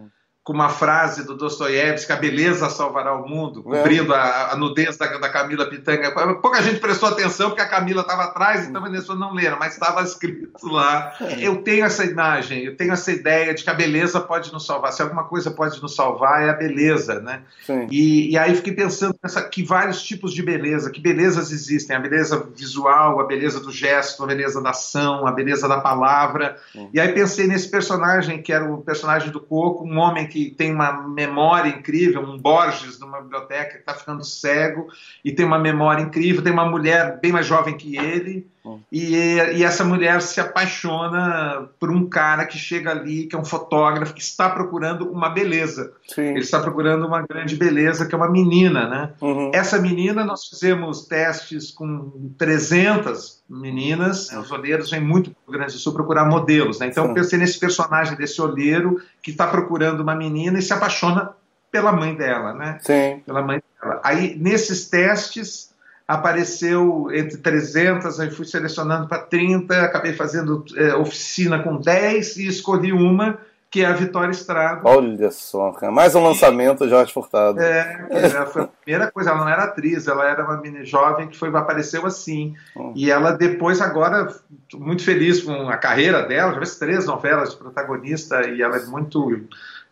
com 0.47 0.53
uma 0.53 0.69
frase 0.69 1.27
do 1.27 1.35
Dostoiévski, 1.35 2.13
a 2.13 2.17
beleza 2.17 2.71
salvará 2.71 3.13
o 3.13 3.29
mundo, 3.29 3.65
é. 3.67 3.79
cobrindo 3.79 4.15
é. 4.15 4.17
a, 4.17 4.53
a, 4.53 4.57
nudez 4.57 4.97
da, 4.97 5.19
da, 5.19 5.29
Camila 5.29 5.69
Pitanga. 5.69 6.13
Pouca 6.37 6.63
gente 6.63 6.79
prestou 6.79 7.09
atenção 7.09 7.49
porque 7.49 7.63
a 7.63 7.69
Camila 7.69 8.03
estava 8.03 8.23
atrás, 8.23 8.65
então 8.65 8.85
as 8.85 8.91
pessoas 8.93 9.19
não 9.19 9.35
leram, 9.35 9.59
mas 9.59 9.73
estava 9.73 10.01
escrito 10.03 10.69
lá. 10.69 11.13
É. 11.21 11.41
Eu 11.41 11.63
tenho 11.63 11.85
essa 11.85 12.05
imagem, 12.05 12.63
eu 12.63 12.77
tenho 12.77 12.93
essa 12.93 13.11
ideia 13.11 13.53
de 13.55 13.65
que 13.65 13.71
a 13.71 13.75
beleza 13.75 14.21
pode 14.21 14.53
nos 14.53 14.65
salvar. 14.65 14.93
Se 14.93 15.03
alguma 15.03 15.25
coisa 15.25 15.51
pode 15.51 15.83
nos 15.83 15.97
salvar, 15.97 16.45
é 16.45 16.51
a 16.51 16.53
beleza, 16.53 17.19
né? 17.19 17.43
E, 17.91 18.31
e, 18.31 18.39
aí 18.39 18.55
fiquei 18.55 18.73
pensando 18.73 19.19
nessa, 19.21 19.43
que 19.43 19.65
vários 19.65 20.01
tipos 20.01 20.33
de 20.33 20.45
beleza, 20.45 20.93
que 20.93 21.01
belezas 21.01 21.51
existem. 21.51 21.97
A 21.97 21.99
beleza 21.99 22.49
visual, 22.55 23.19
a 23.19 23.27
beleza 23.27 23.59
do 23.59 23.73
gesto, 23.73 24.23
a 24.23 24.27
beleza 24.29 24.63
da 24.63 24.71
ação, 24.71 25.27
a 25.27 25.33
beleza 25.33 25.67
da 25.67 25.81
palavra. 25.81 26.57
E 26.95 27.01
aí 27.01 27.13
pensei 27.13 27.49
nesse 27.49 27.69
personagem, 27.69 28.41
que 28.41 28.53
era 28.53 28.65
o 28.65 28.81
personagem 28.81 29.33
do 29.33 29.41
Coco, 29.41 29.85
um 29.85 29.99
homem 29.99 30.29
que 30.29 30.36
que 30.37 30.51
tem 30.51 30.71
uma 30.71 30.93
memória 31.09 31.71
incrível, 31.71 32.21
um 32.21 32.37
Borges 32.37 32.99
numa 32.99 33.23
biblioteca 33.23 33.73
que 33.73 33.79
está 33.79 33.95
ficando 33.95 34.23
cego 34.23 34.89
e 35.25 35.33
tem 35.33 35.47
uma 35.47 35.59
memória 35.59 36.03
incrível, 36.03 36.43
tem 36.43 36.53
uma 36.53 36.69
mulher 36.69 37.19
bem 37.21 37.33
mais 37.33 37.47
jovem 37.47 37.75
que 37.75 37.97
ele. 37.97 38.47
E, 38.91 39.15
e, 39.15 39.65
essa 39.65 39.85
mulher 39.85 40.21
se 40.23 40.41
apaixona 40.41 41.69
por 41.79 41.91
um 41.91 42.09
cara 42.09 42.45
que 42.45 42.59
chega 42.59 42.91
ali, 42.91 43.27
que 43.27 43.37
é 43.37 43.39
um 43.39 43.45
fotógrafo, 43.45 44.15
que 44.15 44.21
está 44.21 44.49
procurando 44.49 45.11
uma 45.11 45.29
beleza. 45.29 45.93
Sim. 46.07 46.31
Ele 46.31 46.41
está 46.41 46.61
procurando 46.61 47.07
uma 47.07 47.23
grande 47.23 47.57
beleza, 47.57 48.07
que 48.07 48.15
é 48.15 48.19
uma 48.19 48.31
menina, 48.31 48.89
né? 48.89 49.13
Uhum. 49.21 49.51
Essa 49.55 49.79
menina, 49.79 50.25
nós 50.25 50.47
fizemos 50.47 51.07
testes 51.07 51.71
com 51.71 52.33
300 52.39 53.43
meninas, 53.49 54.31
né? 54.31 54.39
os 54.39 54.51
olheiros 54.51 54.91
vêm 54.91 55.01
muito 55.01 55.31
para 55.31 55.49
o 55.49 55.53
Grande 55.53 55.73
do 55.73 55.79
Sul 55.79 55.93
procurar 55.93 56.25
modelos, 56.25 56.79
né? 56.79 56.87
Então 56.87 57.05
Sim. 57.05 57.11
eu 57.11 57.15
pensei 57.15 57.39
nesse 57.39 57.59
personagem 57.59 58.17
desse 58.17 58.41
olheiro 58.41 59.01
que 59.23 59.31
está 59.31 59.47
procurando 59.47 60.01
uma 60.01 60.15
menina 60.15 60.59
e 60.59 60.63
se 60.63 60.73
apaixona 60.73 61.31
pela 61.71 61.93
mãe 61.93 62.15
dela, 62.15 62.55
né? 62.55 62.79
Sim. 62.81 63.23
Pela 63.25 63.43
mãe 63.43 63.63
dela. 63.81 64.01
Aí 64.03 64.37
nesses 64.37 64.89
testes 64.89 65.75
apareceu 66.07 67.09
entre 67.13 67.39
300, 67.39 68.21
aí 68.21 68.31
fui 68.31 68.45
selecionando 68.45 69.09
para 69.09 69.19
30, 69.19 69.83
acabei 69.83 70.13
fazendo 70.13 70.65
é, 70.77 70.95
oficina 70.95 71.63
com 71.63 71.77
10 71.77 72.37
e 72.37 72.47
escolhi 72.47 72.93
uma 72.93 73.39
que 73.69 73.83
é 73.83 73.87
a 73.87 73.93
Vitória 73.93 74.31
Estrada. 74.31 74.81
Olha 74.85 75.31
só, 75.31 75.71
mais 75.93 76.15
um 76.15 76.23
lançamento, 76.23 76.89
Jorge 76.89 77.13
Furtado. 77.13 77.61
É, 77.61 78.07
é, 78.11 78.47
foi 78.47 78.63
a 78.63 78.67
primeira 78.67 79.11
coisa, 79.11 79.31
ela 79.31 79.41
não 79.41 79.49
era 79.49 79.65
atriz, 79.65 80.07
ela 80.07 80.25
era 80.25 80.45
uma 80.45 80.57
menina 80.57 80.85
jovem 80.85 81.29
que 81.29 81.37
foi, 81.37 81.49
apareceu 81.51 82.07
assim. 82.07 82.55
Hum. 82.77 82.93
E 82.95 83.11
ela 83.11 83.33
depois, 83.33 83.81
agora, 83.81 84.33
muito 84.73 85.05
feliz 85.05 85.43
com 85.43 85.69
a 85.69 85.77
carreira 85.77 86.23
dela, 86.23 86.53
já 86.53 86.59
fez 86.59 86.79
três 86.79 87.07
novelas 87.07 87.51
de 87.51 87.57
protagonista 87.57 88.49
e 88.49 88.63
ela 88.63 88.77
é 88.77 88.87
muito 88.87 89.43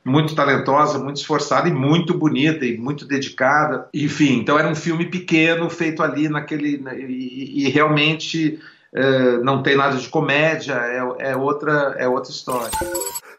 muito 0.05 0.35
talentosa, 0.35 0.99
muito 0.99 1.17
esforçada 1.17 1.69
e 1.69 1.73
muito 1.73 2.13
bonita 2.13 2.65
e 2.65 2.77
muito 2.77 3.07
dedicada. 3.07 3.89
Enfim, 3.95 4.39
então 4.41 4.59
era 4.59 4.69
um 4.69 4.75
filme 4.75 5.07
pequeno 5.07 5.71
feito 5.71 6.03
ali 6.03 6.29
naquele 6.29 6.83
e, 6.97 7.65
e 7.65 7.69
realmente 7.71 8.61
é, 8.93 9.39
não 9.39 9.63
tem 9.63 9.77
nada 9.77 9.97
de 9.97 10.09
comédia, 10.09 10.75
é, 10.75 11.31
é, 11.31 11.37
outra 11.37 11.97
é 11.99 12.07
outra 12.07 12.31
história. 12.31 12.71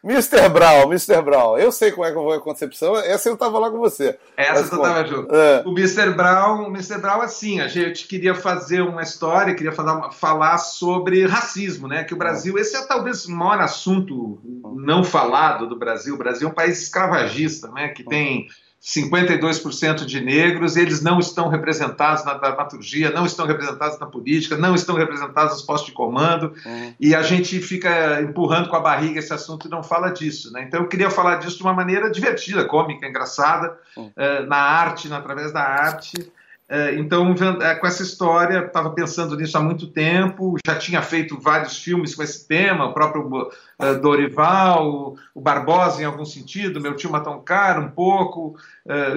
Mr. 0.05 0.47
Brown, 0.49 0.83
Mr. 0.83 1.19
Brown, 1.23 1.57
eu 1.57 1.71
sei 1.71 1.91
como 1.91 2.05
é 2.05 2.09
que 2.09 2.15
foi 2.15 2.37
a 2.37 2.39
concepção, 2.39 2.95
essa 2.95 3.27
eu 3.27 3.35
tava 3.35 3.57
lá 3.57 3.71
com 3.71 3.79
você. 3.79 4.19
Essa 4.37 4.61
Mas, 4.61 4.71
eu 4.71 4.79
tava 4.79 5.07
junto. 5.07 5.35
É. 5.35 5.63
O 5.65 5.71
Mr. 5.71 6.11
Brown, 6.11 6.67
o 6.67 6.67
Mr. 6.67 6.99
Brown, 6.99 7.21
assim, 7.21 7.59
a 7.59 7.67
gente 7.67 8.05
queria 8.07 8.35
fazer 8.35 8.81
uma 8.81 9.01
história, 9.01 9.55
queria 9.55 9.71
falar, 9.71 10.11
falar 10.11 10.59
sobre 10.59 11.25
racismo, 11.25 11.87
né? 11.87 12.03
Que 12.03 12.13
o 12.13 12.17
Brasil, 12.17 12.55
esse 12.59 12.75
é 12.75 12.85
talvez 12.85 13.25
o 13.25 13.31
maior 13.31 13.61
assunto 13.61 14.39
não 14.75 15.03
falado 15.03 15.67
do 15.67 15.75
Brasil. 15.75 16.13
O 16.13 16.19
Brasil 16.19 16.47
é 16.47 16.51
um 16.51 16.53
país 16.53 16.83
escravagista, 16.83 17.71
né? 17.71 17.87
Que 17.87 18.03
tem 18.03 18.47
52% 18.85 20.05
de 20.05 20.21
negros, 20.21 20.77
eles 20.77 21.01
não 21.01 21.17
estão 21.17 21.47
representados 21.47 22.23
na 22.23 22.35
dramaturgia, 22.35 23.09
não 23.09 23.25
estão 23.25 23.47
representados 23.47 23.97
na 23.97 24.05
política, 24.05 24.55
não 24.55 24.75
estão 24.75 24.95
representados 24.95 25.53
nos 25.53 25.63
postos 25.63 25.89
de 25.89 25.95
comando, 25.95 26.53
uhum. 26.63 26.93
e 26.99 27.15
a 27.15 27.23
gente 27.23 27.59
fica 27.59 28.21
empurrando 28.21 28.69
com 28.69 28.75
a 28.75 28.79
barriga 28.79 29.17
esse 29.17 29.33
assunto 29.33 29.67
e 29.67 29.71
não 29.71 29.81
fala 29.81 30.11
disso. 30.11 30.53
Né? 30.53 30.65
Então 30.67 30.81
eu 30.81 30.87
queria 30.87 31.09
falar 31.09 31.37
disso 31.37 31.57
de 31.57 31.63
uma 31.63 31.73
maneira 31.73 32.11
divertida, 32.11 32.63
cômica, 32.65 33.07
engraçada, 33.07 33.75
uh, 33.97 34.45
na 34.45 34.57
arte, 34.57 35.11
através 35.11 35.51
da 35.51 35.63
arte. 35.63 36.31
É, 36.67 36.95
então, 36.95 37.35
é, 37.61 37.75
com 37.75 37.85
essa 37.85 38.01
história, 38.01 38.65
estava 38.65 38.89
pensando 38.89 39.37
nisso 39.37 39.55
há 39.55 39.61
muito 39.61 39.85
tempo, 39.85 40.57
já 40.65 40.75
tinha 40.75 40.99
feito 40.99 41.39
vários 41.39 41.77
filmes 41.77 42.15
com 42.15 42.23
esse 42.23 42.47
tema, 42.47 42.85
o 42.85 42.93
próprio 42.93 43.51
é, 43.77 43.93
Dorival, 43.93 45.15
o 45.35 45.41
Barbosa 45.41 46.01
em 46.01 46.05
algum 46.05 46.25
sentido, 46.25 46.81
meu 46.81 46.95
tio 46.95 47.11
Matão 47.11 47.39
Caro 47.39 47.83
um 47.83 47.91
pouco, 47.91 48.57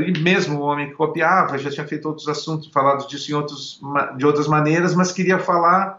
e 0.06 0.18
mesmo 0.20 0.58
o 0.58 0.62
Homem 0.62 0.88
que 0.88 0.94
Copiava, 0.94 1.58
já 1.58 1.70
tinha 1.70 1.87
feito 1.87 2.08
outros 2.08 2.28
assuntos, 2.28 2.68
falado 2.68 3.06
disso 3.06 3.30
em 3.30 3.34
outros, 3.34 3.80
de 4.16 4.26
outras 4.26 4.46
maneiras, 4.46 4.94
mas 4.94 5.12
queria 5.12 5.38
falar 5.38 5.98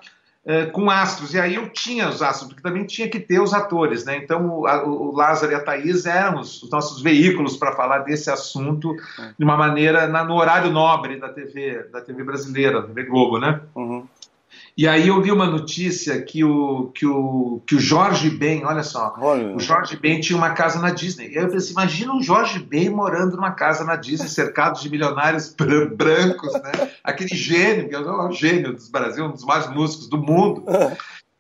é, 0.50 0.66
com 0.66 0.90
astros. 0.90 1.36
E 1.36 1.40
aí 1.40 1.54
eu 1.54 1.70
tinha 1.70 2.10
os 2.10 2.24
astros, 2.24 2.50
porque 2.50 2.64
também 2.64 2.84
tinha 2.84 3.08
que 3.08 3.20
ter 3.20 3.40
os 3.40 3.54
atores, 3.54 4.04
né? 4.04 4.18
Então 4.18 4.48
o, 4.48 4.66
a, 4.68 4.84
o 4.84 5.16
Lázaro 5.16 5.52
e 5.52 5.56
a 5.56 5.60
Thaís 5.60 6.08
eram 6.08 6.40
os, 6.40 6.64
os 6.64 6.72
nossos 6.72 7.04
veículos 7.04 7.56
para 7.56 7.76
falar 7.76 8.00
desse 8.00 8.32
assunto 8.32 8.96
de 9.38 9.46
uma 9.46 9.56
maneira 9.56 10.08
na, 10.08 10.24
no 10.24 10.34
horário 10.34 10.72
nobre 10.72 11.18
da 11.18 11.30
TV, 11.30 11.84
da 11.94 12.02
TV 12.02 12.24
brasileira, 12.24 12.82
da 12.82 12.88
TV 12.88 13.04
Globo, 13.04 13.38
né? 13.38 13.62
Uhum. 13.76 14.08
E 14.80 14.88
aí 14.88 15.10
eu 15.10 15.22
vi 15.22 15.30
uma 15.30 15.46
notícia 15.46 16.22
que 16.22 16.42
o, 16.42 16.90
que 16.96 17.06
o, 17.06 17.62
que 17.68 17.76
o 17.76 17.80
Jorge 17.82 18.30
Ben, 18.30 18.64
olha 18.64 18.82
só, 18.82 19.14
olha. 19.20 19.54
o 19.54 19.60
Jorge 19.60 19.98
Ben 19.98 20.22
tinha 20.22 20.38
uma 20.38 20.52
casa 20.52 20.80
na 20.80 20.90
Disney. 20.90 21.34
E 21.34 21.38
aí 21.38 21.44
eu 21.44 21.50
pensei, 21.50 21.74
imagina 21.74 22.16
o 22.16 22.24
Jorge 22.24 22.60
Ben 22.60 22.90
morando 22.90 23.36
numa 23.36 23.52
casa 23.52 23.84
na 23.84 23.98
Disney, 23.98 24.30
cercado 24.30 24.80
de 24.80 24.90
milionários 24.90 25.54
brancos, 25.54 26.54
né? 26.54 26.92
Aquele 27.04 27.36
gênio, 27.36 27.90
que 27.90 27.96
é 27.96 28.00
o 28.00 28.32
gênio 28.32 28.74
do 28.74 28.90
Brasil, 28.90 29.26
um 29.26 29.34
dos 29.34 29.44
mais 29.44 29.70
músicos 29.70 30.08
do 30.08 30.18
mundo. 30.18 30.64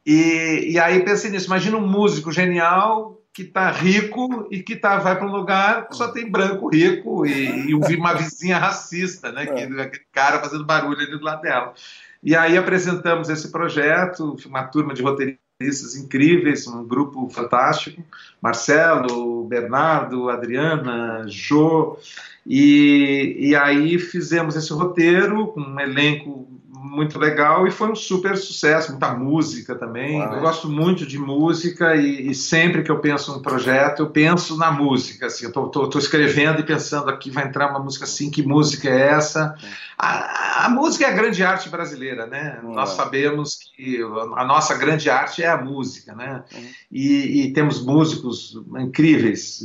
E, 0.05 0.71
e 0.71 0.77
aí 0.77 1.01
pensei 1.05 1.31
nisso, 1.31 1.47
imagina 1.47 1.77
um 1.77 1.87
músico 1.87 2.33
genial 2.33 3.21
que 3.31 3.45
tá 3.45 3.71
rico 3.71 4.49
e 4.51 4.61
que 4.61 4.75
tá, 4.75 4.97
vai 4.97 5.15
para 5.15 5.25
um 5.25 5.31
lugar 5.31 5.87
que 5.87 5.95
só 5.95 6.09
tem 6.09 6.29
branco 6.29 6.67
rico 6.67 7.25
e, 7.25 7.69
e 7.69 7.73
uma 7.73 8.13
vizinha 8.13 8.57
racista, 8.57 9.31
né? 9.31 9.45
Que, 9.45 9.61
é. 9.61 9.63
aquele 9.63 10.03
cara 10.11 10.41
fazendo 10.41 10.65
barulho 10.65 10.99
ali 10.99 11.17
do 11.17 11.23
lado 11.23 11.41
dela. 11.41 11.73
E 12.21 12.35
aí 12.35 12.57
apresentamos 12.57 13.29
esse 13.29 13.51
projeto, 13.51 14.35
uma 14.45 14.63
turma 14.63 14.93
de 14.93 15.01
roteiristas 15.01 15.95
incríveis, 15.95 16.67
um 16.67 16.85
grupo 16.85 17.29
fantástico, 17.29 18.03
Marcelo, 18.41 19.45
Bernardo, 19.45 20.29
Adriana, 20.29 21.25
Jô, 21.27 21.97
e, 22.45 23.35
e 23.39 23.55
aí 23.55 23.97
fizemos 23.99 24.55
esse 24.55 24.71
roteiro 24.73 25.47
com 25.47 25.61
um 25.61 25.79
elenco 25.79 26.58
muito 26.81 27.19
legal 27.19 27.67
e 27.67 27.71
foi 27.71 27.91
um 27.91 27.95
super 27.95 28.37
sucesso, 28.37 28.91
muita 28.91 29.13
música 29.13 29.75
também. 29.75 30.21
Uau. 30.21 30.35
Eu 30.35 30.39
gosto 30.39 30.69
muito 30.69 31.05
de 31.05 31.19
música 31.19 31.95
e, 31.95 32.29
e 32.29 32.33
sempre 32.33 32.83
que 32.83 32.89
eu 32.89 32.99
penso 32.99 33.33
num 33.33 33.41
projeto, 33.41 34.03
eu 34.03 34.09
penso 34.09 34.57
na 34.57 34.71
música. 34.71 35.25
Assim, 35.25 35.45
eu 35.45 35.49
estou 35.49 35.99
escrevendo 35.99 36.61
e 36.61 36.63
pensando 36.63 37.09
aqui 37.09 37.29
vai 37.29 37.45
entrar 37.45 37.69
uma 37.69 37.79
música 37.79 38.05
assim, 38.05 38.31
que 38.31 38.41
música 38.41 38.89
é 38.89 39.09
essa? 39.09 39.55
A, 39.97 40.65
a 40.65 40.69
música 40.69 41.05
é 41.05 41.09
a 41.09 41.13
grande 41.13 41.43
arte 41.43 41.67
brasileira, 41.69 42.25
né? 42.25 42.61
Hum. 42.63 42.73
Nós 42.73 42.91
sabemos 42.91 43.57
que 43.75 44.01
a 44.37 44.45
nossa 44.45 44.77
grande 44.77 45.09
arte 45.09 45.43
é 45.43 45.49
a 45.49 45.61
música, 45.61 46.15
né? 46.15 46.43
Hum. 46.55 46.65
E, 46.89 47.43
e 47.43 47.53
temos 47.53 47.83
músicos 47.83 48.57
incríveis, 48.77 49.59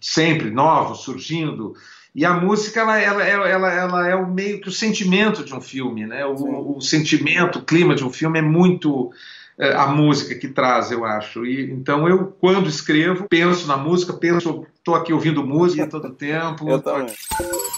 sempre 0.00 0.50
novos, 0.50 1.00
surgindo. 1.00 1.74
E 2.18 2.24
a 2.24 2.32
música, 2.32 2.80
ela, 2.80 2.98
ela, 2.98 3.24
ela, 3.24 3.72
ela, 3.72 4.08
é 4.08 4.16
o 4.16 4.26
meio 4.26 4.60
que 4.60 4.68
o 4.68 4.72
sentimento 4.72 5.44
de 5.44 5.54
um 5.54 5.60
filme, 5.60 6.04
né? 6.04 6.26
O, 6.26 6.76
o 6.76 6.80
sentimento, 6.80 7.60
o 7.60 7.62
clima 7.62 7.94
de 7.94 8.04
um 8.04 8.10
filme 8.10 8.40
é 8.40 8.42
muito 8.42 9.12
é, 9.56 9.72
a 9.72 9.86
música 9.86 10.34
que 10.34 10.48
traz, 10.48 10.90
eu 10.90 11.04
acho. 11.04 11.46
E, 11.46 11.70
então 11.70 12.08
eu, 12.08 12.36
quando 12.40 12.68
escrevo, 12.68 13.28
penso 13.28 13.68
na 13.68 13.76
música, 13.76 14.12
penso, 14.14 14.66
estou 14.74 14.96
aqui 14.96 15.12
ouvindo 15.12 15.46
música 15.46 15.86
todo 15.86 16.10
tempo. 16.10 16.66
Eu 16.68 16.82
também. 16.82 17.14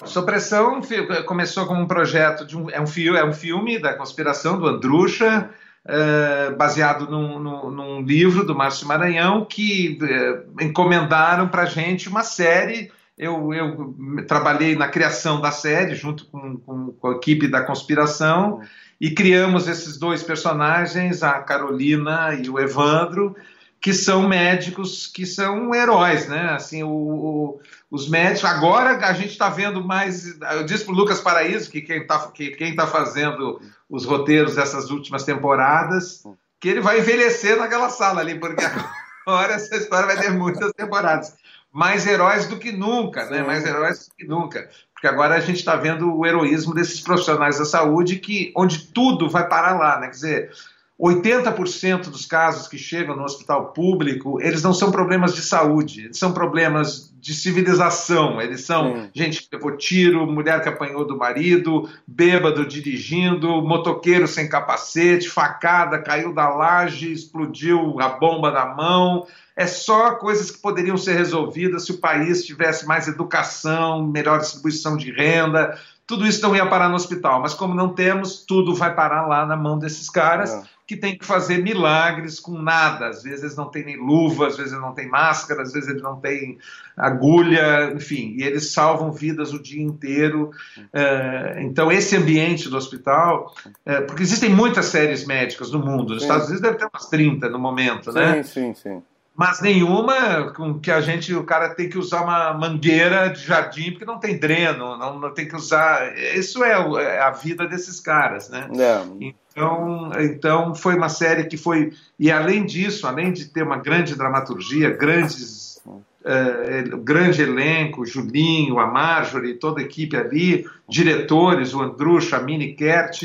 Supressão 0.07 0.81
começou 1.27 1.67
como 1.67 1.83
um 1.83 1.87
projeto 1.87 2.47
de 2.47 2.57
um, 2.57 2.71
é 2.71 2.81
um 2.81 2.87
filme, 2.87 3.19
é 3.19 3.25
um 3.27 3.35
filme 3.35 3.79
da 3.79 3.93
conspiração 3.93 4.59
do 4.59 4.67
Andrucha. 4.67 5.51
Uh, 5.83 6.55
baseado 6.57 7.11
num, 7.11 7.39
num, 7.39 7.71
num, 7.71 8.03
livro 8.03 8.45
do 8.45 8.55
Márcio 8.55 8.87
Maranhão 8.87 9.47
que 9.47 9.99
uh, 10.03 10.63
encomendaram 10.63 11.49
para 11.49 11.65
gente 11.65 12.07
uma 12.07 12.23
série 12.23 12.91
eu, 13.21 13.53
eu, 13.53 14.25
trabalhei 14.27 14.75
na 14.75 14.89
criação 14.89 15.43
da 15.43 15.53
série 15.53 15.95
junto 15.95 16.25
com, 16.25 16.57
com, 16.57 16.93
com, 16.93 17.09
a 17.09 17.13
equipe 17.13 17.47
da 17.47 17.61
conspiração 17.61 18.63
e 18.99 19.11
criamos 19.11 19.69
esses 19.69 19.99
dois 19.99 20.23
personagens, 20.23 21.23
a 21.23 21.35
Carolina 21.41 22.35
e 22.35 22.49
o 22.49 22.59
Evandro, 22.59 23.37
que 23.79 23.93
são 23.93 24.27
médicos 24.27 25.07
que 25.07 25.27
são 25.27 25.75
heróis, 25.75 26.29
né? 26.29 26.53
Assim, 26.53 26.83
o, 26.83 26.89
o, 26.89 27.61
os 27.91 28.09
médicos. 28.09 28.47
Agora 28.47 28.97
a 29.07 29.13
gente 29.13 29.33
está 29.33 29.51
vendo 29.51 29.85
mais. 29.85 30.41
Eu 30.53 30.65
disse 30.65 30.87
para 30.87 30.95
o 30.95 30.97
Lucas 30.97 31.21
Paraíso, 31.21 31.71
que 31.71 31.83
quem 31.83 32.01
está 32.01 32.27
que, 32.29 32.53
quem 32.53 32.75
tá 32.75 32.87
fazendo 32.87 33.61
os 33.89 34.07
roteiros 34.07 34.55
dessas 34.55 34.91
últimas 34.91 35.25
temporadas, 35.25 36.23
que 36.59 36.71
ele 36.71 36.81
vai 36.81 37.01
envelhecer 37.01 37.59
naquela 37.59 37.91
sala 37.91 38.23
ali, 38.23 38.39
porque 38.41 38.65
agora 39.27 39.53
essa 39.53 39.77
história 39.77 40.07
vai 40.07 40.19
ter 40.19 40.31
muitas 40.31 40.73
temporadas 40.73 41.35
mais 41.73 42.07
heróis 42.07 42.47
do 42.47 42.59
que 42.59 42.73
nunca, 42.73 43.27
né? 43.27 43.43
mais 43.43 43.65
heróis 43.65 44.09
do 44.09 44.15
que 44.15 44.27
nunca. 44.27 44.69
Porque 44.93 45.07
agora 45.07 45.37
a 45.37 45.41
gente 45.41 45.59
está 45.59 45.77
vendo 45.77 46.15
o 46.15 46.27
heroísmo 46.27 46.75
desses 46.75 47.01
profissionais 47.01 47.59
da 47.59 47.65
saúde, 47.65 48.17
que 48.17 48.53
onde 48.57 48.87
tudo 48.89 49.31
vai 49.31 49.49
parar 49.49 49.79
lá. 49.79 49.99
Né? 49.99 50.07
Quer 50.09 50.13
dizer, 50.13 50.53
80% 51.01 52.11
dos 52.11 52.27
casos 52.27 52.69
que 52.69 52.77
chegam 52.77 53.17
no 53.17 53.25
hospital 53.25 53.73
público, 53.73 54.39
eles 54.41 54.63
não 54.63 54.75
são 54.75 54.91
problemas 54.91 55.35
de 55.35 55.41
saúde, 55.41 56.05
eles 56.05 56.19
são 56.19 56.33
problemas 56.33 57.11
de 57.21 57.35
civilização. 57.35 58.41
Eles 58.41 58.63
são 58.63 58.95
hum. 58.95 59.11
gente 59.15 59.43
que 59.43 59.49
levou 59.55 59.77
tiro, 59.77 60.27
mulher 60.27 60.63
que 60.63 60.69
apanhou 60.69 61.07
do 61.07 61.17
marido, 61.17 61.89
bêbado 62.07 62.67
dirigindo, 62.67 63.63
motoqueiro 63.63 64.27
sem 64.27 64.49
capacete, 64.49 65.29
facada, 65.29 65.99
caiu 65.99 66.35
da 66.35 66.49
laje, 66.49 67.13
explodiu 67.13 68.01
a 68.01 68.09
bomba 68.09 68.51
na 68.51 68.75
mão. 68.75 69.27
É 69.55 69.67
só 69.67 70.15
coisas 70.15 70.51
que 70.51 70.59
poderiam 70.59 70.97
ser 70.97 71.15
resolvidas 71.17 71.85
se 71.85 71.93
o 71.93 71.99
país 71.99 72.45
tivesse 72.45 72.87
mais 72.87 73.07
educação, 73.07 74.07
melhor 74.07 74.39
distribuição 74.39 74.97
de 74.97 75.13
renda. 75.13 75.79
Tudo 76.11 76.27
isso 76.27 76.43
não 76.43 76.57
ia 76.57 76.67
parar 76.67 76.89
no 76.89 76.97
hospital, 76.97 77.41
mas 77.41 77.55
como 77.55 77.73
não 77.73 77.95
temos, 77.95 78.45
tudo 78.45 78.75
vai 78.75 78.93
parar 78.95 79.29
lá 79.29 79.47
na 79.47 79.57
mão 79.57 79.79
desses 79.79 80.11
caras. 80.11 80.53
É 80.53 80.63
que 80.91 80.97
tem 80.97 81.17
que 81.17 81.25
fazer 81.25 81.63
milagres 81.63 82.41
com 82.41 82.61
nada. 82.61 83.07
Às 83.07 83.23
vezes 83.23 83.45
eles 83.45 83.57
não 83.57 83.67
têm 83.67 83.85
nem 83.85 83.97
luva, 83.97 84.49
às 84.49 84.57
vezes 84.57 84.73
não 84.73 84.93
têm 84.93 85.09
máscara, 85.09 85.63
às 85.63 85.73
vezes 85.73 85.89
eles 85.89 86.03
não 86.03 86.17
têm 86.17 86.59
agulha, 86.97 87.93
enfim, 87.95 88.35
e 88.37 88.43
eles 88.43 88.73
salvam 88.73 89.13
vidas 89.13 89.53
o 89.53 89.63
dia 89.63 89.81
inteiro. 89.81 90.51
É, 90.93 91.63
então, 91.63 91.93
esse 91.93 92.17
ambiente 92.17 92.69
do 92.69 92.77
hospital, 92.77 93.55
é, 93.87 94.01
porque 94.01 94.25
existem 94.25 94.51
muitas 94.51 94.87
séries 94.87 95.25
médicas 95.25 95.71
no 95.71 95.79
mundo, 95.79 96.15
nos 96.15 96.23
sim. 96.23 96.29
Estados 96.29 96.49
Unidos 96.49 96.61
deve 96.61 96.77
ter 96.77 96.89
umas 96.93 97.07
30 97.07 97.49
no 97.49 97.61
momento, 97.61 98.11
sim, 98.11 98.19
né? 98.19 98.43
Sim, 98.43 98.75
sim, 98.75 99.01
Mas 99.41 99.63
nenhuma 99.63 100.53
com 100.53 100.79
que 100.79 100.91
a 100.91 101.01
gente, 101.01 101.35
o 101.35 101.45
cara 101.45 101.75
tem 101.75 101.89
que 101.89 101.97
usar 101.97 102.21
uma 102.21 102.53
mangueira 102.53 103.29
de 103.29 103.41
jardim 103.41 103.91
porque 103.91 104.05
não 104.05 104.19
tem 104.19 104.39
dreno, 104.39 104.99
não, 104.99 105.19
não 105.19 105.33
tem 105.33 105.49
que 105.49 105.57
usar. 105.57 106.15
Isso 106.37 106.63
é, 106.63 106.73
é 106.73 107.23
a 107.23 107.31
vida 107.31 107.67
desses 107.67 108.01
caras, 108.01 108.51
né? 108.51 108.69
É. 108.79 109.33
Então, 109.51 110.11
então 110.19 110.75
foi 110.75 110.95
uma 110.95 111.09
série 111.09 111.45
que 111.45 111.57
foi 111.57 111.91
e 112.19 112.31
além 112.31 112.67
disso, 112.67 113.07
além 113.07 113.33
de 113.33 113.47
ter 113.47 113.63
uma 113.63 113.79
grande 113.79 114.15
dramaturgia, 114.15 114.91
grandes 114.91 115.81
uh, 115.87 116.99
grande 116.99 117.41
elenco, 117.41 118.05
Julinho, 118.05 118.79
a 118.79 118.89
Marjorie, 118.89 119.55
toda 119.55 119.81
a 119.81 119.85
equipe 119.85 120.19
ali, 120.19 120.67
diretores, 120.87 121.73
o 121.73 121.81
Andrucha, 121.81 122.37
a 122.37 122.43
Mini 122.43 122.75
Kert, 122.75 123.23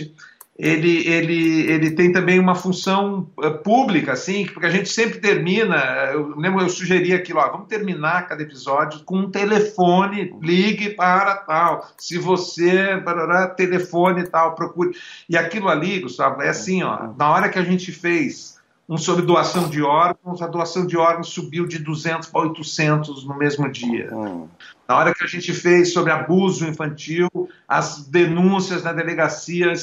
ele, 0.58 1.06
ele, 1.06 1.70
ele 1.70 1.91
tem 1.91 2.13
também 2.13 2.39
uma 2.39 2.56
função 2.56 3.30
uh, 3.38 3.52
pública, 3.60 4.13
assim, 4.13 4.46
porque 4.46 4.65
a 4.65 4.70
gente 4.70 4.88
sempre 4.88 5.20
termina, 5.20 5.76
eu 6.13 6.34
lembro, 6.38 6.62
eu 6.62 6.70
sugeri 6.70 7.13
aquilo, 7.13 7.39
ó, 7.39 7.52
vamos 7.52 7.68
terminar 7.68 8.28
cada 8.28 8.41
episódio 8.41 9.04
com 9.04 9.18
um 9.18 9.30
telefone, 9.30 10.34
ligue 10.41 10.91
para 10.91 11.36
tal, 11.36 11.89
se 11.98 12.18
você, 12.18 12.96
barará, 12.98 13.48
telefone 13.48 14.28
tal, 14.28 14.56
procure. 14.56 14.98
E 15.28 15.36
aquilo 15.38 15.68
ali, 15.68 16.00
Gustavo, 16.00 16.41
é 16.41 16.50
assim, 16.50 16.84
ó, 16.84 17.10
na 17.18 17.30
hora 17.32 17.50
que 17.50 17.60
a 17.60 17.63
gente 17.63 17.91
fez 17.91 18.55
um 18.88 18.98
sobre 18.98 19.26
doação 19.26 19.67
de 19.67 19.82
órgãos, 19.82 20.41
a 20.41 20.48
doação 20.48 20.86
de 20.86 20.95
órgãos 20.95 21.30
subiu 21.30 21.65
de 21.65 21.80
200 21.80 22.30
para 22.30 22.41
800 22.41 23.26
no 23.26 23.36
mesmo 23.38 23.69
dia. 23.71 24.10
Hum. 24.13 24.48
Na 24.88 24.98
hora 24.98 25.13
que 25.15 25.24
a 25.24 25.28
gente 25.28 25.52
fez 25.52 25.91
sobre 25.91 26.12
abuso 26.12 26.67
infantil, 26.67 27.28
as 27.67 28.06
denúncias 28.06 28.84
na 28.84 28.93
delegacia. 28.93 29.74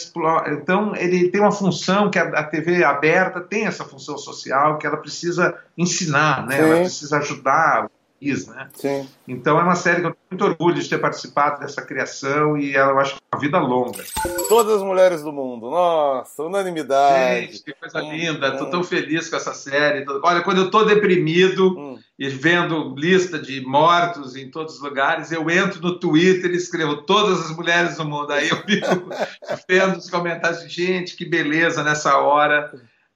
Então, 0.53 0.95
ele 0.95 1.29
tem 1.29 1.41
uma 1.41 1.51
função 1.51 2.09
que 2.09 2.19
a 2.19 2.45
TV 2.45 2.85
aberta 2.85 3.41
tem 3.41 3.67
essa 3.67 3.85
função 3.85 4.17
social, 4.17 4.79
que 4.79 4.87
ela 4.87 4.97
precisa 4.97 5.59
ensinar, 5.77 6.47
né? 6.47 6.61
ela 6.61 6.81
precisa 6.81 7.19
ajudar 7.19 7.91
né? 8.23 8.69
Sim. 8.75 9.09
Então 9.27 9.59
é 9.59 9.63
uma 9.63 9.75
série 9.75 10.01
que 10.01 10.07
eu 10.07 10.13
tenho 10.13 10.27
muito 10.31 10.45
orgulho 10.45 10.81
de 10.81 10.89
ter 10.89 10.99
participado 10.99 11.61
dessa 11.61 11.83
criação 11.83 12.57
e 12.57 12.75
ela, 12.75 12.93
eu 12.93 13.01
acho 13.01 13.17
que 13.17 13.21
é 13.21 13.35
uma 13.35 13.41
vida 13.41 13.59
longa. 13.59 14.05
Todas 14.49 14.77
as 14.77 14.83
mulheres 14.83 15.23
do 15.23 15.33
mundo, 15.33 15.71
nossa, 15.71 16.45
unanimidade. 16.45 17.47
Gente, 17.47 17.65
que 17.65 17.73
coisa 17.73 18.03
hum, 18.03 18.13
linda, 18.13 18.49
estou 18.49 18.71
tão 18.71 18.85
feliz 18.85 19.29
com 19.29 19.37
essa 19.37 19.53
série. 19.53 20.05
Olha, 20.23 20.43
quando 20.43 20.59
eu 20.59 20.67
estou 20.67 20.87
deprimido 20.87 21.77
hum. 21.77 21.99
e 22.19 22.29
vendo 22.29 22.95
lista 22.97 23.39
de 23.39 23.61
mortos 23.63 24.37
em 24.37 24.51
todos 24.51 24.77
os 24.77 24.81
lugares, 24.81 25.33
eu 25.33 25.51
entro 25.51 25.81
no 25.83 25.99
Twitter 25.99 26.51
e 26.53 26.57
escrevo 26.57 26.99
todas 27.03 27.41
as 27.41 27.57
mulheres 27.57 27.97
do 27.97 28.05
mundo. 28.05 28.33
Aí 28.33 28.49
eu 28.49 28.57
fico 28.59 29.11
vendo 29.69 29.97
os 29.97 30.09
comentários, 30.09 30.63
gente, 30.73 31.17
que 31.17 31.25
beleza 31.25 31.83
nessa 31.83 32.19
hora 32.19 32.71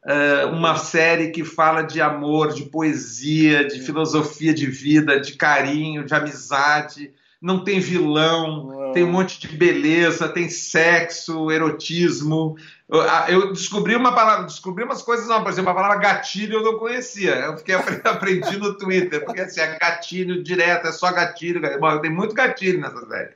uh, 0.06 0.48
uma 0.50 0.76
série 0.76 1.30
que 1.30 1.44
fala 1.44 1.82
de 1.82 2.00
amor, 2.00 2.54
de 2.54 2.64
poesia, 2.64 3.66
de 3.66 3.80
filosofia 3.80 4.54
de 4.54 4.66
vida, 4.66 5.20
de 5.20 5.34
carinho, 5.34 6.04
de 6.04 6.14
amizade. 6.14 7.12
Não 7.40 7.62
tem 7.62 7.78
vilão, 7.80 8.66
não. 8.66 8.92
tem 8.92 9.04
um 9.04 9.12
monte 9.12 9.38
de 9.38 9.48
beleza, 9.48 10.28
tem 10.28 10.48
sexo, 10.48 11.50
erotismo. 11.50 12.56
Eu 13.28 13.52
descobri 13.52 13.94
uma 13.94 14.14
palavra, 14.14 14.46
descobri 14.46 14.84
umas 14.84 15.02
coisas, 15.02 15.26
não, 15.26 15.42
por 15.42 15.50
exemplo, 15.50 15.70
a 15.70 15.74
palavra 15.74 15.98
gatilho 15.98 16.58
eu 16.58 16.62
não 16.62 16.78
conhecia. 16.78 17.34
Eu 17.34 17.58
fiquei 17.58 17.74
aprendi 18.04 18.56
no 18.56 18.74
Twitter, 18.78 19.24
porque 19.24 19.42
assim, 19.42 19.60
é 19.60 19.78
gatilho 19.78 20.42
direto, 20.42 20.86
é 20.86 20.92
só 20.92 21.12
gatilho. 21.12 21.60
Bom, 21.78 21.98
tem 21.98 22.10
muito 22.10 22.34
gatilho 22.34 22.80
nessa 22.80 23.06
série. 23.06 23.30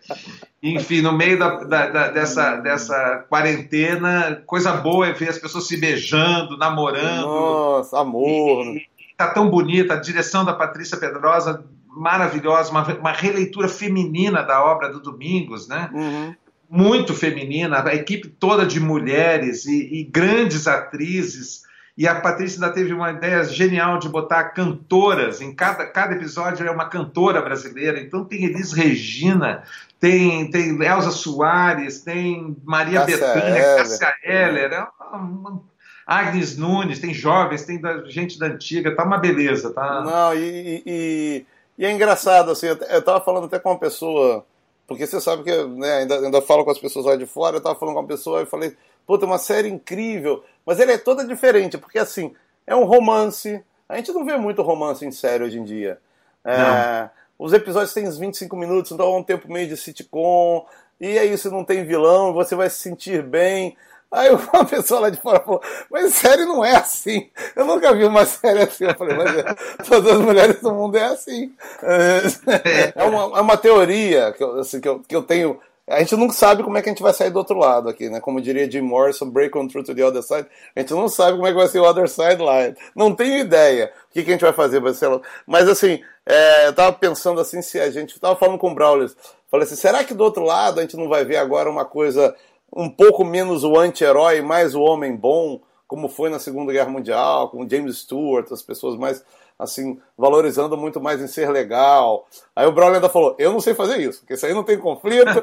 Enfim, 0.62 1.02
no 1.02 1.12
meio 1.12 1.38
da, 1.38 1.64
da, 1.64 1.86
da, 1.88 2.08
dessa, 2.08 2.56
dessa 2.56 3.26
quarentena, 3.28 4.42
coisa 4.46 4.72
boa 4.72 5.08
é 5.08 5.12
ver 5.12 5.28
as 5.28 5.38
pessoas 5.38 5.66
se 5.66 5.76
beijando, 5.76 6.56
namorando. 6.56 7.26
Nossa, 7.26 7.98
amor. 7.98 8.64
E, 8.66 8.78
e 8.78 9.14
tá 9.16 9.28
tão 9.28 9.50
bonita, 9.50 9.94
a 9.94 10.00
direção 10.00 10.44
da 10.44 10.54
Patrícia 10.54 10.96
Pedrosa 10.96 11.62
maravilhosa, 11.96 12.70
uma, 12.70 12.86
uma 12.94 13.12
releitura 13.12 13.68
feminina 13.68 14.42
da 14.42 14.64
obra 14.64 14.90
do 14.90 15.00
Domingos, 15.00 15.68
né? 15.68 15.90
Uhum 15.92 16.34
muito 16.70 17.12
feminina, 17.12 17.82
a 17.84 17.94
equipe 17.96 18.28
toda 18.28 18.64
de 18.64 18.78
mulheres 18.78 19.66
e, 19.66 19.92
e, 19.92 20.04
grandes 20.04 20.68
atrizes. 20.68 21.62
E 21.98 22.06
a 22.06 22.14
Patrícia 22.14 22.62
ainda 22.62 22.72
teve 22.72 22.94
uma 22.94 23.10
ideia 23.10 23.42
genial 23.42 23.98
de 23.98 24.08
botar 24.08 24.44
cantoras, 24.50 25.40
em 25.40 25.52
cada, 25.52 25.84
cada 25.84 26.14
episódio 26.14 26.64
é 26.64 26.70
uma 26.70 26.88
cantora 26.88 27.42
brasileira. 27.42 28.00
Então 28.00 28.24
tem 28.24 28.44
Elis 28.44 28.72
Regina, 28.72 29.64
tem, 29.98 30.48
tem 30.48 30.80
Elza 30.82 31.10
Soares, 31.10 32.02
tem 32.02 32.56
Maria 32.64 33.00
Cássia 33.00 33.16
Bethânia, 33.18 33.58
Eller. 33.58 33.76
Cássia 33.76 34.14
Heller, 34.22 34.72
é 34.72 35.16
uma, 35.16 35.62
Agnes 36.06 36.56
Nunes, 36.56 37.00
tem 37.00 37.12
jovens, 37.12 37.64
tem 37.64 37.80
da, 37.80 38.04
gente 38.04 38.38
da 38.38 38.46
antiga, 38.46 38.94
tá 38.94 39.04
uma 39.04 39.18
beleza. 39.18 39.72
Tá... 39.72 40.02
Não, 40.02 40.34
e, 40.34 40.82
e, 40.86 41.46
e 41.80 41.86
é 41.86 41.90
engraçado, 41.90 42.50
assim, 42.50 42.66
eu 42.66 42.98
estava 42.98 43.20
falando 43.20 43.46
até 43.46 43.58
com 43.58 43.70
uma 43.70 43.78
pessoa 43.78 44.44
Porque 44.86 45.06
você 45.06 45.20
sabe 45.20 45.44
que 45.44 45.64
né, 45.64 45.98
ainda, 45.98 46.16
ainda 46.16 46.42
falo 46.42 46.64
com 46.64 46.70
as 46.70 46.78
pessoas 46.78 47.06
lá 47.06 47.16
de 47.16 47.24
fora, 47.24 47.56
eu 47.56 47.60
tava 47.62 47.78
falando 47.78 47.94
com 47.94 48.00
uma 48.00 48.08
pessoa 48.08 48.42
e 48.42 48.46
falei, 48.46 48.76
pô, 49.06 49.16
tem 49.16 49.26
uma 49.26 49.38
série 49.38 49.68
incrível, 49.68 50.44
mas 50.66 50.80
ela 50.80 50.90
é 50.90 50.98
toda 50.98 51.24
diferente, 51.24 51.78
porque 51.78 51.98
assim, 51.98 52.34
é 52.66 52.74
um 52.74 52.84
romance. 52.84 53.64
A 53.88 53.96
gente 53.96 54.12
não 54.12 54.24
vê 54.24 54.36
muito 54.36 54.62
romance 54.62 55.06
em 55.06 55.12
série 55.12 55.44
hoje 55.44 55.58
em 55.58 55.64
dia. 55.64 55.98
É, 56.44 57.08
os 57.38 57.52
episódios 57.52 57.94
têm 57.94 58.06
uns 58.06 58.18
25 58.18 58.56
minutos, 58.56 58.90
então 58.90 59.06
é 59.06 59.16
um 59.16 59.22
tempo 59.22 59.50
meio 59.50 59.68
de 59.68 59.76
sitcom. 59.76 60.66
E 61.00 61.16
é 61.16 61.24
isso, 61.24 61.50
não 61.50 61.64
tem 61.64 61.86
vilão, 61.86 62.32
você 62.32 62.54
vai 62.56 62.68
se 62.68 62.80
sentir 62.80 63.22
bem. 63.22 63.76
Aí 64.12 64.28
uma 64.52 64.64
pessoa 64.64 65.00
lá 65.00 65.10
de 65.10 65.20
fora 65.20 65.40
falou, 65.40 65.62
mas 65.90 66.14
série 66.14 66.44
não 66.44 66.64
é 66.64 66.74
assim. 66.74 67.30
Eu 67.54 67.64
nunca 67.64 67.94
vi 67.94 68.04
uma 68.04 68.26
série 68.26 68.62
assim. 68.62 68.84
Eu 68.84 68.94
falei, 68.96 69.16
mas 69.16 69.36
é, 69.36 69.44
todas 69.88 70.12
as 70.12 70.20
mulheres 70.20 70.60
do 70.60 70.72
mundo 70.74 70.96
é 70.96 71.04
assim. 71.04 71.52
É, 71.82 72.92
é 72.96 73.04
uma, 73.04 73.38
é 73.38 73.40
uma 73.40 73.56
teoria 73.56 74.32
que 74.32 74.42
eu, 74.42 74.58
assim, 74.58 74.80
que, 74.80 74.88
eu, 74.88 75.00
que 75.00 75.14
eu 75.14 75.22
tenho. 75.22 75.60
A 75.88 75.98
gente 76.00 76.14
não 76.14 76.30
sabe 76.30 76.62
como 76.62 76.78
é 76.78 76.82
que 76.82 76.88
a 76.88 76.92
gente 76.92 77.02
vai 77.02 77.12
sair 77.12 77.30
do 77.30 77.38
outro 77.38 77.56
lado 77.56 77.88
aqui, 77.88 78.08
né? 78.08 78.20
Como 78.20 78.40
diria 78.40 78.70
Jim 78.70 78.80
Morrison, 78.80 79.28
break 79.28 79.56
on 79.58 79.66
through 79.66 79.84
to 79.84 79.94
the 79.94 80.04
other 80.04 80.22
side. 80.22 80.46
A 80.74 80.80
gente 80.80 80.92
não 80.92 81.08
sabe 81.08 81.36
como 81.36 81.46
é 81.46 81.50
que 81.50 81.56
vai 81.56 81.66
ser 81.66 81.80
o 81.80 81.84
other 81.84 82.08
side 82.08 82.40
line. 82.40 82.76
Não 82.94 83.14
tenho 83.14 83.38
ideia 83.38 83.92
o 84.08 84.12
que, 84.12 84.22
que 84.22 84.30
a 84.30 84.32
gente 84.32 84.42
vai 84.42 84.52
fazer. 84.52 84.80
Vai 84.80 84.94
ser... 84.94 85.08
Mas 85.46 85.68
assim, 85.68 86.00
é, 86.24 86.68
eu 86.68 86.72
tava 86.72 86.92
pensando 86.92 87.40
assim, 87.40 87.60
se 87.60 87.80
a 87.80 87.90
gente. 87.90 88.20
tava 88.20 88.36
falando 88.36 88.58
com 88.58 88.70
o 88.70 88.74
Brawler. 88.74 89.10
Falei 89.50 89.66
assim, 89.66 89.74
será 89.74 90.04
que 90.04 90.14
do 90.14 90.22
outro 90.22 90.44
lado 90.44 90.78
a 90.78 90.82
gente 90.82 90.96
não 90.96 91.08
vai 91.08 91.24
ver 91.24 91.36
agora 91.36 91.68
uma 91.68 91.84
coisa 91.84 92.36
um 92.74 92.88
pouco 92.88 93.24
menos 93.24 93.64
o 93.64 93.78
anti-herói, 93.78 94.40
mais 94.40 94.74
o 94.74 94.80
homem 94.80 95.16
bom, 95.16 95.60
como 95.86 96.08
foi 96.08 96.30
na 96.30 96.38
Segunda 96.38 96.72
Guerra 96.72 96.90
Mundial, 96.90 97.50
com 97.50 97.68
James 97.68 97.98
Stewart, 97.98 98.50
as 98.52 98.62
pessoas 98.62 98.96
mais 98.96 99.24
assim, 99.60 100.00
valorizando 100.16 100.76
muito 100.76 101.00
mais 101.00 101.20
em 101.20 101.26
ser 101.26 101.50
legal. 101.50 102.26
Aí 102.56 102.66
o 102.66 102.72
Brown 102.72 102.94
ainda 102.94 103.08
falou: 103.08 103.36
Eu 103.38 103.52
não 103.52 103.60
sei 103.60 103.74
fazer 103.74 103.98
isso, 103.98 104.20
porque 104.20 104.34
isso 104.34 104.46
aí 104.46 104.54
não 104.54 104.64
tem 104.64 104.78
conflito. 104.78 105.26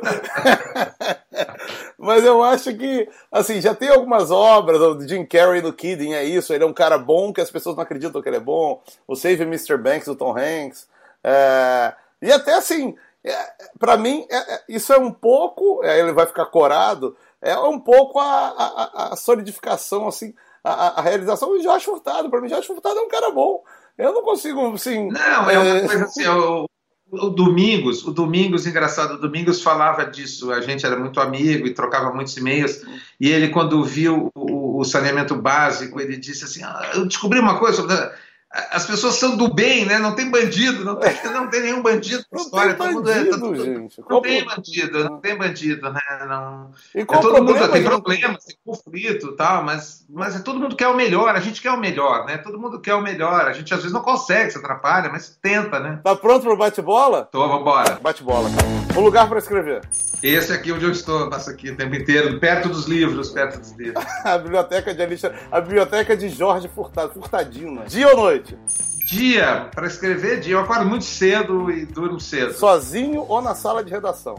Mas 1.98 2.24
eu 2.24 2.44
acho 2.44 2.76
que, 2.76 3.08
assim, 3.32 3.62
já 3.62 3.76
tem 3.76 3.90
algumas 3.90 4.32
obras, 4.32 4.80
o 4.80 5.08
Jim 5.08 5.26
Carrey 5.26 5.62
no 5.62 5.74
Kidding 5.74 6.14
é 6.14 6.24
isso, 6.24 6.54
ele 6.54 6.64
é 6.64 6.68
um 6.68 6.74
cara 6.74 6.98
bom 6.98 7.32
que 7.32 7.42
as 7.42 7.52
pessoas 7.52 7.76
não 7.76 7.84
acreditam 7.84 8.22
que 8.22 8.30
ele 8.30 8.38
é 8.38 8.42
bom. 8.42 8.82
O 9.08 9.16
Save 9.16 9.44
Mr. 9.44 9.78
Banks 9.78 10.06
do 10.06 10.16
Tom 10.16 10.36
Hanks. 10.38 10.88
É... 11.24 11.94
E 12.22 12.32
até 12.32 12.54
assim, 12.54 12.96
é, 13.30 13.48
para 13.80 13.98
mim, 13.98 14.26
é, 14.30 14.56
é, 14.56 14.64
isso 14.70 14.94
é 14.94 14.98
um 14.98 15.12
pouco, 15.12 15.84
é, 15.84 16.00
ele 16.00 16.14
vai 16.14 16.26
ficar 16.26 16.46
corado, 16.48 17.16
é 17.42 17.58
um 17.58 17.80
pouco 17.80 18.20
a, 18.20 18.26
a, 18.26 19.14
a 19.14 19.16
solidificação, 19.16 20.08
assim, 20.08 20.34
a, 20.64 21.00
a 21.00 21.02
realização 21.02 21.50
do 21.50 21.62
Josh 21.62 21.84
Furtado. 21.84 22.30
Para 22.30 22.42
mim, 22.42 22.48
Josh 22.48 22.66
Furtado 22.66 22.98
é 22.98 23.02
um 23.02 23.10
cara 23.10 23.32
bom. 23.32 23.64
Eu 23.98 24.14
não 24.14 24.22
consigo, 24.22 24.74
assim. 24.74 25.10
Não, 25.10 25.50
é 25.50 25.60
uma 25.60 25.88
coisa 25.88 26.06
assim, 26.06 26.28
o, 26.28 26.66
o 27.12 27.30
Domingos, 27.30 28.06
o 28.06 28.12
Domingos, 28.12 28.68
engraçado, 28.68 29.16
o 29.16 29.18
Domingos 29.18 29.62
falava 29.62 30.06
disso, 30.06 30.52
a 30.52 30.62
gente 30.62 30.86
era 30.86 30.98
muito 30.98 31.20
amigo 31.20 31.66
e 31.66 31.74
trocava 31.74 32.14
muitos 32.14 32.36
e-mails, 32.36 32.82
e 33.20 33.30
ele, 33.30 33.50
quando 33.50 33.84
viu 33.84 34.30
o, 34.36 34.80
o 34.80 34.84
saneamento 34.84 35.36
básico, 35.36 36.00
ele 36.00 36.18
disse 36.18 36.44
assim: 36.44 36.64
ah, 36.64 36.92
Eu 36.96 37.06
descobri 37.06 37.40
uma 37.40 37.58
coisa 37.60 37.78
sobre 37.78 37.96
as 38.50 38.86
pessoas 38.86 39.16
são 39.16 39.36
do 39.36 39.54
bem, 39.54 39.86
né? 39.86 40.00
Não 40.00 40.16
tem 40.16 40.30
bandido, 40.30 40.86
não 40.86 40.96
tem, 40.96 41.14
não 41.26 41.50
tem 41.50 41.62
nenhum 41.62 41.82
bandido 41.82 42.24
na 42.32 42.40
história. 42.40 42.74
Tem 42.76 42.94
bandido, 42.94 43.12
é, 43.12 43.26
todo, 43.26 43.56
gente. 43.56 44.02
Não 44.10 44.22
tem 44.22 44.46
bandido, 44.46 45.04
não 45.04 45.20
tem 45.20 45.38
bandido, 45.38 45.92
né? 45.92 46.00
Não, 46.28 46.72
é, 46.96 47.06
todo 47.06 47.44
mundo 47.44 47.72
tem 47.72 47.84
problemas, 47.84 48.46
tem 48.46 48.58
conflito 48.66 49.36
tal, 49.36 49.64
mas, 49.64 50.06
mas 50.10 50.36
é, 50.36 50.40
todo 50.40 50.60
mundo 50.60 50.78
quer 50.78 50.88
o 50.88 50.96
melhor, 50.96 51.36
a 51.36 51.42
gente 51.42 51.62
quer 51.62 51.72
o 51.72 51.80
melhor, 51.80 52.26
né? 52.26 52.38
Todo 52.38 52.60
mundo 52.60 52.80
quer 52.80 52.96
o 52.96 53.02
melhor. 53.02 53.48
A 53.48 53.54
gente 53.54 53.74
às 53.74 53.82
vezes 53.82 53.94
não 53.94 54.02
consegue, 54.02 54.52
se 54.52 54.58
atrapalha, 54.58 55.10
mas 55.10 55.38
tenta, 55.42 55.80
né? 55.80 56.00
Tá 56.02 56.16
pronto 56.16 56.44
pro 56.44 56.58
bate-bola? 56.58 57.28
Tô, 57.30 57.48
vambora. 57.48 58.00
Bate-bola, 58.02 58.50
cara. 58.50 58.98
Um 58.98 59.04
lugar 59.04 59.28
para 59.28 59.40
escrever. 59.40 59.82
Esse 60.22 60.52
aqui 60.52 60.72
onde 60.72 60.84
eu 60.84 60.92
estou, 60.92 61.30
passo 61.30 61.50
aqui 61.50 61.70
o 61.70 61.76
tempo 61.76 61.96
inteiro, 61.96 62.40
perto 62.40 62.70
dos 62.70 62.86
livros, 62.86 63.30
perto 63.30 63.60
dos 63.60 63.72
livros. 63.74 64.04
a 64.26 64.38
biblioteca 64.38 64.94
de 64.94 65.02
Alicia, 65.02 65.34
a 65.52 65.62
biblioteca 65.62 66.18
de 66.18 66.30
Jorge 66.30 66.68
Furtado, 66.68 67.14
Furtadino. 67.14 67.86
Dia 67.86 68.10
ou 68.10 68.18
noite? 68.18 68.58
Dia, 69.06 69.70
para 69.74 69.88
escrever 69.88 70.40
dia. 70.40 70.56
Eu 70.56 70.60
acordo 70.60 70.86
muito 70.86 71.06
cedo 71.06 71.72
e 71.72 71.86
durmo 71.86 72.20
cedo. 72.20 72.54
Sozinho 72.54 73.26
ou 73.28 73.42
na 73.42 73.56
sala 73.56 73.84
de 73.84 73.92
redação? 73.92 74.36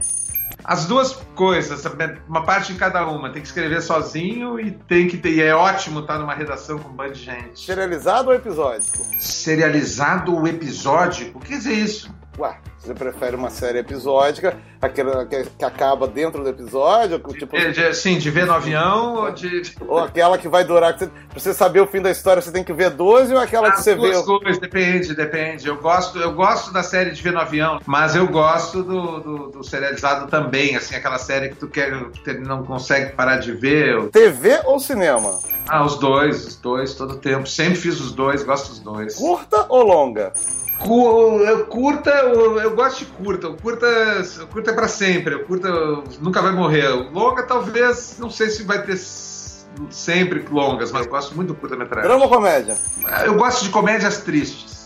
As 0.64 0.85
duas 0.85 1.12
coisas, 1.35 1.83
uma 2.29 2.45
parte 2.45 2.72
em 2.72 2.76
cada 2.76 3.07
uma. 3.07 3.31
Tem 3.31 3.41
que 3.41 3.49
escrever 3.49 3.81
sozinho 3.81 4.61
e 4.61 4.72
tem 4.72 5.09
que 5.09 5.16
ter. 5.16 5.31
E 5.31 5.41
é 5.41 5.55
ótimo 5.55 6.01
estar 6.01 6.18
numa 6.18 6.35
redação 6.35 6.79
com 6.79 6.91
um 6.91 6.93
bando 6.93 7.12
de 7.12 7.22
gente. 7.22 7.64
Serializado 7.64 8.29
ou 8.29 8.35
episódico? 8.35 8.99
Serializado 9.18 10.35
ou 10.35 10.47
episódico? 10.47 11.39
O 11.39 11.41
que 11.41 11.57
dizer 11.57 11.72
isso? 11.72 12.17
Ué, 12.39 12.57
você 12.78 12.95
prefere 12.95 13.34
uma 13.34 13.51
série 13.51 13.78
episódica, 13.78 14.57
aquela 14.80 15.26
que, 15.26 15.43
que 15.59 15.64
acaba 15.64 16.07
dentro 16.07 16.45
do 16.45 16.49
episódio? 16.49 17.18
Tipo, 17.18 17.59
de, 17.59 17.72
de, 17.72 17.95
sim, 17.95 18.16
de 18.16 18.30
ver 18.30 18.47
no 18.47 18.53
avião 18.53 19.16
ou 19.16 19.32
de. 19.32 19.62
Ou 19.80 19.99
aquela 19.99 20.39
que 20.39 20.49
vai 20.49 20.62
durar. 20.62 20.93
Que 20.93 21.01
você, 21.01 21.07
pra 21.07 21.41
você 21.41 21.53
saber 21.53 21.80
o 21.80 21.86
fim 21.89 22.01
da 22.01 22.12
história, 22.12 22.41
você 22.41 22.53
tem 22.53 22.62
que 22.62 22.72
ver 22.72 22.91
12 22.91 23.34
ou 23.34 23.41
aquela 23.41 23.70
As 23.70 23.74
que 23.74 23.82
você 23.82 23.97
vê. 23.97 24.22
Coisas, 24.22 24.61
depende, 24.61 25.16
depende. 25.16 25.66
Eu 25.66 25.78
gosto, 25.78 26.16
eu 26.18 26.32
gosto 26.32 26.72
da 26.72 26.84
série 26.84 27.11
de 27.11 27.20
ver 27.20 27.32
no 27.32 27.41
avião, 27.41 27.80
mas 27.84 28.14
eu 28.14 28.28
gosto 28.28 28.84
do, 28.84 29.18
do, 29.18 29.39
do 29.49 29.64
serializado 29.64 30.30
também, 30.30 30.76
assim, 30.76 30.95
aquela 30.95 31.18
série 31.18 31.49
que 31.49 31.57
tu 31.57 31.66
quer, 31.66 31.93
que 32.11 32.34
não 32.34 32.62
consegue 32.64 33.14
parar 33.14 33.39
de 33.39 33.51
ver. 33.53 34.09
TV 34.11 34.61
ou 34.64 34.78
cinema? 34.78 35.41
Ah, 35.68 35.84
os 35.84 35.99
dois, 35.99 36.47
os 36.47 36.57
dois, 36.57 36.95
todo 36.95 37.16
tempo. 37.16 37.49
Sempre 37.49 37.74
fiz 37.74 37.99
os 37.99 38.12
dois, 38.12 38.45
gosto 38.45 38.68
dos 38.68 38.78
dois. 38.78 39.16
Curta 39.16 39.66
ou 39.68 39.82
longa? 39.82 40.32
Curta, 40.79 42.11
eu, 42.11 42.59
eu, 42.61 42.76
gosto 42.76 43.01
de 43.01 43.07
curta. 43.07 43.49
O 43.49 43.57
curta, 43.57 43.87
o 44.43 44.47
curta 44.47 44.70
é 44.70 44.74
para 44.74 44.89
sempre. 44.89 45.35
O 45.35 45.45
curta 45.45 45.68
nunca 46.20 46.41
vai 46.41 46.53
morrer. 46.53 46.89
O 46.89 47.11
longa, 47.11 47.43
talvez, 47.43 48.16
não 48.18 48.31
sei 48.31 48.49
se 48.49 48.62
vai 48.62 48.83
ter 48.83 48.97
sempre 49.91 50.45
longas, 50.51 50.93
mas 50.93 51.07
gosto 51.07 51.35
muito 51.35 51.49
do 51.49 51.55
curta-metragem. 51.55 52.09
Drama 52.09 52.24
ou 52.24 52.31
comédia? 52.31 52.76
Eu 53.24 53.35
gosto 53.35 53.64
de 53.64 53.70
comédias 53.70 54.18
tristes. 54.18 54.78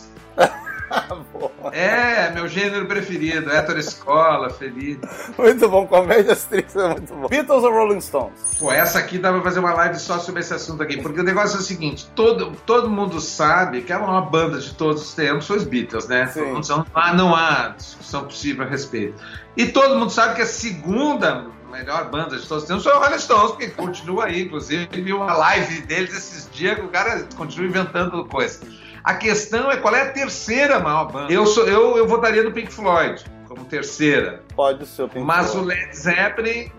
É, 1.73 2.31
meu 2.31 2.49
gênero 2.49 2.87
preferido. 2.87 3.51
Héctor 3.51 3.79
Escola, 3.79 4.51
Feliz. 4.51 4.99
Muito 5.37 5.69
bom, 5.69 5.87
comédias 5.87 6.45
tristes 6.45 6.77
é 6.77 6.89
muito 6.89 7.15
bom. 7.15 7.29
Beatles 7.29 7.65
ou 7.65 7.73
Rolling 7.73 8.01
Stones? 8.01 8.39
Pô, 8.59 8.73
essa 8.73 8.99
aqui 8.99 9.19
dá 9.19 9.33
pra 9.33 9.43
fazer 9.43 9.61
uma 9.61 9.73
live 9.73 9.99
só 9.99 10.19
sobre 10.19 10.41
esse 10.41 10.55
assunto 10.55 10.83
aqui. 10.83 11.01
Porque 11.01 11.21
o 11.21 11.25
negócio 11.25 11.57
é 11.57 11.61
o 11.61 11.63
seguinte: 11.63 12.07
todo, 12.15 12.53
todo 12.67 12.89
mundo 12.91 13.21
sabe 13.21 13.83
que 13.83 13.93
é 13.93 13.97
uma 13.97 14.21
banda 14.21 14.59
de 14.59 14.75
todos 14.75 15.03
os 15.03 15.15
tempos, 15.15 15.47
foi 15.47 15.59
os 15.59 15.65
Beatles, 15.65 16.09
né? 16.09 16.27
Sim. 16.29 16.61
Não, 16.69 16.87
há, 16.95 17.15
não 17.15 17.35
há 17.35 17.69
discussão 17.77 18.25
possível 18.25 18.65
a 18.65 18.69
respeito. 18.69 19.15
E 19.57 19.67
todo 19.67 19.99
mundo 19.99 20.11
sabe 20.11 20.37
que 20.37 20.43
a 20.43 20.47
segunda 20.47 21.47
melhor 21.73 22.11
banda 22.11 22.37
de 22.37 22.47
todos 22.47 22.65
os 22.65 22.69
tempos 22.69 22.85
foi 22.85 22.93
o 22.93 22.99
Rolling 22.99 23.19
Stones, 23.19 23.51
porque 23.53 23.69
continua 23.69 24.27
aí. 24.27 24.43
Inclusive, 24.43 24.87
vi 24.93 25.13
uma 25.13 25.33
live 25.33 25.81
deles 25.83 26.15
esses 26.15 26.49
dias 26.53 26.77
que 26.77 26.85
o 26.85 26.89
cara 26.89 27.27
continua 27.35 27.69
inventando 27.69 28.25
coisas. 28.27 28.61
A 29.05 29.15
questão 29.15 29.71
é 29.71 29.77
qual 29.77 29.95
é 29.95 30.03
a 30.03 30.13
terceira 30.13 30.79
maior 30.79 31.11
banda. 31.11 31.33
Eu, 31.33 31.47
sou, 31.47 31.67
eu, 31.67 31.97
eu 31.97 32.07
votaria 32.07 32.43
no 32.43 32.53
Pink 32.53 32.73
Floyd 32.73 33.25
como 33.49 33.65
terceira. 33.65 34.43
Pode 34.55 34.87
ser 34.87 35.03
o 35.03 35.09
Pink 35.09 35.27
Mas 35.27 35.51
Floyd. 35.53 35.67
o 35.67 35.69
Led 35.69 35.97
Zeppelin, 35.97 36.73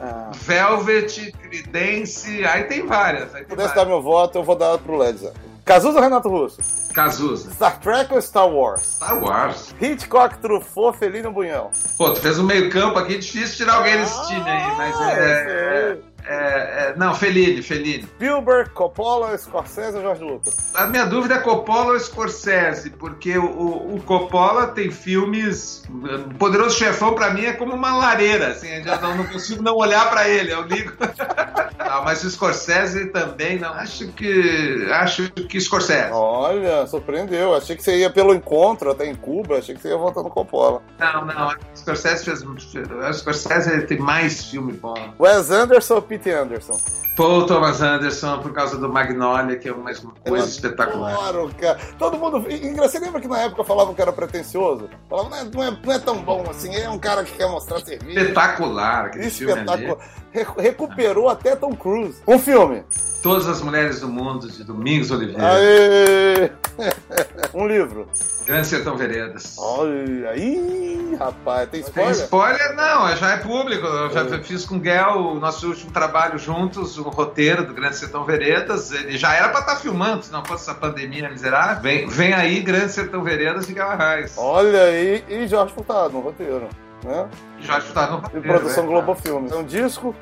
ah. 0.00 0.30
Velvet, 0.34 1.32
Creedence, 1.32 2.44
aí 2.44 2.64
tem 2.64 2.86
várias. 2.86 3.30
Se 3.30 3.44
pudesse 3.44 3.74
dar 3.74 3.84
meu 3.86 4.02
voto, 4.02 4.38
eu 4.38 4.42
vou 4.42 4.56
dar 4.56 4.76
pro 4.78 4.96
Led 4.96 5.18
Zeppelin. 5.18 5.51
Cazuza 5.64 5.98
ou 5.98 6.02
Renato 6.02 6.28
Russo? 6.28 6.60
Cazuza. 6.92 7.50
Star 7.52 7.78
Trek 7.80 8.12
ou 8.12 8.20
Star 8.20 8.48
Wars? 8.48 8.82
Star 8.82 9.22
Wars. 9.22 9.74
Hitchcock, 9.80 10.38
Truffaut, 10.38 10.98
Felino 10.98 11.32
Bunhão. 11.32 11.70
Pô, 11.96 12.10
tu 12.10 12.20
fez 12.20 12.38
um 12.38 12.44
meio 12.44 12.70
campo 12.70 12.98
aqui, 12.98 13.18
difícil 13.18 13.56
tirar 13.56 13.76
alguém 13.76 13.96
desse 13.96 14.18
ah, 14.18 14.26
time 14.26 14.50
aí, 14.50 14.76
mas 14.76 15.00
é... 15.00 16.12
É, 16.24 16.34
é, 16.34 16.94
não, 16.96 17.14
Fellini, 17.14 17.62
Fellini. 17.62 18.04
Spielberg, 18.04 18.70
Coppola, 18.70 19.36
Scorsese 19.36 19.96
ou 19.96 20.02
George 20.02 20.22
Lucas? 20.22 20.72
A 20.74 20.86
minha 20.86 21.04
dúvida 21.04 21.34
é 21.34 21.38
Coppola 21.38 21.92
ou 21.92 21.98
Scorsese, 21.98 22.90
porque 22.90 23.36
o, 23.36 23.96
o, 23.96 24.02
Coppola 24.06 24.68
tem 24.68 24.90
filmes. 24.90 25.82
O 25.90 26.34
Poderoso 26.34 26.78
Chefão, 26.78 27.14
pra 27.14 27.30
mim, 27.30 27.44
é 27.44 27.52
como 27.52 27.74
uma 27.74 27.96
lareira, 27.96 28.48
assim, 28.48 28.68
eu 28.68 28.84
já 28.84 29.00
não, 29.00 29.16
não 29.16 29.26
consigo 29.26 29.62
não 29.62 29.76
olhar 29.76 30.08
pra 30.10 30.28
ele, 30.28 30.52
eu 30.52 30.62
ligo. 30.62 30.92
não, 31.92 32.04
mas 32.04 32.24
o 32.24 32.30
Scorsese 32.30 33.06
também, 33.06 33.58
não. 33.58 33.72
Acho 33.74 34.08
que. 34.08 34.88
Acho 34.90 35.30
que 35.30 35.60
Scorsese. 35.60 36.10
Olha, 36.10 36.86
surpreendeu. 36.86 37.54
Achei 37.54 37.76
que 37.76 37.82
você 37.82 37.98
ia 37.98 38.08
pelo 38.08 38.34
encontro 38.34 38.90
até 38.90 39.06
em 39.06 39.14
Cuba, 39.14 39.58
achei 39.58 39.74
que 39.74 39.82
você 39.82 39.88
ia 39.88 39.98
voltar 39.98 40.22
no 40.22 40.30
Coppola. 40.30 40.82
Não, 40.98 41.26
não, 41.26 41.54
Scorsese 41.76 42.24
fez. 42.24 42.42
O 42.42 43.12
Scorsese 43.12 43.82
tem 43.86 43.98
mais 43.98 44.46
filme 44.46 44.72
bom. 44.72 44.94
Wes 45.20 45.50
Anderson 45.50 46.00
Pete 46.00 46.30
Anderson? 46.30 46.80
Paul 47.14 47.44
Thomas 47.44 47.82
Anderson, 47.82 48.38
por 48.40 48.54
causa 48.54 48.78
do 48.78 48.88
Magnolia, 48.88 49.56
que 49.56 49.68
é 49.68 49.72
uma 49.72 49.92
coisa 50.26 50.48
espetacular. 50.48 51.14
Claro, 51.14 51.50
cara. 51.60 51.78
Todo 51.98 52.16
mundo. 52.16 52.40
Você 52.40 52.98
lembra 52.98 53.20
que 53.20 53.28
na 53.28 53.40
época 53.40 53.64
falavam 53.64 53.92
que 53.92 54.00
era 54.00 54.12
pretencioso? 54.12 54.88
Falavam, 55.10 55.30
não 55.30 55.36
é, 55.36 55.44
não 55.44 55.62
é, 55.62 55.78
não 55.84 55.92
é 55.92 55.98
tão 55.98 56.22
bom 56.22 56.44
assim, 56.48 56.74
é 56.74 56.88
um 56.88 56.98
cara 56.98 57.22
que 57.22 57.32
quer 57.36 57.48
mostrar 57.50 57.80
serviço. 57.80 58.18
Espetacular, 58.18 59.06
aquele 59.06 59.26
Espetacular. 59.26 59.98
Recuperou 60.32 61.28
até 61.28 61.54
Tom 61.54 61.74
Cruise. 61.74 62.20
Um 62.26 62.38
filme. 62.38 62.82
Todas 63.22 63.46
as 63.46 63.62
mulheres 63.62 64.00
do 64.00 64.08
mundo, 64.08 64.50
de 64.50 64.64
Domingos 64.64 65.10
Oliveira. 65.10 65.52
Aê! 65.52 66.50
Um 67.54 67.66
livro. 67.66 68.08
Grande 68.46 68.66
Sertão 68.66 68.96
Veredas. 68.96 69.56
Olha 69.58 70.30
aí, 70.30 71.14
rapaz, 71.18 71.68
tem 71.68 71.80
spoiler? 71.80 72.14
Tem 72.14 72.24
spoiler? 72.24 72.74
Não, 72.74 73.14
já 73.14 73.32
é 73.32 73.36
público. 73.36 73.86
Eu 73.86 74.10
já 74.10 74.22
é. 74.22 74.42
fiz 74.42 74.64
com 74.64 74.76
o 74.76 74.80
Guel 74.80 75.18
o 75.18 75.34
nosso 75.34 75.68
último 75.68 75.92
trabalho 75.92 76.38
juntos, 76.38 76.98
o 76.98 77.02
roteiro 77.02 77.66
do 77.66 77.74
Grande 77.74 77.96
Sertão 77.96 78.24
Veredas. 78.24 78.90
Ele 78.90 79.18
já 79.18 79.34
era 79.34 79.50
pra 79.50 79.60
estar 79.60 79.74
tá 79.74 79.80
filmando, 79.80 80.24
se 80.24 80.32
não 80.32 80.44
fosse 80.44 80.68
essa 80.68 80.74
pandemia 80.74 81.28
miserável. 81.28 81.82
Vem, 81.82 82.08
vem 82.08 82.32
aí, 82.32 82.60
Grande 82.60 82.90
Sertão 82.90 83.22
Veredas 83.22 83.68
e 83.68 83.74
Guel 83.74 83.90
Arraes. 83.90 84.32
Olha 84.36 84.84
aí, 84.84 85.24
e 85.28 85.46
Jorge 85.46 85.74
Furtado 85.74 86.14
no 86.14 86.20
roteiro. 86.20 86.68
Né? 87.02 87.28
Jorge 87.60 87.86
Furtado 87.86 88.12
no 88.12 88.18
roteiro. 88.18 88.46
E 88.46 88.48
produção 88.48 88.84
é, 88.84 88.86
Globo 88.86 89.14
Filmes. 89.14 89.52
É 89.52 89.56
um 89.56 89.64
disco 89.64 90.14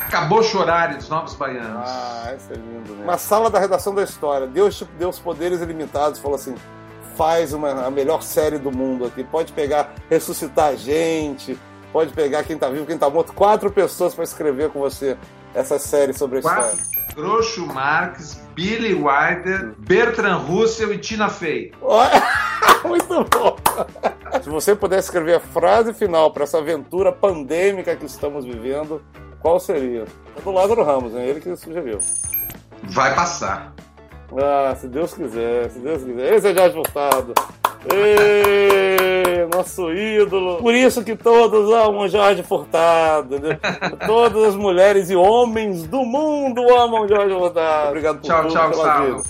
Acabou 0.00 0.42
chorar 0.42 0.94
dos 0.94 1.08
Novos 1.08 1.34
Baianos. 1.34 1.88
Ah, 1.88 2.34
isso 2.36 2.52
é 2.52 2.56
lindo, 2.56 2.92
né? 2.94 3.02
Uma 3.02 3.18
sala 3.18 3.50
da 3.50 3.58
redação 3.58 3.94
da 3.94 4.02
história. 4.02 4.46
Deus 4.46 4.76
te 4.78 4.84
deu 4.98 5.08
os 5.08 5.18
poderes 5.18 5.60
ilimitados. 5.60 6.20
Falou 6.20 6.36
assim: 6.36 6.54
faz 7.16 7.52
uma, 7.52 7.86
a 7.86 7.90
melhor 7.90 8.22
série 8.22 8.58
do 8.58 8.70
mundo 8.70 9.04
aqui. 9.04 9.24
Pode 9.24 9.52
pegar, 9.52 9.92
ressuscitar 10.08 10.68
a 10.68 10.76
gente, 10.76 11.58
pode 11.92 12.12
pegar 12.12 12.44
quem 12.44 12.56
tá 12.56 12.68
vivo, 12.68 12.86
quem 12.86 12.98
tá 12.98 13.10
morto. 13.10 13.32
Quatro 13.32 13.70
pessoas 13.70 14.14
para 14.14 14.24
escrever 14.24 14.70
com 14.70 14.78
você 14.78 15.16
essa 15.54 15.78
série 15.78 16.12
sobre 16.12 16.38
a 16.38 16.42
Quatro. 16.42 16.76
história. 16.76 16.96
Groucho 17.14 17.66
Marx, 17.66 18.40
Billy 18.54 18.92
Wilder, 18.94 19.74
Bertrand 19.78 20.36
Russell 20.38 20.92
e 20.92 20.98
Tina 20.98 21.30
Fey. 21.30 21.72
Muito 22.84 23.24
bom! 23.24 23.55
Se 24.56 24.70
você 24.70 24.74
pudesse 24.74 25.08
escrever 25.08 25.34
a 25.34 25.40
frase 25.40 25.92
final 25.92 26.30
para 26.30 26.44
essa 26.44 26.56
aventura 26.56 27.12
pandêmica 27.12 27.94
que 27.94 28.06
estamos 28.06 28.42
vivendo, 28.44 29.02
qual 29.38 29.60
seria? 29.60 30.06
É 30.34 30.40
do 30.40 30.50
Lázaro 30.50 30.82
Ramos, 30.82 31.14
é 31.14 31.26
ele 31.26 31.42
que 31.42 31.54
sugeriu. 31.56 31.98
Vai 32.84 33.14
passar. 33.14 33.74
Ah, 34.34 34.74
se 34.74 34.88
Deus 34.88 35.12
quiser, 35.12 35.70
se 35.70 35.78
Deus 35.78 36.02
quiser. 36.02 36.32
Esse 36.32 36.48
é 36.48 36.54
Jorge 36.54 36.74
Furtado. 36.74 37.34
Ê, 37.92 39.46
nosso 39.54 39.92
ídolo. 39.92 40.56
Por 40.56 40.74
isso 40.74 41.04
que 41.04 41.14
todos 41.14 41.70
amam 41.70 42.08
Jorge 42.08 42.42
Furtado. 42.42 43.38
Todas 44.06 44.42
as 44.42 44.56
mulheres 44.56 45.10
e 45.10 45.16
homens 45.16 45.86
do 45.86 46.02
mundo 46.02 46.62
amam 46.74 47.06
Jorge 47.06 47.34
Furtado. 47.34 47.88
Obrigado 47.88 48.20
por 48.20 48.26
tchau, 48.26 48.42
tudo. 48.42 48.52
Tchau, 48.54 48.70
tchau, 48.72 49.22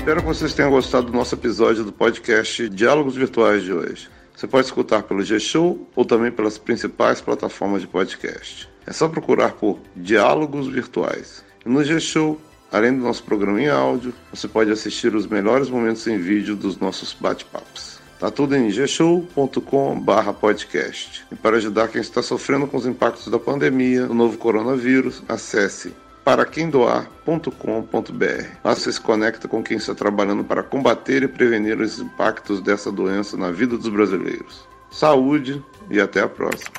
Espero 0.00 0.22
que 0.22 0.28
vocês 0.28 0.54
tenham 0.54 0.70
gostado 0.70 1.08
do 1.08 1.12
nosso 1.12 1.34
episódio 1.34 1.84
do 1.84 1.92
podcast 1.92 2.70
Diálogos 2.70 3.16
Virtuais 3.16 3.62
de 3.62 3.70
hoje. 3.70 4.08
Você 4.34 4.46
pode 4.46 4.64
escutar 4.64 5.02
pelo 5.02 5.22
G-Show 5.22 5.86
ou 5.94 6.04
também 6.06 6.32
pelas 6.32 6.56
principais 6.56 7.20
plataformas 7.20 7.82
de 7.82 7.86
podcast. 7.86 8.66
É 8.86 8.94
só 8.94 9.10
procurar 9.10 9.52
por 9.52 9.78
Diálogos 9.94 10.68
Virtuais. 10.68 11.44
E 11.66 11.68
no 11.68 11.84
G-Show, 11.84 12.40
além 12.72 12.96
do 12.96 13.04
nosso 13.04 13.22
programa 13.22 13.60
em 13.60 13.68
áudio, 13.68 14.14
você 14.32 14.48
pode 14.48 14.70
assistir 14.70 15.14
os 15.14 15.26
melhores 15.26 15.68
momentos 15.68 16.06
em 16.06 16.16
vídeo 16.16 16.56
dos 16.56 16.78
nossos 16.78 17.12
bate-papos. 17.12 17.98
Tá 18.18 18.30
tudo 18.30 18.56
em 18.56 18.70
gshow.com/podcast. 18.70 21.26
E 21.30 21.34
para 21.34 21.58
ajudar 21.58 21.88
quem 21.88 22.00
está 22.00 22.22
sofrendo 22.22 22.66
com 22.66 22.78
os 22.78 22.86
impactos 22.86 23.28
da 23.28 23.38
pandemia, 23.38 24.06
do 24.06 24.14
novo 24.14 24.38
coronavírus, 24.38 25.22
acesse 25.28 25.92
paraquemdoar.com.br. 26.24 28.46
Lá 28.64 28.74
você 28.74 28.92
se 28.92 29.00
conecta 29.00 29.48
com 29.48 29.62
quem 29.62 29.76
está 29.76 29.94
trabalhando 29.94 30.44
para 30.44 30.62
combater 30.62 31.22
e 31.22 31.28
prevenir 31.28 31.80
os 31.80 31.98
impactos 31.98 32.60
dessa 32.60 32.92
doença 32.92 33.36
na 33.36 33.50
vida 33.50 33.76
dos 33.76 33.88
brasileiros. 33.88 34.68
Saúde 34.90 35.64
e 35.88 36.00
até 36.00 36.20
a 36.20 36.28
próxima. 36.28 36.70